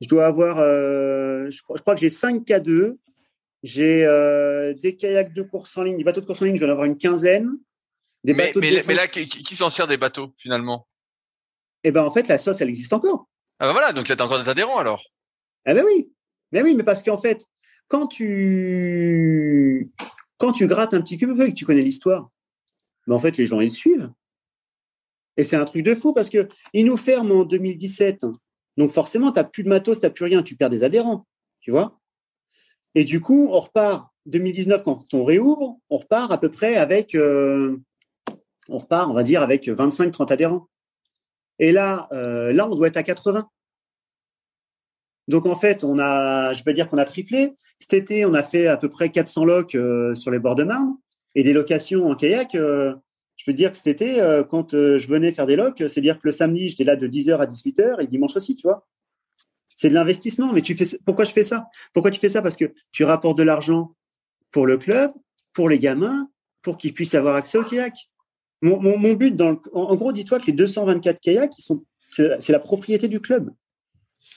[0.00, 2.96] Je dois avoir, je crois, je, crois, que j'ai 5 K2,
[3.62, 4.06] j'ai
[4.80, 6.72] des kayaks de course en ligne, des bateaux de course en ligne, je dois en
[6.72, 7.50] avoir une quinzaine.
[8.22, 10.86] Des mais, mais, mais, là, qui, s'en sert des bateaux finalement?
[11.82, 13.28] Eh ben, en fait, la sauce, elle existe encore.
[13.58, 15.04] Ah ben voilà, donc là, tu as encore des adhérents alors.
[15.66, 16.10] Ah ben oui,
[16.52, 17.44] mais oui, mais parce qu'en fait,
[17.88, 19.90] quand tu,
[20.38, 22.30] quand tu grattes un petit peu et que tu connais l'histoire,
[23.06, 24.10] ben en fait, les gens, ils suivent.
[25.36, 28.26] Et c'est un truc de fou parce que ils nous ferment en 2017.
[28.76, 31.26] Donc forcément, tu n'as plus de matos, tu n'as plus rien, tu perds des adhérents.
[31.60, 31.98] Tu vois
[32.94, 37.14] Et du coup, on repart 2019, quand on réouvre, on repart à peu près avec,
[37.14, 37.76] euh,
[38.68, 40.68] on repart, on va dire, avec 25-30 adhérents.
[41.58, 43.48] Et là, euh, là, on doit être à 80.
[45.28, 47.54] Donc en fait, on a, je peux dire qu'on a triplé.
[47.78, 50.64] Cet été, on a fait à peu près 400 locs euh, sur les bords de
[50.64, 50.96] Marne
[51.34, 52.54] et des locations en kayak.
[52.54, 52.94] Euh,
[53.36, 56.18] je peux dire que cet été, euh, quand je venais faire des locs, c'est dire
[56.18, 58.86] que le samedi, j'étais là de 10h à 18h et dimanche aussi, tu vois.
[59.76, 61.66] C'est de l'investissement, mais tu fais pourquoi je fais ça?
[61.92, 62.42] Pourquoi tu fais ça?
[62.42, 63.94] Parce que tu rapportes de l'argent
[64.52, 65.10] pour le club,
[65.52, 66.28] pour les gamins,
[66.62, 67.94] pour qu'ils puissent avoir accès au kayak.
[68.62, 73.08] Mon, mon, but, dans en, gros, dis-toi que les 224 kayaks, sont, c'est la propriété
[73.08, 73.50] du club.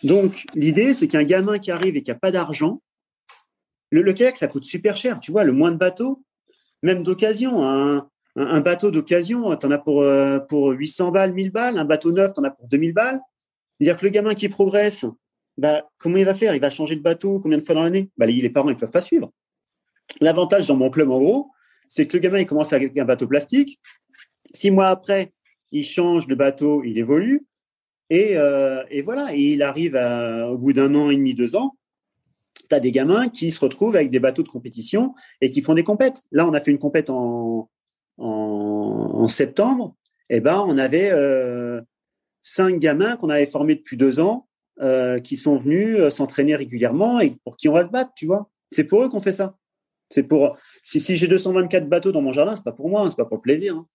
[0.03, 2.82] Donc, l'idée, c'est qu'un gamin qui arrive et qui n'a pas d'argent,
[3.90, 5.19] le, kayak, ça coûte super cher.
[5.19, 6.24] Tu vois, le moins de bateaux,
[6.84, 8.10] même d'occasion, un,
[8.61, 11.78] bateau d'occasion, tu en as pour, euh, pour 800 balles, 1000 balles.
[11.78, 13.19] Un bateau neuf, tu en as pour 2000 balles.
[13.80, 15.06] C'est-à-dire que le gamin qui progresse,
[15.57, 16.53] bah, comment il va faire?
[16.53, 18.10] Il va changer de bateau combien de fois dans l'année?
[18.18, 19.32] Bah, Les parents, ils ne peuvent pas suivre.
[20.22, 21.52] L'avantage dans mon club, en gros,
[21.88, 23.80] c'est que le gamin, il commence avec un bateau plastique.
[24.53, 25.34] Six mois après,
[25.72, 27.45] il change de bateau, il évolue.
[28.11, 31.75] Euh, et, voilà, il arrive au bout d'un an et demi, deux ans,
[32.69, 35.73] tu as des gamins qui se retrouvent avec des bateaux de compétition et qui font
[35.73, 36.23] des compètes.
[36.31, 37.69] Là, on a fait une compète en,
[39.27, 39.95] septembre.
[40.29, 41.81] Et eh ben, on avait euh,
[42.41, 44.47] cinq gamins qu'on avait formés depuis deux ans
[44.81, 48.49] euh, qui sont venus s'entraîner régulièrement et pour qui on va se battre, tu vois.
[48.71, 49.57] C'est pour eux qu'on fait ça.
[50.09, 53.25] C'est pour si, j'ai 224 bateaux dans mon jardin, c'est pas pour moi, c'est pas
[53.25, 53.75] pour le plaisir.
[53.75, 53.88] Hein.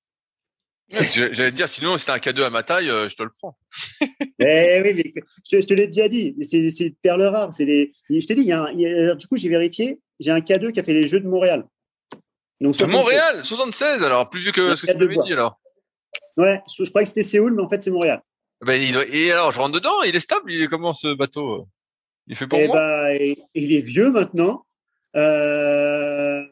[0.93, 3.57] J'allais te dire, sinon, c'était un cadeau à ma taille, euh, je te le prends.
[4.39, 5.15] eh oui, mais
[5.51, 7.51] je, te l'ai déjà dit, c'est une perle rare.
[7.59, 10.93] Les, je t'ai dit, il du coup, j'ai vérifié, j'ai un cadeau qui a fait
[10.93, 11.65] les Jeux de Montréal.
[12.61, 15.59] Donc, Montréal, 76, alors, plus vieux que ce que tu m'avais dit, alors.
[16.37, 18.23] Ouais, je, croyais que c'était Séoul, mais en fait, c'est Montréal.
[18.65, 21.15] Ben, il doit- Et alors, je rentre dedans, il est stable, il est comment ce
[21.15, 21.67] bateau
[22.29, 23.13] Il fait pour Eh moi?
[23.15, 24.65] et- il est vieux maintenant.
[25.17, 26.43] Euh,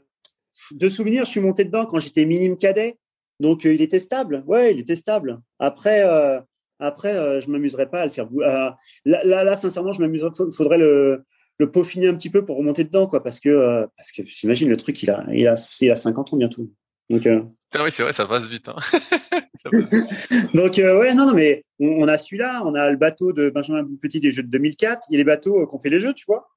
[0.73, 2.97] de souvenir, je suis monté dedans quand j'étais minime cadet.
[3.41, 4.45] Donc, euh, il était stable.
[4.47, 5.41] Ouais, il était stable.
[5.59, 6.41] Après, euh,
[6.79, 8.29] après euh, je m'amuserais pas à le faire.
[8.33, 10.31] là, là, là, sincèrement, je m'amuserais.
[10.39, 11.25] Il faudrait le,
[11.59, 13.23] le peaufiner un petit peu pour remonter dedans, quoi.
[13.23, 16.37] Parce que, parce que j'imagine le truc, il a, il a, il a 50 ans
[16.37, 16.71] bientôt.
[17.11, 17.27] Donc,
[17.75, 18.69] Ah oui, c'est vrai, ça passe vite.
[18.69, 18.77] Hein.
[19.63, 20.55] Ça passe vite.
[20.55, 23.51] donc euh, ouais, non, non, mais on, on a celui-là, on a le bateau de
[23.51, 25.09] Benjamin Petit des Jeux de 2004.
[25.11, 26.49] Il y a les bateaux euh, qu'on fait les jeux, tu vois.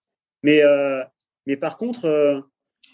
[0.44, 1.04] Mais, euh,
[1.48, 2.44] mais par contre,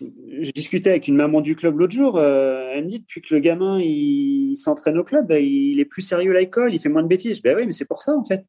[0.02, 2.18] je discutais avec une maman du club l'autre jour.
[2.18, 5.86] euh, elle me dit depuis que le gamin il, s'entraîne au club, bah, il est
[5.86, 7.42] plus sérieux à l'école, il fait moins de bêtises.
[7.42, 8.46] Ben oui, mais c'est pour ça en fait.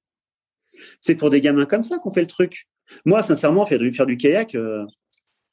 [1.00, 2.66] C'est pour des gamins comme ça qu'on fait le truc.
[3.04, 4.84] Moi, sincèrement, faire du, faire du kayak, euh,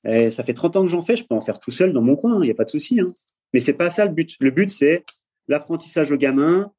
[0.05, 1.15] eh, ça fait 30 ans que j'en fais.
[1.15, 2.99] Je peux en faire tout seul dans mon coin, il n'y a pas de souci.
[2.99, 3.07] Hein.
[3.53, 4.35] Mais c'est pas ça le but.
[4.39, 5.03] Le but, c'est
[5.47, 6.71] l'apprentissage aux gamins,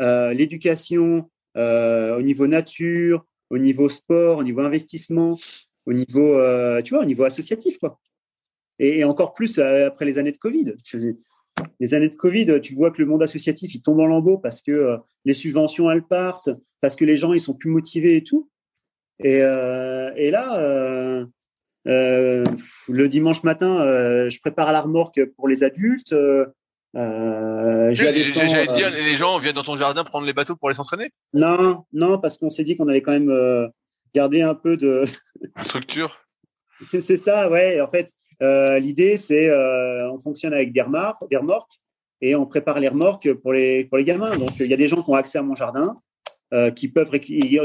[0.00, 5.38] euh, l'éducation au niveau nature, au niveau sport, au niveau investissement,
[5.86, 6.38] au niveau,
[6.82, 7.98] tu vois, au niveau associatif, quoi.
[8.78, 10.74] Et, et encore plus euh, après les années de Covid.
[11.80, 14.60] Les années de Covid, tu vois que le monde associatif, il tombe en lambeaux parce
[14.60, 16.50] que euh, les subventions, elles partent,
[16.80, 18.50] parce que les gens, ils sont plus motivés et tout.
[19.18, 21.24] Et, euh, et là, euh,
[21.86, 22.44] euh,
[22.88, 23.78] le dimanche matin,
[24.28, 26.12] je prépare la remorque pour les adultes.
[26.12, 26.46] Euh,
[27.92, 31.84] J'allais dire, les gens viennent dans ton jardin prendre les bateaux pour aller s'entraîner non,
[31.92, 33.70] non, parce qu'on s'est dit qu'on allait quand même
[34.14, 35.04] garder un peu de.
[35.62, 36.20] Structure
[37.00, 37.80] c'est ça, ouais.
[37.80, 38.10] En fait,
[38.42, 41.80] euh, l'idée, c'est euh, on fonctionne avec des remorques,
[42.20, 44.36] et on prépare les remorques pour les gamins.
[44.36, 45.96] Donc, il y a des gens qui ont accès à mon jardin,
[46.54, 47.10] euh, qui peuvent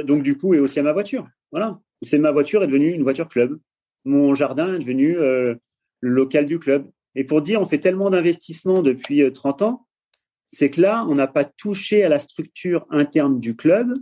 [0.06, 1.27] donc du coup et aussi à ma voiture.
[1.52, 1.80] Voilà.
[2.02, 3.60] C'est ma voiture est devenue une voiture club.
[4.06, 5.53] Mon jardin est devenu euh,
[5.99, 6.89] le local du club.
[7.14, 9.88] Et pour dire, on fait tellement d'investissements depuis euh, 30 ans,
[10.52, 13.93] c'est que là, on n'a pas touché à la structure interne du club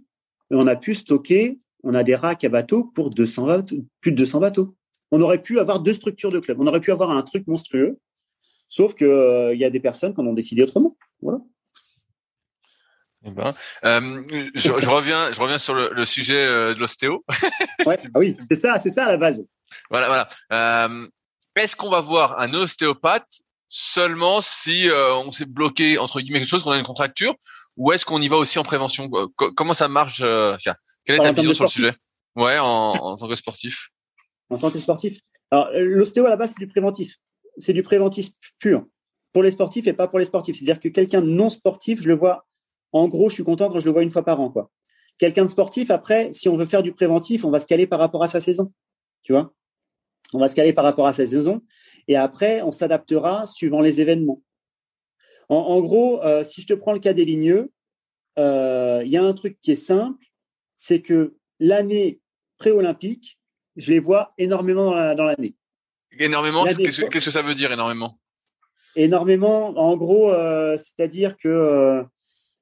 [0.50, 4.14] et on a pu stocker, on a des racks à bateaux pour 200 bateaux, plus
[4.14, 4.76] de 200 bateaux.
[5.12, 6.60] On aurait pu avoir deux structures de club.
[6.60, 8.00] On aurait pu avoir un truc monstrueux,
[8.68, 10.96] sauf que euh, il y a des personnes qui en ont décidé autrement.
[11.22, 11.40] Voilà.
[13.26, 13.54] Eh ben,
[13.84, 14.24] euh,
[14.56, 17.26] je, je reviens, je reviens sur le, le sujet euh, de l'ostéo.
[17.86, 18.00] Ouais.
[18.14, 19.46] Ah oui, c'est ça, c'est ça à la base.
[19.90, 20.30] Voilà, voilà.
[20.88, 21.08] Euh,
[21.56, 26.50] Est-ce qu'on va voir un ostéopathe seulement si euh, on s'est bloqué entre guillemets quelque
[26.50, 27.36] chose, qu'on a une contracture,
[27.78, 29.10] ou est-ce qu'on y va aussi en prévention?
[29.36, 30.56] Comment ça marche euh,
[31.06, 31.94] Quelle est ta vision sur le sujet?
[32.36, 33.90] Ouais, en, en tant que sportif.
[34.50, 35.20] En tant que sportif.
[35.52, 37.18] Alors, l'ostéo à la base, c'est du préventif.
[37.58, 38.86] C'est du préventif pur
[39.34, 40.58] pour les sportifs et pas pour les sportifs.
[40.58, 42.46] C'est-à-dire que quelqu'un non sportif, je le vois.
[42.92, 44.72] En gros, je suis content quand je le vois une fois par an, quoi.
[45.18, 48.00] Quelqu'un de sportif, après, si on veut faire du préventif, on va se caler par
[48.00, 48.72] rapport à sa saison.
[49.24, 49.54] Tu vois?
[50.34, 51.62] On va se caler par rapport à sa saison.
[52.08, 54.42] Et après, on s'adaptera suivant les événements.
[55.50, 57.72] En, en gros, euh, si je te prends le cas des ligneux,
[58.38, 60.26] euh, il y a un truc qui est simple,
[60.78, 62.22] c'est que l'année
[62.58, 63.39] pré-olympique,
[63.76, 65.56] je les vois énormément dans la- dans l'année.
[66.18, 66.66] Énormément.
[66.66, 68.18] Qu'est-ce que ça veut dire énormément?
[68.96, 72.04] Énormément, en gros, euh, c'est-à-dire que, euh,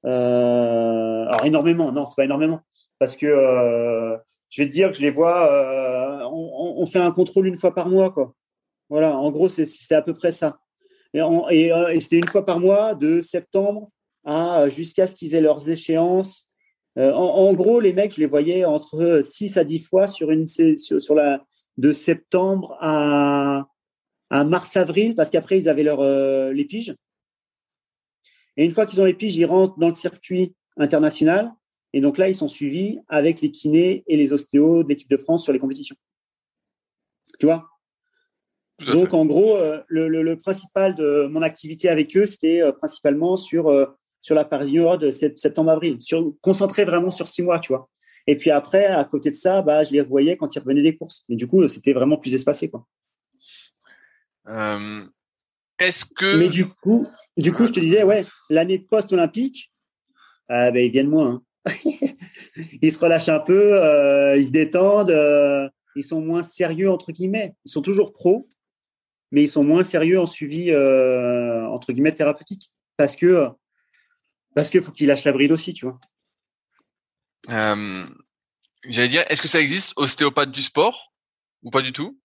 [0.05, 2.61] euh, alors énormément, non, c'est pas énormément,
[2.99, 4.17] parce que euh,
[4.49, 7.73] je vais te dire que je les vois, on, on fait un contrôle une fois
[7.73, 8.33] par mois, quoi.
[8.89, 10.59] Voilà, en gros, c'est- à peu près ça.
[11.13, 11.19] Et,
[11.51, 13.89] et, et c'était une fois par mois, de septembre
[14.25, 16.46] à jusqu'à ce qu'ils aient leurs échéances.
[16.97, 20.31] Euh, en, en gros, les mecs, je les voyais entre 6 à 10 fois sur
[20.31, 21.43] une sur, sur la
[21.77, 23.67] de septembre à
[24.29, 26.93] à mars-avril, parce qu'après, ils avaient leur, euh, les piges.
[28.57, 31.53] Et une fois qu'ils ont les piges, ils rentrent dans le circuit international.
[31.93, 35.15] Et donc là, ils sont suivis avec les kinés et les ostéos de l'équipe de
[35.15, 35.95] France sur les compétitions.
[37.39, 37.69] Tu vois?
[38.91, 42.71] Donc, en gros, euh, le, le- le principal de mon activité avec eux, c'était euh,
[42.73, 43.85] principalement sur, euh,
[44.27, 45.99] sur la période sept- septembre-avril,
[46.41, 47.89] concentré vraiment sur six mois, tu vois.
[48.27, 50.97] Et puis après, à côté de ça, bah, je les voyais quand ils revenaient des
[50.97, 51.23] courses.
[51.29, 52.85] Et du coup, c'était vraiment plus espacé, quoi.
[54.49, 55.05] Euh,
[55.79, 59.71] Est-ce que Mais du coup, du coup, je te disais, ouais, l'année post-olympique,
[60.49, 61.41] ah, ben, ils viennent moins.
[61.65, 61.71] hein.
[62.81, 67.13] ils se relâchent un peu, euh, ils se détendent, euh, ils sont moins sérieux, entre
[67.13, 67.53] guillemets.
[67.63, 68.49] Ils sont toujours pros,
[69.31, 72.73] mais ils sont moins sérieux en suivi, euh, entre guillemets, thérapeutique.
[72.97, 73.47] Parce que,
[74.57, 75.99] parce qu'il faut qu'ils lâchent la bride aussi, tu vois.
[77.51, 78.09] euh,
[78.85, 81.13] j'allais dire, est-ce que ça existe ostéopathe du sport
[81.61, 82.19] ou pas du tout?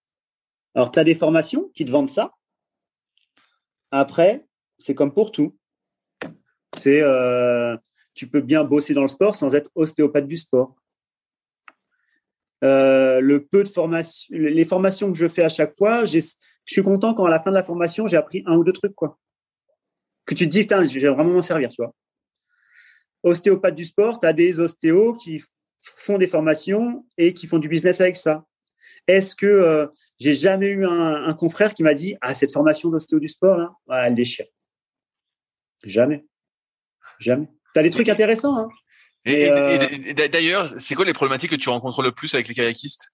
[0.74, 2.32] Alors, tu as des formations qui te vendent ça?
[3.90, 4.46] Après,
[4.78, 5.58] c'est comme pour tout.
[6.78, 7.76] C'est, euh,
[8.14, 10.74] tu peux bien bosser dans le sport sans être ostéopathe du sport.
[12.64, 16.18] Euh, le peu de formation, les formations que je fais à chaque fois, je
[16.64, 18.94] suis content quand à la fin de la formation, j'ai appris un ou deux trucs,
[18.94, 19.18] quoi.
[20.24, 21.94] Que tu te dis, putain, je vais vraiment m'en servir, tu vois.
[23.22, 25.42] Ostéopathe du sport, tu as des ostéos qui
[25.82, 28.44] font des formations et qui font du business avec ça.
[29.08, 29.86] Est-ce que euh,
[30.18, 34.06] j'ai jamais eu un, confrère qui m'a dit Ah, cette formation d'ostéo du sport, là,
[34.06, 34.46] elle déchire
[35.84, 36.24] Jamais.
[37.18, 37.48] Jamais.
[37.74, 38.56] Tu as des trucs intéressants.
[38.56, 38.68] Hein.
[39.24, 39.78] Et, euh,
[40.32, 43.12] d'ailleurs, c'est quoi les problématiques que tu rencontres le plus avec les kayakistes?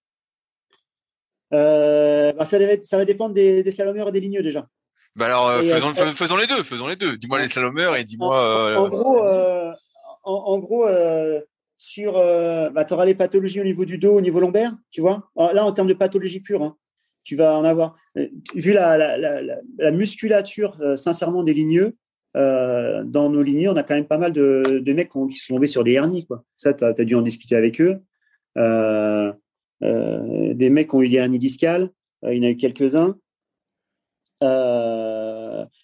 [1.52, 4.66] Euh, bah, ça, va dépendre des, des salomeurs et des ligneux déjà.
[5.16, 5.62] Bah alors,
[6.14, 7.16] faisons, les deux, faisons les deux.
[7.16, 8.78] Dis-moi les salomeurs et dis-moi.
[8.78, 9.24] En, gros,
[10.28, 10.86] en, gros,
[11.78, 15.00] sur, euh, bah, tu auras les pathologies au niveau du dos, au niveau lombaire, tu
[15.00, 15.30] vois.
[15.36, 16.76] là, en termes de pathologie pure, hein,
[17.22, 17.96] tu vas en avoir.
[18.18, 21.96] Euh, vu la, musculature, euh, sincèrement, des ligneux,
[22.34, 25.82] dans nos ligneux, on a quand même pas mal de, mecs qui sont tombés sur
[25.82, 26.24] des hernies.
[26.26, 26.44] Quoi.
[26.56, 28.00] Ça, tu as, dû en discuter avec eux.
[29.80, 31.90] des mecs qui ont eu des hernies discales,
[32.22, 33.18] il y en a eu quelques-uns.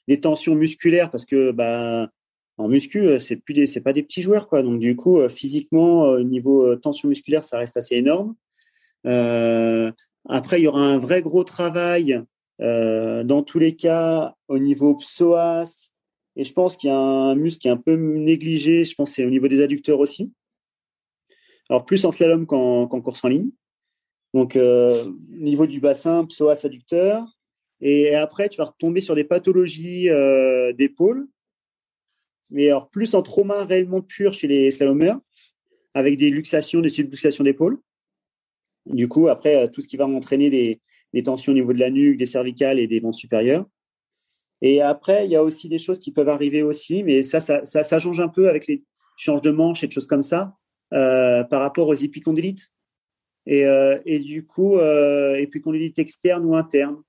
[0.07, 2.09] des tensions musculaires parce que bah,
[2.57, 4.49] en muscu, euh, c'est plus pas des petits joueurs.
[4.51, 8.35] Donc du coup, euh, physiquement, euh, niveau tension musculaire, ça reste assez énorme.
[10.29, 12.23] après, il y aura un vrai gros travail
[12.59, 15.91] dans tous les cas au niveau psoas.
[16.37, 18.85] Et je pense qu'il y a un muscle qui est un peu négligé.
[18.85, 20.33] Je pense c'est au niveau des adducteurs aussi.
[21.69, 23.51] Alors plus en slalom qu'en, course en ligne.
[24.33, 27.27] Donc au niveau du bassin, psoas adducteur.
[27.81, 30.09] Et après, tu vas retomber sur des pathologies
[30.79, 31.29] d'épaule
[32.51, 35.19] mais alors plus en trauma réellement pur chez les slalomers,
[35.95, 37.79] avec des luxations, des subluxations d'épaule.
[38.87, 40.81] Du coup, après, euh, tout ce qui va entraîner des,
[41.23, 43.67] tensions au niveau de la nuque, des cervicales et des bancs supérieurs.
[44.61, 47.99] Et après, il y a aussi des choses qui peuvent arriver aussi, mais ça, ça,
[47.99, 48.83] change un peu avec les
[49.17, 50.57] changes de manche et des choses comme ça
[50.93, 52.73] euh, par rapport aux épicondylites.
[53.47, 57.03] Et, euh, et du coup, euh, épicondylites externes ou internes,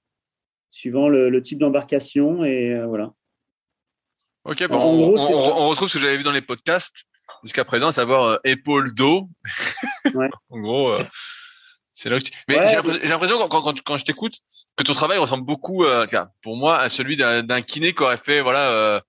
[0.70, 2.44] suivant le, le type d'embarcation.
[2.44, 3.14] Et voilà.
[4.46, 7.06] Ok, bon, on, retrouve ce que j'avais vu dans les podcasts
[7.44, 9.28] jusqu'à présent, à savoir euh, épaule dos.
[10.14, 10.30] Ouais.
[10.52, 11.00] en gros, euh,
[11.92, 12.32] c'est là que tu...
[12.48, 14.36] Mais j'ai l'impression quand, quand, quand, je t'écoute
[14.78, 16.06] que ton travail ressemble beaucoup, euh,
[16.44, 19.00] pour moi, à celui d'un kiné qui aurait fait, voilà, euh,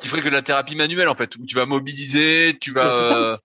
[0.00, 3.40] qui ferait que de la thérapie manuelle en fait, où tu vas mobiliser, tu vas.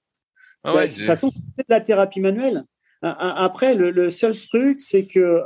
[0.66, 2.66] Ah ouais, de toute façon, c'est de la thérapie manuelle.
[3.02, 5.42] Après, le, le seul truc, c'est que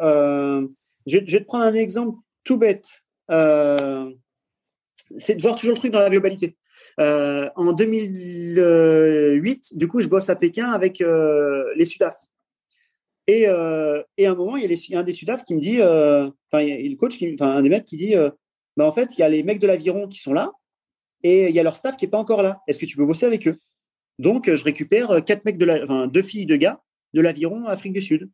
[1.06, 3.04] je, je, vais te prendre un exemple tout bête.
[3.30, 4.12] Euh,
[5.18, 6.56] c'est de voir toujours le truc dans la globalité.
[7.00, 12.16] Euh, en 2008, du coup, je bosse à Pékin avec euh, les Sudaf.
[13.28, 15.82] Et, euh, et, à un moment, il y a, un des Sudaf qui me dit,
[15.82, 18.16] enfin, y a le coach, enfin, un des mecs qui dit,
[18.76, 20.52] bah, en fait, il y a les mecs de l'aviron qui sont là
[21.24, 22.62] et il y a leur staff qui n'est pas encore là.
[22.68, 23.58] Est-ce que tu peux bosser avec eux?
[24.20, 26.82] Donc, je récupère quatre mecs de la, enfin, deux filles, deux gars
[27.14, 28.30] de l'aviron Afrique du Sud,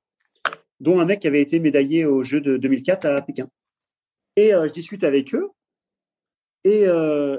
[0.79, 3.47] dont un mec qui avait été médaillé au jeu de 2004 à Pékin.
[4.35, 5.51] Et je discute avec eux
[6.63, 7.37] et, euh,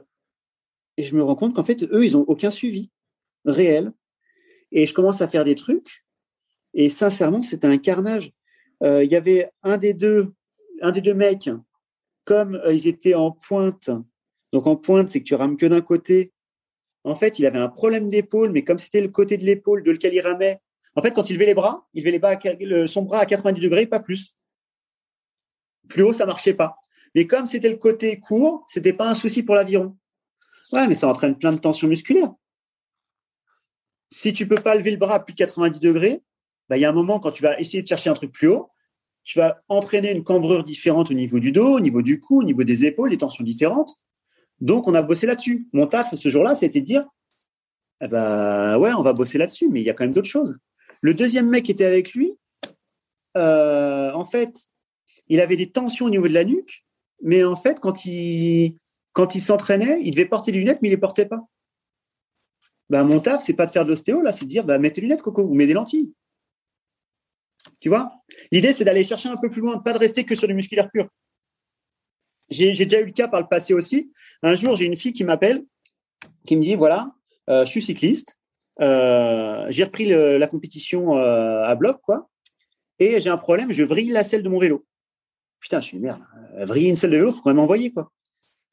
[0.96, 2.90] et je me rends compte qu'en fait, eux, ils n'ont aucun suivi
[3.44, 3.92] réel.
[4.72, 6.04] Et je commence à faire des trucs.
[6.74, 8.32] Et sincèrement, c'était un carnage.
[8.82, 10.32] Euh, il y avait un des deux,
[10.80, 11.50] un mecs,
[12.24, 13.90] comme euh, ils étaient en pointe.
[14.52, 16.32] Donc en pointe, c'est que tu rames que d'un côté.
[17.04, 19.90] En fait, il avait un problème d'épaule, mais comme c'était le côté de l'épaule de
[19.90, 20.60] lequel il ramait,
[20.96, 23.60] en fait, quand il levait les bras, il levait les bras son bras à 90
[23.60, 24.36] degrés, pas plus.
[25.88, 26.76] Plus haut, ça marchait pas.
[27.14, 29.96] Mais comme c'était le côté court, c'était pas un souci pour l'aviron.
[30.72, 32.32] Ouais, mais ça entraîne plein de tensions musculaires.
[34.10, 36.22] Si tu peux pas lever le bras à plus de 90 degrés,
[36.68, 38.48] bah, il y a un moment quand tu vas essayer de chercher un truc plus
[38.48, 38.70] haut,
[39.24, 42.44] tu vas entraîner une cambrure différente au niveau du dos, au niveau du cou, au
[42.44, 43.94] niveau des épaules, des tensions différentes.
[44.60, 45.68] Donc, on a bossé là-dessus.
[45.72, 47.06] Mon taf ce jour-là, c'était de dire,
[48.00, 50.58] eh ben, ouais, on va bosser là-dessus, mais il y a quand même d'autres choses.
[51.00, 52.34] Le deuxième mec qui était avec lui,
[53.36, 54.68] euh, en fait,
[55.28, 56.84] il avait des tensions au niveau de la nuque
[57.22, 58.76] mais en fait, quand il,
[59.40, 61.40] s'entraînait, il devait porter des lunettes, mais il les portait pas.
[62.88, 64.90] Ben, mon taf, c'est pas de faire de l'ostéo, là, c'est de dire, bah, mets
[64.90, 66.12] tes lunettes, Coco, ou mets des lentilles.
[67.78, 68.12] Tu vois?
[68.50, 70.90] L'idée, c'est d'aller chercher un peu plus loin, pas de rester que sur du musculaire
[70.90, 71.08] pur.
[72.48, 74.12] J'ai déjà eu le cas par le passé aussi.
[74.42, 75.64] Un jour, j'ai une fille qui m'appelle,
[76.46, 77.14] qui me dit, voilà,
[77.48, 78.38] euh, je suis cycliste,
[78.80, 82.28] euh, j'ai repris la compétition euh, à bloc, quoi,
[82.98, 84.84] et j'ai un problème, je vrille la selle de mon vélo.
[85.60, 86.22] Putain, je suis merde.
[86.56, 88.10] Euh, vriller une selle de vélo, faut quand même envoyer, quoi.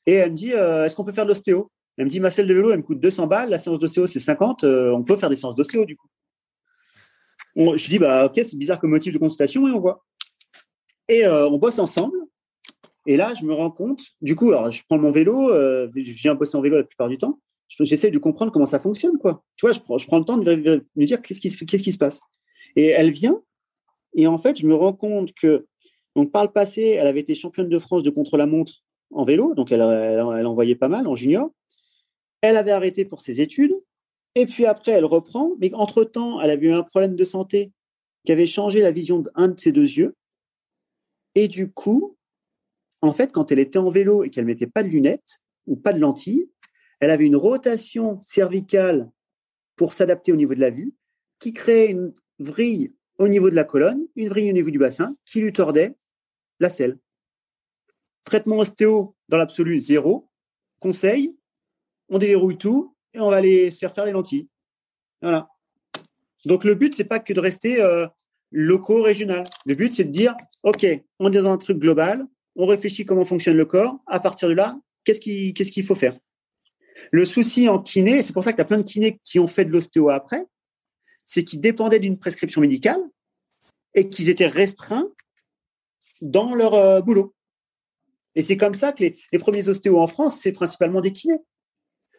[0.05, 1.69] Et elle me dit, euh, est-ce qu'on peut faire de l'ostéo?
[1.97, 3.49] Elle me dit, ma selle de vélo, elle me coûte 200 balles.
[3.49, 4.63] La séance d'ostéo, c'est 50.
[4.63, 6.07] Euh, on peut faire des séances d'ostéo, du coup.
[7.55, 10.05] je dis, bah, ok, c'est bizarre comme motif de consultation, et on voit.
[11.09, 12.17] Et on bosse ensemble.
[13.05, 16.35] Et là, je me rends compte, du coup, alors, je prends mon vélo, je viens
[16.35, 17.39] bosser en vélo la plupart du temps.
[17.69, 19.43] J'essaie de comprendre comment ça fonctionne, quoi.
[19.55, 22.19] Tu vois, je prends, je prends le temps de me dire qu'est-ce qui se passe?
[22.75, 23.41] Et elle vient,
[24.17, 25.67] et en fait, je me rends compte que
[26.17, 28.73] donc, par le passé, elle avait été championne de France de contre-la-montre
[29.13, 31.51] en vélo, donc elle, elle, envoyait pas mal en junior.
[32.41, 33.75] Elle avait arrêté pour ses études.
[34.33, 37.71] Et puis après, elle reprend, mais entre-temps, elle avait eu un problème de santé
[38.25, 40.15] qui avait changé la vision d'un de ses deux yeux.
[41.35, 42.17] Et du coup,
[43.03, 45.93] en fait, quand elle était en vélo et qu'elle mettait pas de lunettes ou pas
[45.93, 46.49] de lentilles,
[46.99, 49.11] elle avait une rotation cervicale
[49.75, 50.95] pour s'adapter au niveau de la vue,
[51.37, 55.15] qui créait une vrille au niveau de la colonne, une vrille au niveau du bassin,
[55.23, 55.95] qui lui tordait
[56.59, 56.97] la selle.
[58.23, 60.29] Traitement ostéo dans l'absolu, zéro.
[60.79, 61.35] Conseil,
[62.09, 64.47] on déverrouille tout et on va aller se faire faire des lentilles.
[65.21, 65.49] Voilà.
[66.45, 68.07] Donc le but, c'est pas que de rester euh,
[68.51, 69.43] locaux, régional.
[69.65, 70.85] Le but, c'est de dire, OK,
[71.19, 72.25] on est dans un truc global,
[72.55, 73.97] on réfléchit comment fonctionne le corps.
[74.07, 76.13] À partir de là, qu'est-ce qu'il faut faire?
[77.11, 79.47] Le souci en kiné, c'est pour ça que tu as plein de kinés qui ont
[79.47, 80.45] fait de l'ostéo après,
[81.25, 83.01] c'est qu'ils dépendaient d'une prescription médicale
[83.93, 85.07] et qu'ils étaient restreints
[86.21, 87.33] dans leur euh, boulot.
[88.35, 91.39] Et c'est comme ça que les, les premiers ostéos en France, c'est principalement des kinés.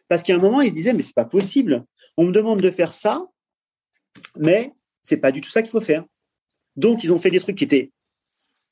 [0.07, 1.85] Parce qu'à un moment, ils se disaient, mais c'est pas possible.
[2.17, 3.25] On me demande de faire ça,
[4.35, 6.03] mais c'est pas du tout ça qu'il faut faire.
[6.75, 7.91] Donc, ils ont fait des trucs qui étaient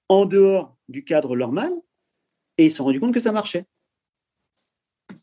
[0.10, 1.72] en dehors du cadre normal
[2.58, 3.66] et ils se sont rendus compte que ça marchait.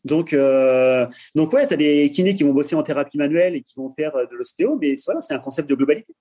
[0.03, 3.61] Donc, euh, donc ouais, tu as des kinés qui vont bosser en thérapie manuelle et
[3.61, 6.13] qui vont faire euh, de l'ostéo, mais voilà, c'est un concept de globalité.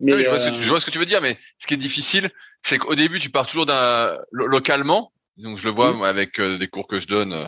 [0.00, 1.66] Mais, je, vois ce que tu, je, vois ce que tu, veux dire, mais ce
[1.66, 2.30] qui est difficile,
[2.62, 5.12] c'est qu'au début, tu pars toujours d'un localement.
[5.36, 7.32] Donc, je le vois moi, avec euh, des cours que je donne.
[7.32, 7.46] Euh,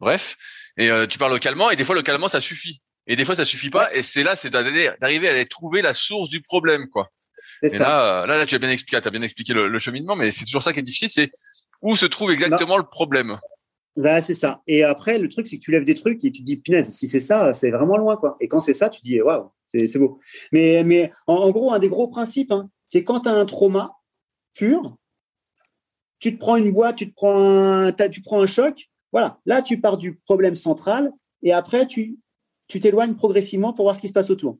[0.00, 0.36] bref,
[0.76, 2.82] et euh, tu parles localement, et des fois localement, ça suffit.
[3.06, 3.94] Et des fois, ça suffit pas.
[3.94, 7.10] Et c'est là, c'est d'arriver à aller trouver la source du problème, quoi.
[7.62, 10.30] Et là, là, là, tu as bien expliqué, as bien expliqué le, le cheminement, mais
[10.30, 11.30] c'est toujours ça qui est difficile, c'est
[11.82, 13.38] où se trouve exactement le problème.
[13.96, 14.62] Bah, c'est ça.
[14.68, 16.90] Et après, le truc, c'est que tu lèves des trucs et tu te dis, punaise,
[16.90, 18.36] si c'est ça, c'est vraiment loin, quoi.
[18.40, 20.20] Et quand c'est ça, tu te dis, waouh, c'est beau.
[20.52, 23.97] Mais, mais en, gros, un des gros principes, hein, c'est quand tu as un trauma
[24.58, 24.96] pur,
[26.18, 28.88] tu te prends une boîte, tu te prends un, tu prends un choc.
[29.12, 29.38] Voilà.
[29.46, 31.12] Là, tu pars du problème central
[31.42, 32.18] et après, tu
[32.68, 34.58] tu t'éloignes progressivement pour voir ce qui se passe autour.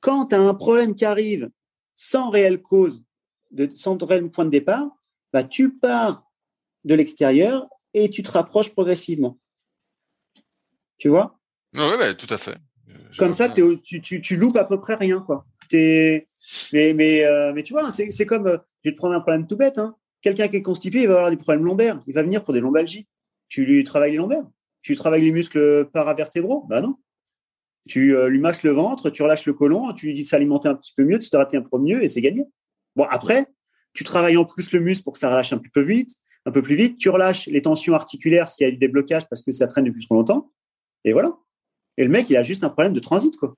[0.00, 1.50] Quand tu as un problème qui arrive
[1.94, 3.04] sans réelle cause,
[3.50, 4.88] de, sans réel point de départ,
[5.32, 6.24] bah, tu pars
[6.84, 9.38] de l'extérieur et tu te rapproches progressivement.
[10.98, 11.38] Tu vois?
[11.74, 12.56] Oui, tout à fait.
[13.18, 15.20] Comme ça, tu, tu, tu, loupes à peu près rien.
[15.20, 15.44] Quoi.
[15.74, 16.20] Euh,
[16.72, 19.78] mais tu vois, c'est comme, euh, je vais te prendre un problème tout bête.
[19.78, 19.96] Hein.
[20.22, 22.02] Quelqu'un qui est constipé, il va avoir des problèmes lombaires.
[22.06, 23.06] Il va venir pour des lombalgies.
[23.48, 24.44] Tu lui travailles les lombaires.
[24.82, 26.64] Tu travailles les muscles paravertébraux?
[26.68, 26.96] Bah non.
[27.88, 30.68] Tu euh, lui masses le ventre, tu relâches le côlon, tu lui dis de s'alimenter
[30.68, 32.44] un petit peu mieux, de s'hydrater un peu mieux et c'est gagné.
[32.96, 33.46] Bon, après,
[33.92, 36.16] tu travailles en plus le muscle pour que ça relâche un petit peu vite,
[36.46, 36.98] un peu plus vite.
[36.98, 39.84] Tu relâches les tensions articulaires s'il y a eu des blocages parce que ça traîne
[39.84, 40.50] depuis trop longtemps.
[41.04, 41.36] Et voilà.
[41.96, 43.54] Et le mec, il a juste un problème de transit, quoi.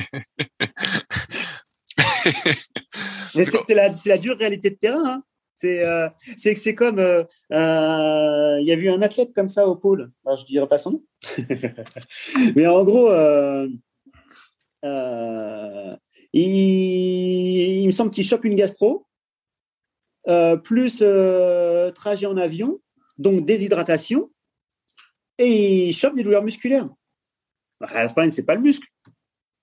[3.34, 5.02] Mais c'est la, la, dure réalité de terrain.
[5.04, 5.22] Hein.
[5.60, 6.08] C'est euh,
[6.38, 7.22] c'est comme euh,
[7.52, 10.10] euh, il y a eu un athlète comme ça au pôle.
[10.24, 11.04] Alors, je dirais pas son nom,
[12.56, 13.12] mais en gros,
[16.32, 19.06] il, il, me semble qu'il chope une gastro,
[20.64, 21.04] plus
[21.94, 22.80] trajet en avion,
[23.18, 24.30] donc déshydratation,
[25.36, 26.88] et il chope des douleurs musculaires.
[27.80, 28.88] Bah, le problème, c'est pas le muscle.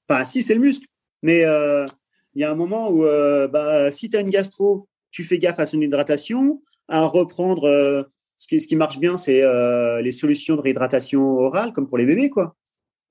[0.09, 0.88] Enfin, si, c'est le muscle.
[1.21, 5.39] Mais il y a un moment où, bah, si tu as une gastro tu fais
[5.39, 7.65] gaffe à son hydratation, à reprendre.
[7.65, 8.03] Euh,
[8.38, 11.97] ce, qui, ce qui marche bien, c'est euh, les solutions de réhydratation orale, comme pour
[11.97, 12.55] les bébés, quoi.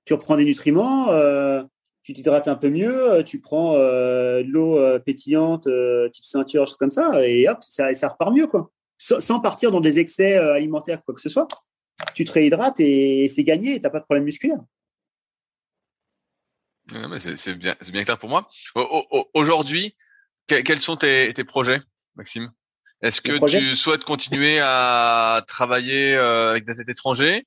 [0.04, 1.64] Tu reprends des nutriments, euh,
[2.04, 5.68] tu t'hydrates un peu mieux, tu prends de l'eau pétillante,
[6.12, 8.70] type ceinture, choses comme ça, et hop, ça, ça repart mieux, quoi.
[8.98, 11.48] Sans partir dans des excès alimentaires, quoi que ce soit.
[12.14, 14.60] Tu te réhydrates et c'est gagné, et t'as pas de problème musculaire.
[16.88, 18.48] C'est bien, bien clair pour moi.
[19.34, 19.96] Aujourd'hui,
[20.46, 21.80] quels sont tes, tes projets
[22.14, 22.50] Maxime?
[23.02, 27.46] Est-ce que tu souhaites continuer à travailler euh, avec des athlètes étrangers?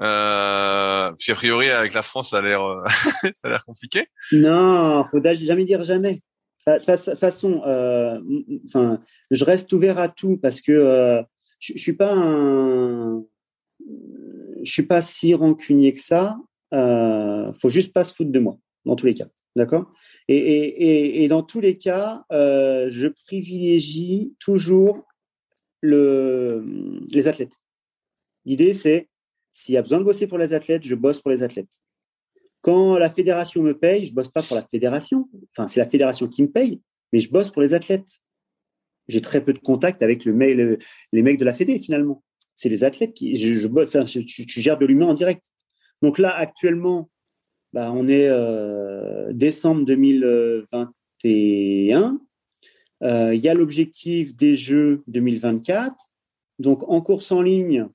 [0.00, 2.84] Euh, a priori, avec la France, ça a l'air, euh,
[3.34, 4.06] ça a l'air compliqué.
[4.32, 6.22] Non, faut jamais dire jamais.
[6.66, 8.20] De toute façon, euh,
[8.66, 9.00] enfin,
[9.30, 11.22] je reste ouvert à tout parce que euh,
[11.58, 13.22] je, je suis pas un,
[14.62, 16.36] je suis pas si rancunier que ça.
[16.74, 18.58] Euh, faut juste pas se foutre de moi,
[18.88, 19.26] dans tous les cas.
[19.54, 19.90] D'accord?
[20.28, 25.06] Et, dans tous les cas, euh, je privilégie toujours
[25.82, 26.64] le,
[27.12, 27.54] les athlètes.
[28.46, 29.08] L'idée, c'est
[29.52, 31.82] s'il y a besoin de bosser pour les athlètes, je bosse pour les athlètes.
[32.62, 35.28] Quand la fédération me paye, je bosse pas pour la fédération.
[35.50, 36.80] Enfin, c'est la fédération qui me paye,
[37.12, 38.20] mais je bosse pour les athlètes.
[39.06, 40.78] J'ai très peu de contact avec le
[41.12, 42.22] les mecs de la fédé finalement.
[42.56, 45.44] C'est les athlètes qui, je, enfin, je, je gère de l'humain en direct.
[46.02, 47.10] Donc là, actuellement,
[47.72, 52.20] bah, on est euh, décembre 2021.
[53.02, 55.94] Euh, il y a l'objectif des Jeux 2024.
[56.58, 57.86] Donc, en course en ligne,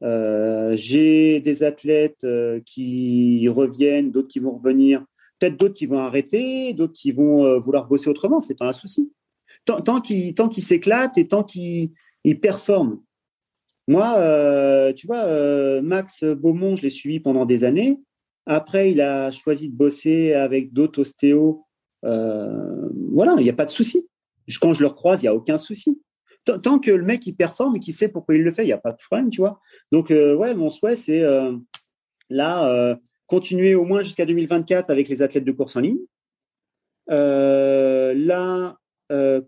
[0.00, 2.26] j'ai des athlètes
[2.64, 5.04] qui reviennent, d'autres qui vont revenir,
[5.38, 8.40] peut-être d'autres qui vont arrêter, d'autres qui vont vouloir bosser autrement.
[8.40, 9.12] C'est pas un souci.
[9.64, 11.92] Tant, tant qu'ils s'éclatent et tant qu'ils
[12.40, 13.00] performent.
[13.86, 18.00] Moi, tu vois, Max Beaumont, je l'ai suivi pendant des années.
[18.48, 21.64] Après, il a choisi de bosser avec d'autres ostéos.
[22.02, 24.08] voilà, il n'y a pas de souci.
[24.60, 26.00] Quand je le croise, il n'y a aucun souci
[26.56, 28.72] tant que le mec il performe et qu'il sait pourquoi il le fait, il n'y
[28.72, 29.60] a pas de problème, tu vois.
[29.92, 31.52] Donc euh, ouais, mon souhait c'est euh,
[32.30, 32.96] là euh,
[33.26, 35.98] continuer au moins jusqu'à 2024 avec les athlètes de course en ligne.
[37.08, 38.76] là,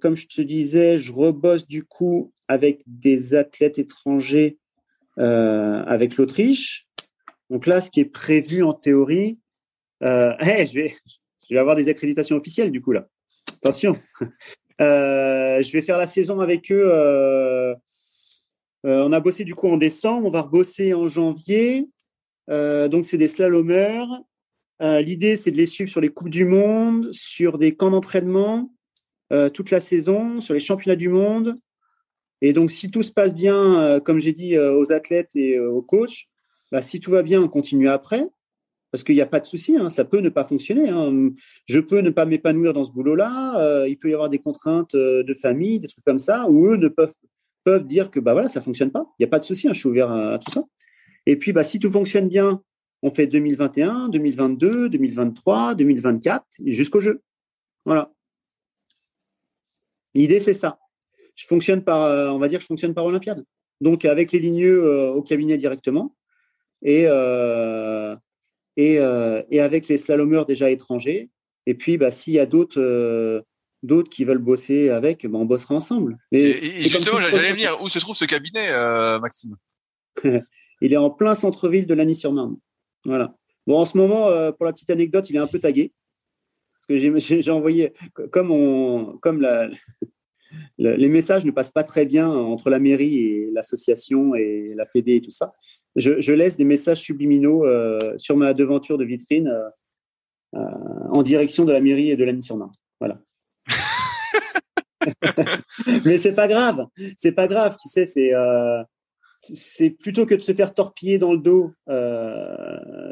[0.00, 4.58] comme je te disais, je rebosse du coup avec des athlètes étrangers
[5.16, 6.86] avec l'Autriche.
[7.50, 9.38] Donc là, ce qui est prévu en théorie,
[10.00, 10.94] je vais
[11.50, 13.06] je vais avoir des accréditations officielles du coup là.
[13.62, 13.96] Attention.
[14.80, 16.88] Euh, je vais faire la saison avec eux.
[16.90, 17.74] Euh,
[18.86, 21.86] euh, on a bossé du coup en décembre, on va rebosser en janvier.
[22.48, 24.08] donc c'est des slalomers.
[24.80, 28.72] L'idée c'est de les suivre sur les coupes du monde, sur des camps d'entraînement
[29.52, 31.56] toute la saison, sur les championnats du monde.
[32.40, 36.29] Et donc si tout se passe bien, comme j'ai dit aux athlètes et aux coachs,
[36.70, 38.26] bah, si tout va bien, on continue après
[38.90, 40.88] parce qu'il n'y a pas de souci, hein, ça peut ne pas fonctionner.
[40.88, 41.30] Hein.
[41.66, 43.60] Je peux ne pas m'épanouir dans ce boulot-là.
[43.60, 46.66] Euh, il peut y avoir des contraintes euh, de famille, des trucs comme ça, où
[46.66, 47.14] eux ne peuvent
[47.62, 49.04] peuvent dire que bah voilà, ça fonctionne pas.
[49.18, 50.64] Il n'y a pas de souci, hein, je suis ouvert à, tout ça.
[51.26, 52.62] Et puis bah si tout fonctionne bien,
[53.02, 57.20] on fait 2021, 2022, 2023, 2024 jusqu'au jeu.
[57.84, 58.10] Voilà.
[60.14, 60.78] L'idée c'est ça.
[61.34, 63.44] Je fonctionne par, euh, on va dire, je fonctionne par Olympiade.
[63.82, 66.14] Donc avec les ligneux au cabinet directement
[66.82, 67.06] et
[68.78, 71.30] euh, et, avec les slalomeurs déjà étrangers.
[71.66, 73.42] Et puis, bah, s'il y a d'autres euh,
[73.82, 76.18] d'autres qui veulent bosser avec, bah, on bossera ensemble.
[76.32, 77.80] et, justement, j'allais venir.
[77.82, 79.56] Où se trouve ce cabinet, euh, Maxime?
[80.82, 82.56] Il est en plein centre-ville de Lagny-sur-Marne.
[83.04, 83.34] Voilà.
[83.66, 85.92] Bon, en ce moment, pour la petite anecdote, il est un peu tagué.
[86.72, 87.92] Parce que j'ai envoyé,
[88.32, 89.68] comme, on, comme la,
[90.78, 95.16] les messages ne passent pas très bien entre la mairie et l'association et la Fédé
[95.16, 95.52] et tout ça.
[95.96, 99.68] Je, laisse des messages subliminaux euh, sur ma devanture de vitrine euh,
[100.54, 103.20] euh, en direction de la mairie et de l'année sur marne Voilà.
[106.04, 106.86] Mais c'est pas grave,
[107.16, 108.32] c'est pas grave, tu sais, c'est
[109.42, 111.72] c'est plutôt que de se faire torpiller dans le dos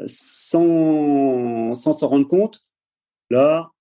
[0.05, 2.61] sans sans s'en rendre compte.
[3.31, 3.71] Là,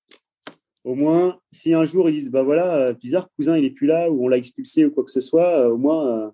[0.88, 3.86] au moins, si un jour ils disent, bah voilà, euh, bizarre, cousin, il est plus
[3.86, 6.30] là, ou on l'a expulsé ou quoi que ce soit, euh, au moins, euh,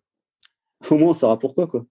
[0.91, 1.85] au moins, on saura pourquoi, quoi.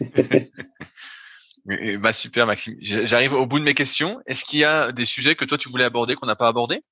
[2.00, 2.76] bah super, Maxime.
[2.80, 4.20] J'arrive au bout de mes questions.
[4.26, 6.82] Est-ce qu'il y a des sujets que toi tu voulais aborder qu'on n'a pas abordé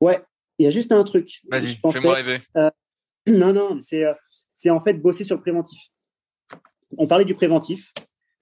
[0.00, 0.20] Ouais,
[0.58, 1.40] il y a juste un truc.
[1.48, 2.40] Vas-y, fais-moi rêver.
[3.28, 4.02] non, non, c'est,
[4.52, 5.78] c'est en fait bosser sur le préventif.
[6.96, 7.92] On parlait du préventif.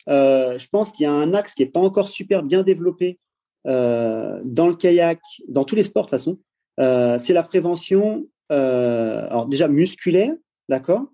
[0.06, 3.25] je pense qu'il y a un axe qui n'est pas encore super bien développé euh,
[3.66, 6.38] dans le kayak, dans tous les sports de toute façon,
[6.78, 10.34] euh, c'est la prévention, euh, alors déjà musculaire,
[10.68, 11.06] d'accord,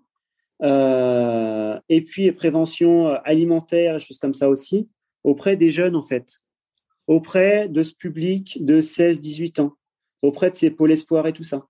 [0.61, 4.89] et puis prévention alimentaire, choses comme ça aussi,
[5.23, 6.39] auprès des jeunes en fait,
[7.07, 9.73] auprès de ce public de 16-18 ans,
[10.21, 11.67] auprès de ces pôles espoirs et tout ça.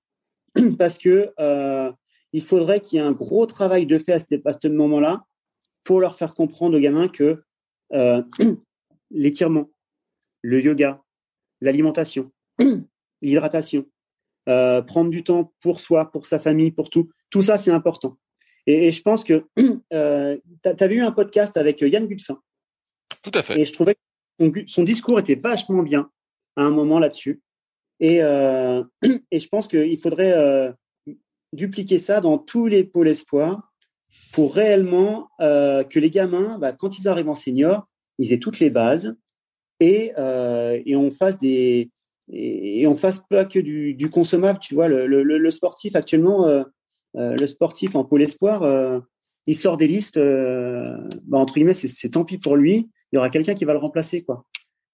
[0.78, 1.34] Parce que
[2.34, 5.26] il faudrait qu'il y ait un gros travail de fait à ce, moment-là
[5.84, 7.44] pour leur faire comprendre aux gamins que
[9.10, 9.70] l'étirement,
[10.44, 11.02] le yoga,
[11.62, 12.32] l'alimentation,
[13.22, 13.88] l'hydratation,
[14.50, 17.10] euh, prendre du temps pour soi, pour sa famille, pour tout.
[17.30, 18.18] Tout ça, c'est important.
[18.68, 19.46] Et, je pense que
[19.94, 22.40] euh, tu avais eu un podcast avec Yann Gutfin.
[23.24, 23.60] Tout à fait.
[23.60, 26.10] Et je trouvais que son, discours était vachement bien
[26.58, 27.42] à un moment là-dessus.
[28.02, 28.84] Et, euh,
[29.32, 30.74] et, je pense qu'il faudrait
[31.54, 33.74] dupliquer ça dans tous les pôles espoirs
[34.34, 37.88] pour réellement que les gamins, bah, quand ils arrivent en senior,
[38.20, 39.16] ils aient toutes les bases,
[39.84, 41.92] et, euh, et on fasse des
[42.32, 44.60] et, on fasse pas que du, du consommable.
[44.60, 46.64] Tu vois, le, sportif actuellement, euh,
[47.18, 49.02] euh, le sportif en pôle espoir,
[49.46, 50.18] il sort des listes.
[50.18, 52.90] Bah, entre guillemets, c'est tant pis pour lui.
[53.12, 54.46] Il y aura quelqu'un qui va le remplacer, quoi.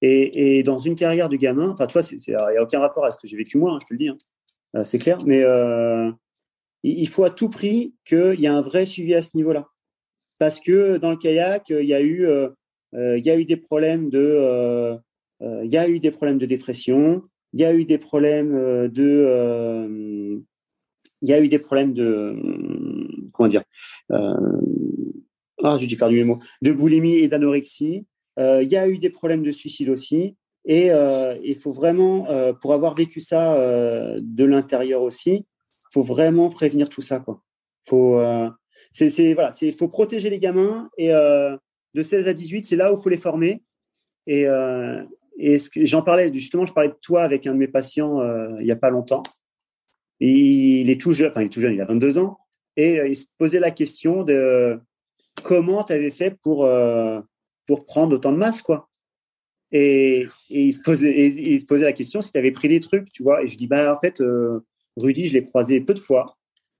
[0.01, 3.11] Et, dans une carrière de gamin, enfin, tu vois, il n'y a aucun rapport à
[3.11, 4.83] ce que j'ai vécu moi, hein, je te le dis, hein.
[4.83, 5.43] c'est clair, mais
[6.83, 9.67] il faut à tout prix qu'il y ait un vrai suivi à ce niveau-là.
[10.39, 12.25] Parce que dans le kayak, il y a eu
[12.93, 14.97] il y a eu des problèmes de, euh,
[15.41, 17.21] euh, il y a eu des problèmes de dépression,
[17.53, 20.41] il y a eu des problèmes de,
[21.21, 22.35] il y a eu des problèmes de,
[23.33, 23.63] comment dire,
[24.11, 28.05] ah, j'ai perdu les mots, de boulimie et d'anorexie.
[28.37, 30.35] il y a eu des problèmes de suicide aussi.
[30.65, 30.91] Et
[31.43, 32.27] il faut vraiment,
[32.61, 33.57] pour avoir vécu ça
[34.19, 35.45] de l'intérieur aussi,
[35.91, 37.19] faut vraiment prévenir tout ça.
[37.19, 37.41] Quoi.
[37.87, 38.21] Faut,
[38.93, 41.11] c'est voilà, il faut protéger les gamins et
[41.93, 43.63] de 16 à 18, c'est là où il faut les former.
[44.27, 44.45] Et,
[45.37, 48.21] et j'en parlais justement, je parlais de toi avec un de mes patients
[48.59, 49.23] il n'y a pas longtemps.
[50.19, 52.37] il est tout jeune, enfin il est tout jeune, il a 22 ans,
[52.77, 54.79] et il se posait la question de
[55.43, 56.69] comment tu avais fait pour
[57.69, 58.89] pour prendre autant de masse, quoi.
[59.71, 63.09] Et, il se posait, il se posait la question si tu avais pris des trucs,
[63.09, 63.43] tu vois.
[63.43, 64.59] Et je dis, bah, en fait, euh,
[64.97, 66.25] Rudy, je l'ai croisé peu de fois,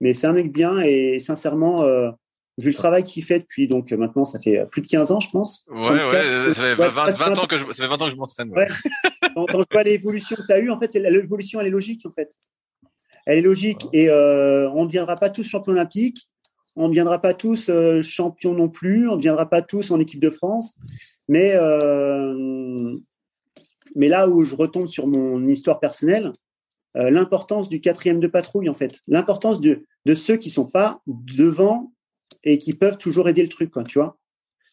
[0.02, 2.10] mais c'est un mec bien et sincèrement, euh,
[2.60, 5.30] vu le travail qu'il fait depuis, donc maintenant, ça fait plus de 15 ans, je
[5.30, 5.66] pense.
[5.70, 8.50] Ouais, ouais, ça fait 20, ans que je, ça fait 20 ans que je m'entraîne.
[8.52, 8.66] Ouais.
[9.36, 12.06] quand, quand, je vois l'évolution que tu as eue, en fait, l'évolution, elle est logique,
[12.06, 12.32] en fait.
[13.26, 16.28] Elle est logique et euh, on ne deviendra pas tous champions olympiques
[16.76, 20.00] on ne viendra pas tous euh, champions non plus, on ne viendra pas tous en
[20.00, 20.76] équipe de France,
[21.28, 22.96] mais, euh,
[23.96, 26.32] mais là où je retombe sur mon histoire personnelle,
[26.96, 30.68] euh, l'importance du quatrième de patrouille, en fait, l'importance de, de ceux qui ne sont
[30.68, 31.92] pas devant
[32.44, 34.18] et qui peuvent toujours aider le truc, quoi, tu vois.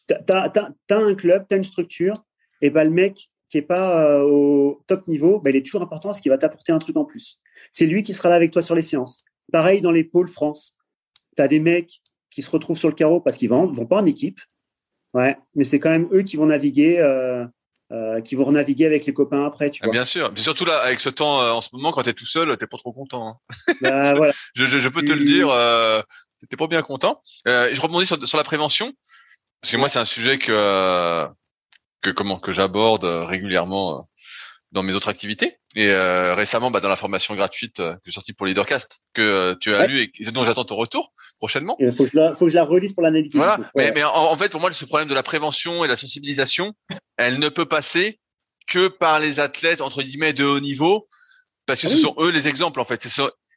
[0.07, 0.51] Tu as,
[0.89, 2.13] un club, tu as une structure,
[2.61, 6.09] et ben, le mec qui n'est pas au top niveau, ben, il est toujours important
[6.09, 7.39] parce qu'il va t'apporter un truc en plus.
[7.71, 9.23] C'est lui qui sera là avec toi sur les séances.
[9.51, 10.77] Pareil dans les pôles France
[11.37, 14.01] tu as des mecs qui se retrouvent sur le carreau parce qu'ils vont, vont pas
[14.01, 14.39] en équipe.
[15.13, 17.45] Ouais, mais c'est quand même eux qui vont naviguer, euh,
[17.91, 19.93] euh, qui vont naviguer avec les copains après, tu ah, vois.
[19.93, 22.13] Bien sûr, mais surtout là, avec ce temps euh, en ce moment, quand tu es
[22.13, 23.27] tout seul, t'es pas trop content.
[23.27, 23.73] Hein.
[23.81, 24.33] Bah, voilà.
[24.55, 26.01] je, je, je, peux te le dire, euh,
[26.49, 27.21] t'es pas bien content.
[27.47, 28.93] Euh, je rebondis sur, sur la prévention,
[29.61, 31.27] parce que moi, c'est un sujet que
[32.01, 34.07] que comment que j'aborde régulièrement
[34.71, 35.57] dans mes autres activités.
[35.75, 39.21] Et euh, récemment, bah, dans la formation gratuite euh, que j'ai sortie pour Leadercast, que
[39.21, 41.75] euh, tu as lu et dont j'attends ton retour prochainement.
[41.79, 43.37] Il faut que je la, faut que je la relise pour l'analyser.
[43.37, 43.59] Voilà.
[43.75, 46.73] Mais, mais en, fait, pour moi, ce problème de la prévention et la sensibilisation,
[47.17, 48.19] elle ne peut passer
[48.67, 51.07] que par les athlètes entre guillemets de haut niveau,
[51.65, 53.01] parce que ah ce sont eux les exemples en fait.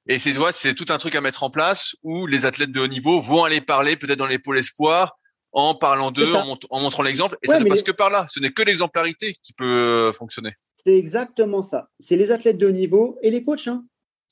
[0.07, 2.89] Et c'est c'est tout un truc à mettre en place où les athlètes de haut
[2.89, 5.17] niveau vont aller parler peut-être dans les pôles espoirs
[5.53, 7.37] en parlant d'eux, en, en, montrant l'exemple.
[7.43, 8.27] Et ça ne passe que par là.
[8.29, 10.55] Ce n'est que l'exemplarité qui peut fonctionner.
[10.77, 11.89] C'est exactement ça.
[11.99, 13.67] C'est les athlètes de haut niveau et les coachs.
[13.67, 13.85] Hein.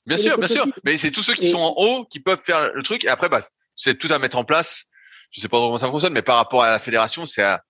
[0.05, 0.65] Bien sûr, bien sûr.
[0.83, 3.03] Mais c'est tous ceux qui sont en haut qui peuvent faire le truc.
[3.03, 3.41] Et après, bah,
[3.75, 4.85] c'est tout à mettre en place.
[5.31, 7.63] Je sais pas comment ça fonctionne, mais par rapport à la fédération, c'est à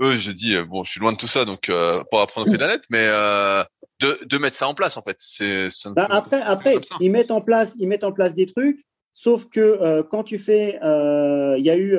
[0.00, 0.14] eux.
[0.14, 2.50] Je dis euh, bon, je suis loin de tout ça, donc euh, pas apprendre à
[2.50, 3.64] faire la lettre, mais euh,
[4.00, 5.16] de, de mettre ça en place en fait.
[5.18, 8.84] C'est bah, après, après, ils mettent en place, ils mettent en place des trucs.
[9.12, 11.96] Sauf que euh, quand tu fais, euh, il y a eu,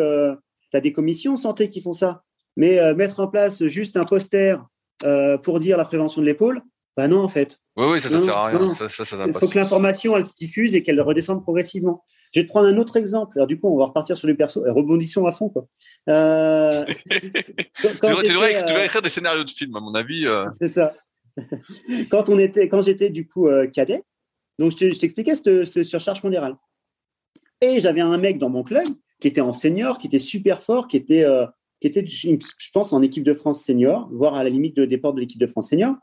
[0.72, 2.23] tu as des commissions santé qui font ça,
[2.57, 4.57] mais mettre en place juste un poster
[5.03, 6.61] euh, pour dire la prévention de l'épaule,
[6.95, 7.59] bah non, en fait.
[7.76, 8.73] Oui, oui, ça, ça sert à rien.
[9.27, 12.03] Il faut que l'information, elle se diffuse et qu'elle redescende progressivement.
[12.34, 13.38] Je vais te prendre un autre exemple.
[13.38, 14.59] Alors, du coup, on va repartir sur les persos.
[14.65, 15.67] Rebondissons à fond, quoi.
[16.09, 16.85] Euh...
[17.11, 20.26] tu, devrais, euh, écrire des scénarios de films, à mon avis.
[20.26, 20.45] Euh.
[20.57, 20.93] C'est ça.
[22.09, 24.03] quand on était, quand j'étais, du coup, cadet,
[24.59, 26.55] donc je t'expliquais cette, surcharge pondérale.
[27.61, 28.87] Et j'avais un mec dans mon club
[29.19, 31.25] qui était en senior, qui était super fort, qui était,
[31.81, 35.13] qui était, je pense, en équipe de France senior, voire à la limite de départ
[35.13, 35.95] de l'équipe de France senior,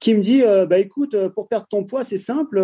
[0.00, 2.58] qui me dit euh, bah écoute, euh, pour perdre ton poids, c'est simple.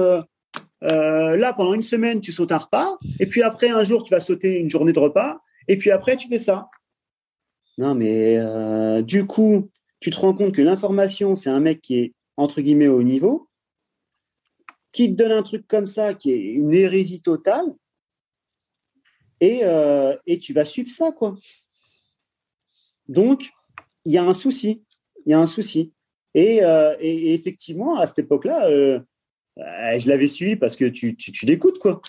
[0.82, 4.10] Euh, là, pendant une semaine, tu sautes un repas, et puis après, un jour, tu
[4.10, 6.68] vas sauter une journée de repas, et puis après, tu fais ça.
[7.78, 8.38] Non, mais
[9.02, 9.70] du coup,
[10.00, 13.48] tu te rends compte que l'information, c'est un mec qui est entre guillemets au niveau,
[14.92, 17.64] qui te donne un truc comme ça, qui est une hérésie totale,
[19.40, 19.62] et,
[20.26, 21.36] et tu vas suivre ça, quoi.
[23.08, 23.50] Donc,
[24.04, 24.82] il y a un souci.
[25.24, 25.92] Il y a un souci.
[26.34, 29.00] Et, euh, effectivement, à cette époque-là, euh,
[29.58, 32.00] euh, je l'avais suivi parce que tu, tu, l'écoutes, quoi.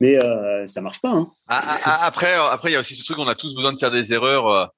[0.00, 0.18] Mais
[0.66, 1.12] ça marche pas.
[1.12, 1.30] Hein.
[1.48, 3.72] Ah, ah, ah, après, après, il y a aussi ce truc, on a tous besoin
[3.72, 4.72] de faire des erreurs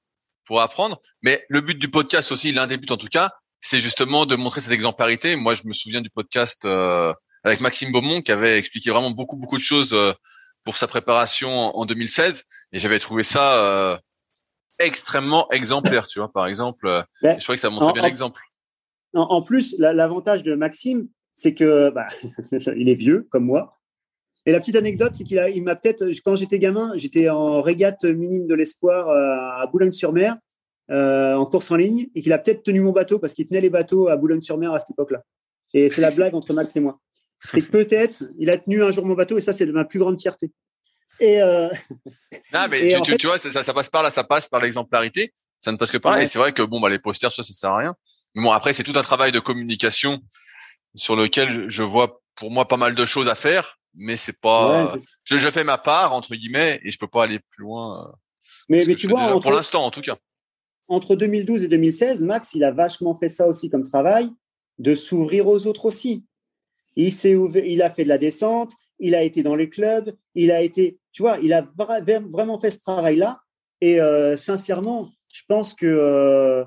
[0.47, 0.99] pour apprendre.
[1.21, 4.35] Mais le but du podcast aussi, l'un des buts en tout cas, c'est justement de
[4.35, 5.35] montrer cette exemplarité.
[5.35, 6.65] Moi, je me souviens du podcast
[7.43, 9.95] avec Maxime Beaumont qui avait expliqué vraiment beaucoup, beaucoup de choses
[10.63, 12.43] pour sa préparation en, 2016.
[12.71, 13.99] Et j'avais trouvé ça
[14.79, 16.87] extrêmement exemplaire, tu vois, par exemple.
[16.87, 18.41] Euh, je crois que ça montre bien l'exemple.
[19.13, 22.07] En, plus, l'avantage de Maxime, c'est que bah,
[22.75, 23.76] il est vieux comme moi.
[24.47, 28.05] Et la petite anecdote, c'est qu'il il m'a peut-être, quand j'étais gamin, j'étais en régate
[28.05, 30.37] minime de l'espoir euh, à Boulogne-sur-Mer,
[30.89, 33.59] euh, en course en ligne, et qu'il a peut-être tenu mon bateau parce qu'il tenait
[33.59, 35.21] les bateaux à Boulogne-sur-Mer à cette époque-là.
[35.73, 36.97] Et c'est la blague entre Max et moi.
[37.51, 39.83] C'est que peut-être il a tenu un jour mon bateau, et ça, c'est de ma
[39.83, 40.49] plus grande fierté.
[41.19, 41.67] Et euh...
[42.53, 45.33] non, mais tu, tu, vois, ça, ça, passe par là, ça passe par l'exemplarité.
[45.59, 46.23] Ça ne passe que par là.
[46.23, 47.95] Et c'est vrai que bon, bah, les posters, ça, ça sert à rien.
[48.33, 50.21] Mais bon, après, c'est tout un travail de communication
[50.95, 54.39] sur lequel je, je, vois pour moi pas mal de choses à faire, mais c'est
[54.39, 54.95] pas.
[55.23, 58.07] je, je, fais ma part entre guillemets et je peux pas aller plus loin.
[58.07, 58.11] Euh,
[58.69, 60.17] mais, mais tu vois, entre, pour l'instant, en tout cas.
[60.87, 64.29] Entre 2012 et 2016, Max, il a vachement fait ça aussi comme travail,
[64.77, 66.23] de s'ouvrir aux autres aussi.
[66.95, 70.15] Il s'est ouvert, il a fait de la descente, il a été dans les clubs,
[70.33, 71.67] il a été, tu vois, il a
[72.31, 73.41] vraiment fait ce travail-là.
[73.81, 73.99] Et
[74.37, 76.65] sincèrement, je pense que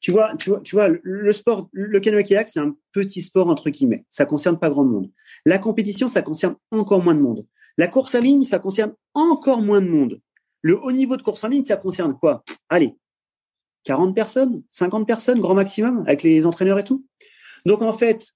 [0.00, 3.70] tu vois, tu vois, tu vois, le sport, le canoë-kayak, c'est un petit sport entre
[3.70, 4.04] guillemets.
[4.08, 5.10] Ça concerne pas grand monde.
[5.44, 7.46] La compétition, ça concerne encore moins de monde.
[7.76, 10.20] La course en ligne, ça concerne encore moins de monde.
[10.62, 12.44] Le haut niveau de course en ligne, ça concerne quoi?
[12.68, 12.96] Allez,
[13.84, 17.04] 40 personnes, 50 personnes, grand maximum, avec les entraîneurs et tout.
[17.66, 18.32] Donc en fait,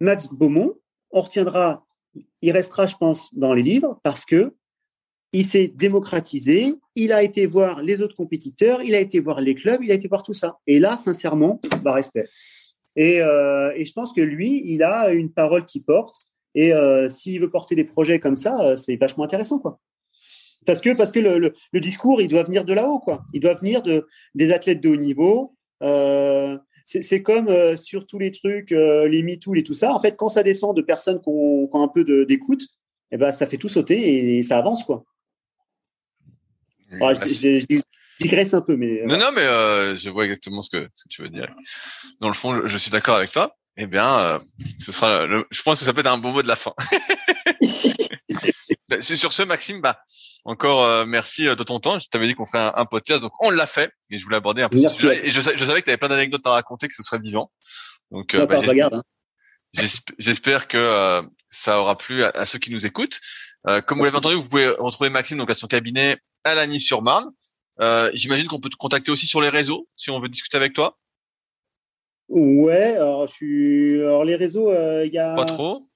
[0.00, 0.74] Max Beaumont,
[1.10, 1.86] on retiendra,
[2.42, 4.54] il restera, je pense, dans les livres parce que
[5.34, 9.56] il s'est démocratisé, il a été voir les autres compétiteurs, il a été voir les
[9.56, 10.58] clubs, il a été voir tout ça.
[10.68, 12.24] Et là, sincèrement, bah, respect.
[12.94, 16.14] Et, euh, et je pense que lui, il a une parole qui porte.
[16.54, 19.80] Et euh, s'il veut porter des projets comme ça, euh, c'est vachement intéressant, quoi.
[20.66, 23.02] Parce que parce que le, le, discours, il doit venir de là-haut.
[23.34, 24.06] Il doit venir de
[24.36, 25.56] des athlètes de haut niveau.
[25.82, 29.92] Euh, c'est comme sur tous les trucs, euh, les MeToo et tout ça.
[29.92, 32.62] En fait, quand ça descend de personnes qui ont, un peu d'écoute,
[33.10, 35.04] eh ben, ça fait tout sauter et ça avance, quoi
[37.00, 37.82] je,
[38.20, 39.02] digresse un peu, mais.
[39.02, 41.48] Euh, non, non, mais euh, je vois exactement ce que, tu veux dire.
[42.20, 43.56] Dans le fond, je, suis d'accord avec toi.
[43.76, 44.38] Eh bien, euh,
[44.80, 45.26] ce sera.
[45.50, 46.72] je pense que ça peut être un bon mot de la fin.
[49.00, 49.98] Sur ce, Maxime, bah
[50.44, 51.98] encore merci de ton temps.
[51.98, 53.90] Je t'avais dit qu'on ferait un, podcast, donc on l'a fait.
[54.10, 55.26] Et je voulais aborder un peu ce sujet.
[55.26, 57.50] Et je, savais que tu avais plein d'anecdotes à raconter, que ce serait vivant.
[58.12, 59.00] Donc, bah, hein.
[60.18, 63.18] j'espère que ça aura plu à, ceux qui nous écoutent.
[63.86, 67.32] comme vous l'avez entendu, vous pouvez retrouver Maxime donc à son cabinet à Lagny-sur-Marne.
[67.80, 70.74] Euh, J'imagine qu'on peut te contacter aussi sur les réseaux si on veut discuter avec
[70.74, 70.96] toi.
[72.28, 74.00] Ouais, alors je suis.
[74.00, 75.34] Alors les réseaux, il euh, y a.
[75.34, 75.88] Pas trop.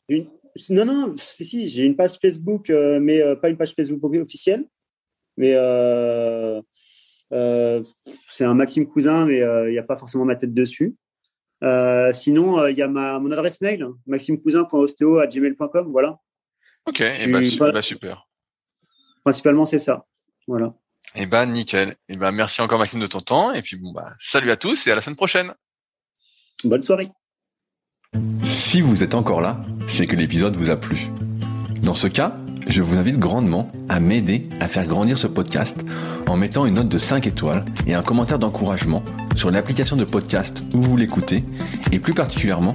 [0.70, 4.64] Non, non, si, si, j'ai une page Facebook, euh, mais pas une page Facebook officielle.
[5.36, 5.52] Mais
[8.28, 10.96] c'est un Maxime Cousin, mais il n'y a pas forcément ma tête dessus.
[12.12, 16.18] sinon, il y a ma, mon adresse mail, maximecousin.osteo.gmail.com, voilà.
[16.86, 17.42] Ok, et eh ben,
[17.72, 18.26] bah, super.
[19.22, 20.07] Principalement, c'est ça.
[20.48, 20.72] Voilà.
[21.14, 21.90] Et eh ben nickel.
[21.90, 24.56] Et eh ben merci encore Maxime de ton temps et puis bon bah salut à
[24.56, 25.54] tous et à la semaine prochaine.
[26.64, 27.10] Bonne soirée.
[28.42, 31.08] Si vous êtes encore là, c'est que l'épisode vous a plu.
[31.82, 35.78] Dans ce cas, je vous invite grandement à m'aider à faire grandir ce podcast
[36.26, 39.02] en mettant une note de 5 étoiles et un commentaire d'encouragement
[39.36, 41.44] sur l'application de podcast où vous l'écoutez
[41.92, 42.74] et plus particulièrement